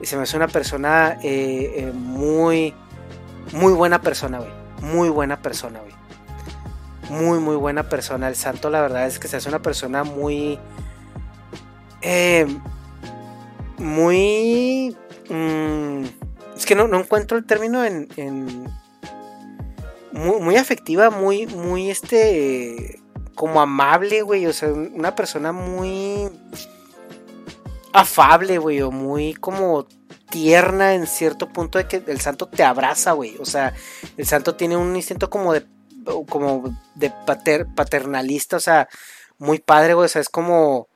se 0.01 0.17
me 0.17 0.23
hace 0.23 0.37
una 0.37 0.47
persona 0.47 1.19
muy, 1.93 2.73
muy 3.51 3.73
buena 3.73 4.01
persona, 4.01 4.39
güey, 4.39 4.51
muy 4.81 5.09
buena 5.09 5.39
persona, 5.39 5.79
güey. 5.79 6.03
Muy, 7.09 7.39
muy 7.39 7.55
buena 7.55 7.89
persona. 7.89 8.27
El 8.27 8.35
santo, 8.35 8.69
la 8.69 8.81
verdad 8.81 9.05
es 9.07 9.19
que 9.19 9.27
se 9.27 9.37
hace 9.37 9.49
una 9.49 9.61
persona 9.61 10.03
muy... 10.03 10.59
muy 13.77 14.95
Mm, 15.29 16.03
es 16.55 16.65
que 16.65 16.75
no, 16.75 16.85
encuentro 16.97 17.37
el 17.37 17.45
término 17.45 17.83
en. 17.83 18.07
muy, 20.11 20.55
afectiva, 20.57 21.09
muy, 21.09 21.47
muy 21.47 21.89
este. 21.89 22.99
Como 23.35 23.61
amable, 23.61 24.21
güey. 24.21 24.45
O 24.45 24.53
sea, 24.53 24.69
una 24.69 25.15
persona 25.15 25.51
muy. 25.51 26.29
Afable, 27.93 28.57
güey. 28.57 28.81
O 28.81 28.91
muy 28.91 29.33
como 29.33 29.87
tierna 30.29 30.95
en 30.95 31.05
cierto 31.07 31.49
punto 31.49 31.77
de 31.77 31.87
que 31.87 32.03
el 32.07 32.19
santo 32.19 32.47
te 32.47 32.63
abraza, 32.63 33.13
güey. 33.13 33.37
O 33.39 33.45
sea, 33.45 33.73
el 34.17 34.25
santo 34.25 34.55
tiene 34.55 34.77
un 34.77 34.95
instinto 34.95 35.29
como 35.29 35.53
de. 35.53 35.65
Como 36.29 36.77
de 36.95 37.11
paternalista, 37.75 38.57
o 38.57 38.59
sea, 38.59 38.89
muy 39.37 39.59
padre, 39.59 39.93
güey. 39.93 40.05
O 40.05 40.09
sea, 40.09 40.21
es 40.21 40.29
como 40.29 40.87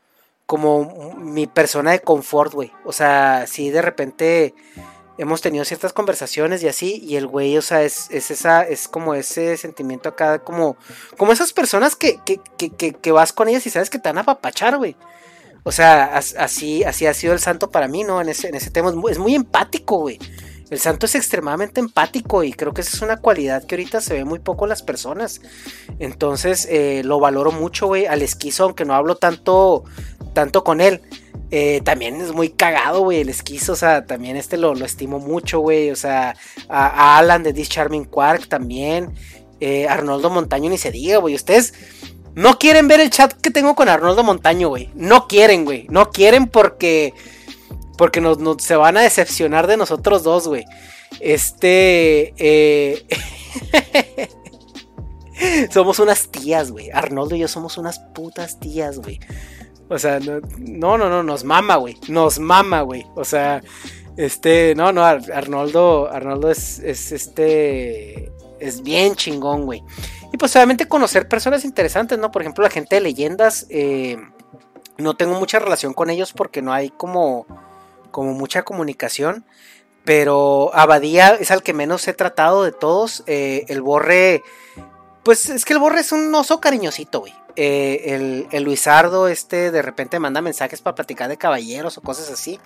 como 0.48 1.16
mi 1.18 1.46
persona 1.46 1.92
de 1.92 2.00
confort, 2.00 2.54
güey. 2.54 2.72
O 2.86 2.94
sea, 2.94 3.46
si 3.48 3.70
de 3.70 3.82
repente 3.82 4.56
hemos 5.18 5.42
tenido 5.42 5.66
ciertas 5.66 5.94
conversaciones 5.94 6.64
y 6.64 6.70
así, 6.70 7.02
y 7.04 7.18
el 7.18 7.28
güey, 7.28 7.58
o 7.58 7.62
sea, 7.62 7.84
es, 7.84 8.10
esa, 8.12 8.64
es 8.64 8.88
como 8.88 9.14
ese 9.14 9.58
sentimiento 9.58 10.10
acá, 10.10 10.40
como, 10.40 10.78
como 11.18 11.34
esas 11.34 11.52
personas 11.52 11.96
que, 11.96 12.20
que, 12.26 12.40
que, 12.58 12.94
que 12.94 13.12
vas 13.12 13.34
con 13.34 13.50
ellas 13.50 13.66
y 13.68 13.70
sabes 13.70 13.90
que 13.90 14.00
te 14.00 14.10
van 14.10 14.20
a 14.20 14.22
apapachar, 14.22 14.78
güey. 14.78 14.96
O 15.64 15.72
sea, 15.74 16.16
así, 16.16 16.86
así 16.86 17.06
ha 17.06 17.14
sido 17.14 17.34
el 17.34 17.40
santo 17.40 17.70
para 17.70 17.90
mí, 17.90 18.06
¿no? 18.06 18.22
En 18.22 18.30
ese, 18.30 18.48
en 18.48 18.56
ese 18.56 18.72
tema 18.72 18.90
es 18.90 18.96
muy, 18.96 19.12
es 19.12 19.20
muy 19.20 19.36
empático, 19.36 19.98
güey. 19.98 20.18
El 20.70 20.80
santo 20.80 21.06
es 21.06 21.16
extremadamente 21.16 21.80
empático 21.80 22.44
y 22.44 22.52
creo 22.52 22.74
que 22.74 22.82
esa 22.82 22.98
es 22.98 23.02
una 23.02 23.18
cualidad 23.18 23.64
que 23.64 23.76
ahorita 23.76 24.02
se 24.02 24.16
ve 24.16 24.26
muy 24.26 24.40
poco 24.40 24.66
en 24.66 24.70
las 24.70 24.84
personas. 24.84 25.42
Entonces 26.00 26.68
eh, 26.70 27.04
lo 27.06 27.20
valoro 27.20 27.52
mucho, 27.52 27.88
güey. 27.88 28.06
Al 28.06 28.22
esquizo, 28.22 28.66
aunque 28.66 28.84
no 28.84 28.94
hablo 28.94 29.16
tanto, 29.16 29.86
tanto 30.34 30.64
con 30.64 30.82
él. 30.82 31.02
Eh, 31.50 31.82
también 31.86 32.20
es 32.20 32.34
muy 32.34 32.50
cagado, 32.50 33.02
güey, 33.04 33.22
el 33.22 33.30
esquizo, 33.30 33.72
o 33.72 33.76
sea, 33.78 34.06
también 34.06 34.36
este 34.36 34.58
lo, 34.58 34.74
estimo 34.84 35.20
mucho, 35.20 35.60
güey, 35.60 35.92
o 35.92 35.96
sea, 35.96 36.36
a, 36.68 37.18
Alan 37.18 37.42
de 37.42 37.54
This 37.54 37.70
Charming 37.70 38.04
Quark 38.04 38.50
también, 38.50 39.14
eh, 39.62 39.88
Arnoldo 39.88 40.30
Montaño 40.30 40.70
ni 40.70 40.78
se 40.78 40.92
diga, 40.92 41.20
güey, 41.20 41.36
ustedes 41.36 41.74
no 42.36 42.60
quieren 42.60 42.90
ver 42.90 43.00
el 43.00 43.12
chat 43.12 43.32
que 43.32 43.50
tengo 43.50 43.76
con 43.76 43.88
Arnoldo 43.88 44.26
Montaño, 44.26 44.68
güey, 44.68 44.90
no 44.94 45.28
quieren, 45.30 45.64
güey, 45.64 45.88
no 45.90 46.12
quieren 46.12 46.48
porque 46.48 47.14
porque 47.98 48.22
nos, 48.22 48.38
se 48.62 48.76
van 48.76 48.98
a 48.98 49.02
decepcionar 49.02 49.68
de 49.68 49.78
nosotros 49.78 50.24
dos, 50.24 50.48
güey. 50.48 50.66
Este. 51.20 52.34
Eh, 52.38 53.06
somos 55.72 56.00
unas 56.00 56.30
tías, 56.30 56.72
güey. 56.72 56.90
Arnoldo 56.92 57.36
y 57.36 57.40
yo 57.40 57.48
somos 57.48 57.78
unas 57.78 58.00
putas 58.00 58.60
tías, 58.60 59.00
güey. 59.00 59.20
O 59.90 59.98
sea, 59.98 60.20
no, 60.20 60.98
no, 60.98 61.10
no, 61.10 61.24
nos 61.24 61.44
mama, 61.44 61.78
güey. 61.78 61.98
Nos 62.08 62.40
mama, 62.40 62.82
güey. 62.82 63.06
O 63.16 63.24
sea, 63.24 63.62
este, 64.18 64.74
no, 64.76 64.92
no, 64.92 65.06
Arnoldo, 65.06 66.10
Arnoldo 66.12 66.52
es, 66.52 66.80
es 66.80 67.12
este, 67.12 68.32
es 68.60 68.84
bien 68.84 69.16
chingón, 69.16 69.66
güey. 69.66 69.84
Y 70.34 70.38
pues 70.38 70.56
obviamente 70.56 70.88
conocer 70.88 71.28
personas 71.28 71.64
interesantes, 71.64 72.20
¿no? 72.20 72.32
Por 72.32 72.42
ejemplo, 72.42 72.64
la 72.64 72.70
gente 72.70 72.96
de 72.96 73.02
leyendas, 73.02 73.66
eh, 73.70 74.18
no 74.98 75.16
tengo 75.16 75.40
mucha 75.40 75.60
relación 75.60 75.94
con 75.94 76.10
ellos 76.10 76.34
porque 76.34 76.62
no 76.62 76.74
hay 76.74 76.90
como 76.90 77.46
como 78.12 78.34
mucha 78.34 78.64
comunicación. 78.64 79.46
Pero 80.08 80.72
Abadía 80.74 81.36
es 81.36 81.52
al 81.52 81.64
que 81.64 81.74
menos 81.74 82.08
he 82.08 82.14
tratado 82.14 82.64
de 82.64 82.72
todos. 82.72 83.24
Eh, 83.28 83.66
el 83.68 83.82
Borre, 83.82 84.42
pues 85.24 85.50
es 85.50 85.66
que 85.66 85.74
el 85.74 85.80
Borre 85.80 86.00
es 86.00 86.14
un 86.14 86.34
oso 86.34 86.62
cariñosito, 86.62 87.20
güey. 87.20 87.34
Eh, 87.58 88.48
el, 88.52 88.64
Luisardo, 88.64 89.28
este, 89.28 89.70
de 89.70 89.82
repente 89.82 90.20
manda 90.20 90.42
mensajes 90.42 90.80
para 90.80 90.96
platicar 90.96 91.28
de 91.28 91.36
caballeros 91.36 91.98
o 91.98 92.02
cosas 92.02 92.32
así. 92.32 92.58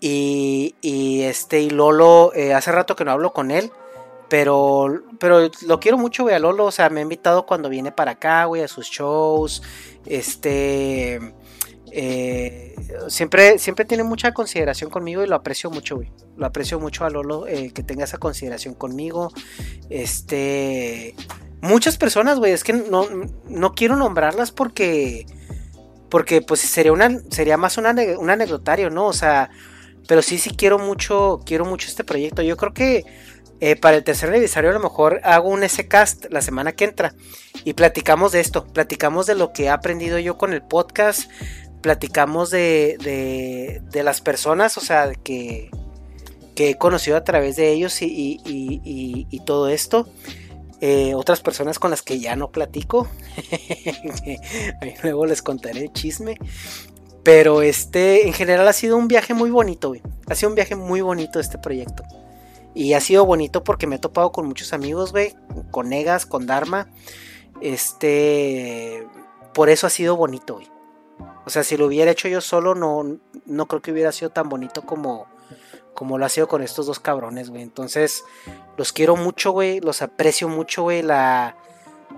Y, 0.00 0.74
y 0.80 1.22
este, 1.22 1.60
y 1.60 1.70
Lolo, 1.70 2.32
eh, 2.34 2.52
hace 2.52 2.72
rato 2.72 2.96
que 2.96 3.04
no 3.04 3.12
hablo 3.12 3.32
con 3.32 3.52
él. 3.52 3.70
Pero, 4.28 5.02
pero 5.20 5.50
lo 5.66 5.78
quiero 5.78 5.98
mucho, 5.98 6.24
güey, 6.24 6.34
a 6.34 6.40
Lolo. 6.40 6.64
O 6.64 6.72
sea, 6.72 6.90
me 6.90 6.98
ha 6.98 7.02
invitado 7.04 7.46
cuando 7.46 7.68
viene 7.68 7.92
para 7.92 8.12
acá, 8.12 8.46
güey, 8.46 8.62
a 8.62 8.68
sus 8.68 8.88
shows. 8.88 9.62
Este 10.04 11.20
eh, 11.92 12.74
siempre, 13.08 13.58
siempre 13.58 13.84
tiene 13.84 14.04
mucha 14.04 14.32
consideración 14.32 14.90
conmigo 14.90 15.22
y 15.22 15.26
lo 15.26 15.36
aprecio 15.36 15.70
mucho, 15.70 15.96
güey. 15.96 16.12
Lo 16.36 16.46
aprecio 16.46 16.78
mucho 16.80 17.04
a 17.04 17.10
Lolo 17.10 17.46
eh, 17.46 17.72
que 17.74 17.82
tenga 17.82 18.04
esa 18.04 18.18
consideración 18.18 18.74
conmigo. 18.74 19.32
Este. 19.88 21.14
Muchas 21.60 21.96
personas, 21.98 22.38
güey. 22.38 22.52
Es 22.52 22.64
que 22.64 22.72
no, 22.72 23.06
no 23.48 23.74
quiero 23.74 23.96
nombrarlas 23.96 24.52
porque. 24.52 25.26
Porque 26.08 26.40
pues 26.42 26.60
sería 26.60 26.92
una. 26.92 27.20
Sería 27.30 27.56
más 27.56 27.76
un 27.78 27.86
anecdotario, 27.86 28.90
¿no? 28.90 29.06
O 29.06 29.12
sea. 29.12 29.50
Pero 30.06 30.22
sí, 30.22 30.38
sí 30.38 30.50
quiero 30.50 30.78
mucho. 30.78 31.40
Quiero 31.44 31.64
mucho 31.64 31.88
este 31.88 32.04
proyecto. 32.04 32.42
Yo 32.42 32.56
creo 32.56 32.72
que. 32.72 33.04
Eh, 33.62 33.76
para 33.76 33.98
el 33.98 34.04
tercer 34.04 34.30
aniversario 34.30 34.70
a 34.70 34.72
lo 34.72 34.80
mejor 34.80 35.20
hago 35.22 35.50
un 35.50 35.62
S-Cast 35.62 36.28
la 36.30 36.40
semana 36.40 36.72
que 36.72 36.84
entra 36.84 37.12
y 37.62 37.74
platicamos 37.74 38.32
de 38.32 38.40
esto, 38.40 38.66
platicamos 38.66 39.26
de 39.26 39.34
lo 39.34 39.52
que 39.52 39.64
he 39.64 39.68
aprendido 39.68 40.18
yo 40.18 40.38
con 40.38 40.54
el 40.54 40.62
podcast, 40.62 41.30
platicamos 41.80 42.50
de, 42.50 43.80
de, 43.90 44.02
las 44.02 44.20
personas, 44.20 44.76
o 44.76 44.80
sea, 44.80 45.12
que, 45.14 45.70
que, 46.54 46.70
he 46.70 46.78
conocido 46.78 47.16
a 47.16 47.24
través 47.24 47.56
de 47.56 47.72
ellos 47.72 48.00
y, 48.02 48.40
y, 48.44 49.40
todo 49.46 49.68
esto. 49.68 50.08
Eh, 50.82 51.14
otras 51.14 51.42
personas 51.42 51.78
con 51.78 51.90
las 51.90 52.02
que 52.02 52.20
ya 52.20 52.36
no 52.36 52.50
platico. 52.50 53.06
luego 55.02 55.26
les 55.26 55.42
contaré 55.42 55.80
el 55.80 55.92
chisme. 55.92 56.38
Pero 57.22 57.60
este, 57.60 58.26
en 58.26 58.32
general 58.32 58.66
ha 58.66 58.72
sido 58.72 58.96
un 58.96 59.06
viaje 59.06 59.34
muy 59.34 59.50
bonito, 59.50 59.88
güey. 59.88 60.00
Ha 60.28 60.34
sido 60.34 60.48
un 60.48 60.54
viaje 60.54 60.76
muy 60.76 61.02
bonito 61.02 61.38
este 61.38 61.58
proyecto. 61.58 62.02
Y 62.74 62.94
ha 62.94 63.00
sido 63.00 63.26
bonito 63.26 63.62
porque 63.62 63.86
me 63.86 63.96
he 63.96 63.98
topado 63.98 64.32
con 64.32 64.46
muchos 64.46 64.72
amigos, 64.72 65.12
güey. 65.12 65.34
Con 65.70 65.90
Negas, 65.90 66.24
con 66.24 66.46
Dharma. 66.46 66.88
Este. 67.60 69.06
Por 69.52 69.68
eso 69.68 69.86
ha 69.86 69.90
sido 69.90 70.16
bonito, 70.16 70.54
güey. 70.54 70.79
O 71.50 71.52
sea, 71.52 71.64
si 71.64 71.76
lo 71.76 71.86
hubiera 71.86 72.12
hecho 72.12 72.28
yo 72.28 72.40
solo, 72.40 72.76
no, 72.76 73.18
no 73.44 73.66
creo 73.66 73.82
que 73.82 73.90
hubiera 73.90 74.12
sido 74.12 74.30
tan 74.30 74.48
bonito 74.48 74.82
como, 74.82 75.26
como 75.94 76.16
lo 76.16 76.24
ha 76.24 76.28
sido 76.28 76.46
con 76.46 76.62
estos 76.62 76.86
dos 76.86 77.00
cabrones, 77.00 77.50
güey. 77.50 77.62
Entonces, 77.62 78.22
los 78.76 78.92
quiero 78.92 79.16
mucho, 79.16 79.50
güey. 79.50 79.80
Los 79.80 80.00
aprecio 80.00 80.48
mucho, 80.48 80.82
güey. 80.82 81.02
La, 81.02 81.56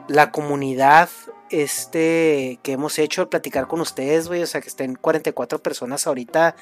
la 0.06 0.32
comunidad 0.32 1.08
este, 1.48 2.58
que 2.62 2.72
hemos 2.72 2.98
hecho, 2.98 3.30
platicar 3.30 3.68
con 3.68 3.80
ustedes, 3.80 4.28
güey. 4.28 4.42
O 4.42 4.46
sea, 4.46 4.60
que 4.60 4.68
estén 4.68 4.96
44 4.96 5.62
personas 5.62 6.06
ahorita 6.06 6.54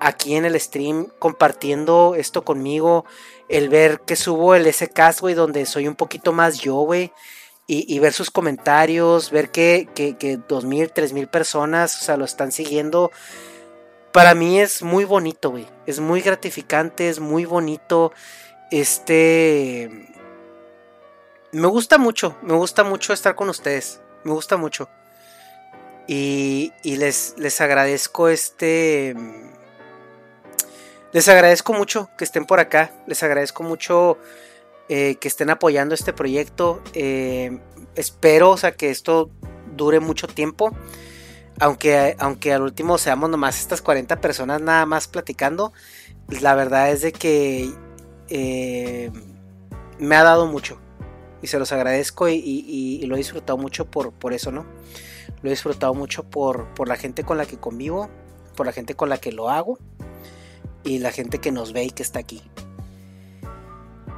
aquí 0.00 0.36
en 0.36 0.46
el 0.46 0.58
stream 0.58 1.08
compartiendo 1.18 2.14
esto 2.16 2.46
conmigo. 2.46 3.04
El 3.50 3.68
ver 3.68 4.00
que 4.06 4.16
subo 4.16 4.54
el 4.54 4.72
SCast, 4.72 5.20
güey, 5.20 5.34
donde 5.34 5.66
soy 5.66 5.86
un 5.86 5.96
poquito 5.96 6.32
más 6.32 6.60
yo, 6.60 6.76
güey 6.76 7.12
y, 7.72 7.98
ver 8.00 8.12
sus 8.12 8.32
comentarios, 8.32 9.30
ver 9.30 9.52
que, 9.52 9.88
que, 9.94 10.16
que 10.16 10.38
2.000, 10.38 10.92
3.000 10.92 11.28
personas, 11.28 12.02
o 12.02 12.04
sea, 12.04 12.16
lo 12.16 12.24
están 12.24 12.50
siguiendo. 12.50 13.12
Para 14.10 14.34
mí 14.34 14.58
es 14.58 14.82
muy 14.82 15.04
bonito, 15.04 15.50
güey. 15.50 15.68
Es 15.86 16.00
muy 16.00 16.20
gratificante, 16.20 17.08
es 17.08 17.20
muy 17.20 17.44
bonito. 17.44 18.12
Este... 18.72 20.08
Me 21.52 21.68
gusta 21.68 21.96
mucho, 21.96 22.36
me 22.42 22.54
gusta 22.54 22.82
mucho 22.82 23.12
estar 23.12 23.36
con 23.36 23.48
ustedes. 23.48 24.00
Me 24.24 24.32
gusta 24.32 24.56
mucho. 24.56 24.88
Y, 26.08 26.72
y 26.82 26.96
les, 26.96 27.34
les 27.38 27.60
agradezco 27.60 28.28
este... 28.28 29.14
Les 31.12 31.28
agradezco 31.28 31.72
mucho 31.72 32.10
que 32.18 32.24
estén 32.24 32.46
por 32.46 32.58
acá. 32.58 32.90
Les 33.06 33.22
agradezco 33.22 33.62
mucho 33.62 34.18
eh, 34.92 35.18
que 35.20 35.28
estén 35.28 35.50
apoyando 35.50 35.94
este 35.94 36.12
proyecto. 36.12 36.82
Eh, 36.94 37.60
espero, 37.94 38.50
o 38.50 38.56
sea, 38.56 38.72
que 38.72 38.90
esto 38.90 39.30
dure 39.76 40.00
mucho 40.00 40.26
tiempo. 40.26 40.76
Aunque, 41.60 42.16
aunque 42.18 42.52
al 42.52 42.62
último 42.62 42.98
seamos 42.98 43.30
nomás 43.30 43.60
estas 43.60 43.82
40 43.82 44.20
personas 44.20 44.60
nada 44.60 44.86
más 44.86 45.06
platicando. 45.06 45.72
la 46.40 46.56
verdad 46.56 46.90
es 46.90 47.02
de 47.02 47.12
que 47.12 47.70
eh, 48.30 49.12
me 50.00 50.16
ha 50.16 50.24
dado 50.24 50.48
mucho. 50.48 50.80
Y 51.40 51.46
se 51.46 51.60
los 51.60 51.70
agradezco 51.70 52.28
y, 52.28 53.00
lo 53.06 53.14
he 53.14 53.18
disfrutado 53.18 53.58
mucho 53.58 53.88
por, 53.88 54.12
por, 54.12 54.32
eso, 54.32 54.50
¿no? 54.50 54.66
Lo 55.40 55.50
he 55.50 55.52
disfrutado 55.52 55.94
mucho 55.94 56.24
por, 56.24 56.74
por 56.74 56.88
la 56.88 56.96
gente 56.96 57.22
con 57.22 57.38
la 57.38 57.46
que 57.46 57.58
convivo, 57.58 58.10
por 58.56 58.66
la 58.66 58.72
gente 58.72 58.96
con 58.96 59.08
la 59.08 59.18
que 59.18 59.30
lo 59.30 59.50
hago 59.50 59.78
y 60.82 60.98
la 60.98 61.12
gente 61.12 61.38
que 61.38 61.52
nos 61.52 61.72
ve 61.72 61.84
y 61.84 61.90
que 61.90 62.02
está 62.02 62.18
aquí. 62.18 62.42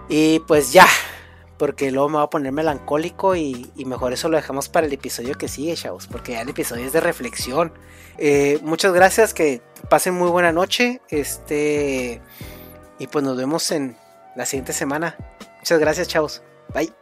Y 0.09 0.40
pues 0.40 0.72
ya, 0.72 0.86
porque 1.59 1.90
luego 1.90 2.09
me 2.09 2.16
voy 2.16 2.24
a 2.24 2.30
poner 2.30 2.53
melancólico 2.53 3.36
y, 3.36 3.70
mejor 3.86 4.12
eso 4.12 4.28
lo 4.28 4.36
dejamos 4.36 4.68
para 4.68 4.86
el 4.86 4.92
episodio 4.92 5.34
que 5.34 5.48
sigue, 5.48 5.74
chavos, 5.74 6.07
porque 6.07 6.32
ya 6.32 6.42
el 6.42 6.48
episodio 6.48 6.86
es 6.86 6.92
de 6.92 7.00
reflexión. 7.00 7.72
Eh, 8.18 8.59
muchas 8.62 8.92
gracias, 8.92 9.32
que 9.32 9.62
pasen 9.88 10.14
muy 10.14 10.28
buena 10.28 10.53
noche, 10.53 11.00
este, 11.09 12.20
y 12.98 13.07
pues 13.07 13.24
nos 13.24 13.36
vemos 13.36 13.70
en 13.70 13.96
la 14.36 14.46
siguiente 14.46 14.72
semana. 14.72 15.16
Muchas 15.59 15.78
gracias, 15.78 16.09
chavos. 16.09 16.42
Bye. 16.74 17.01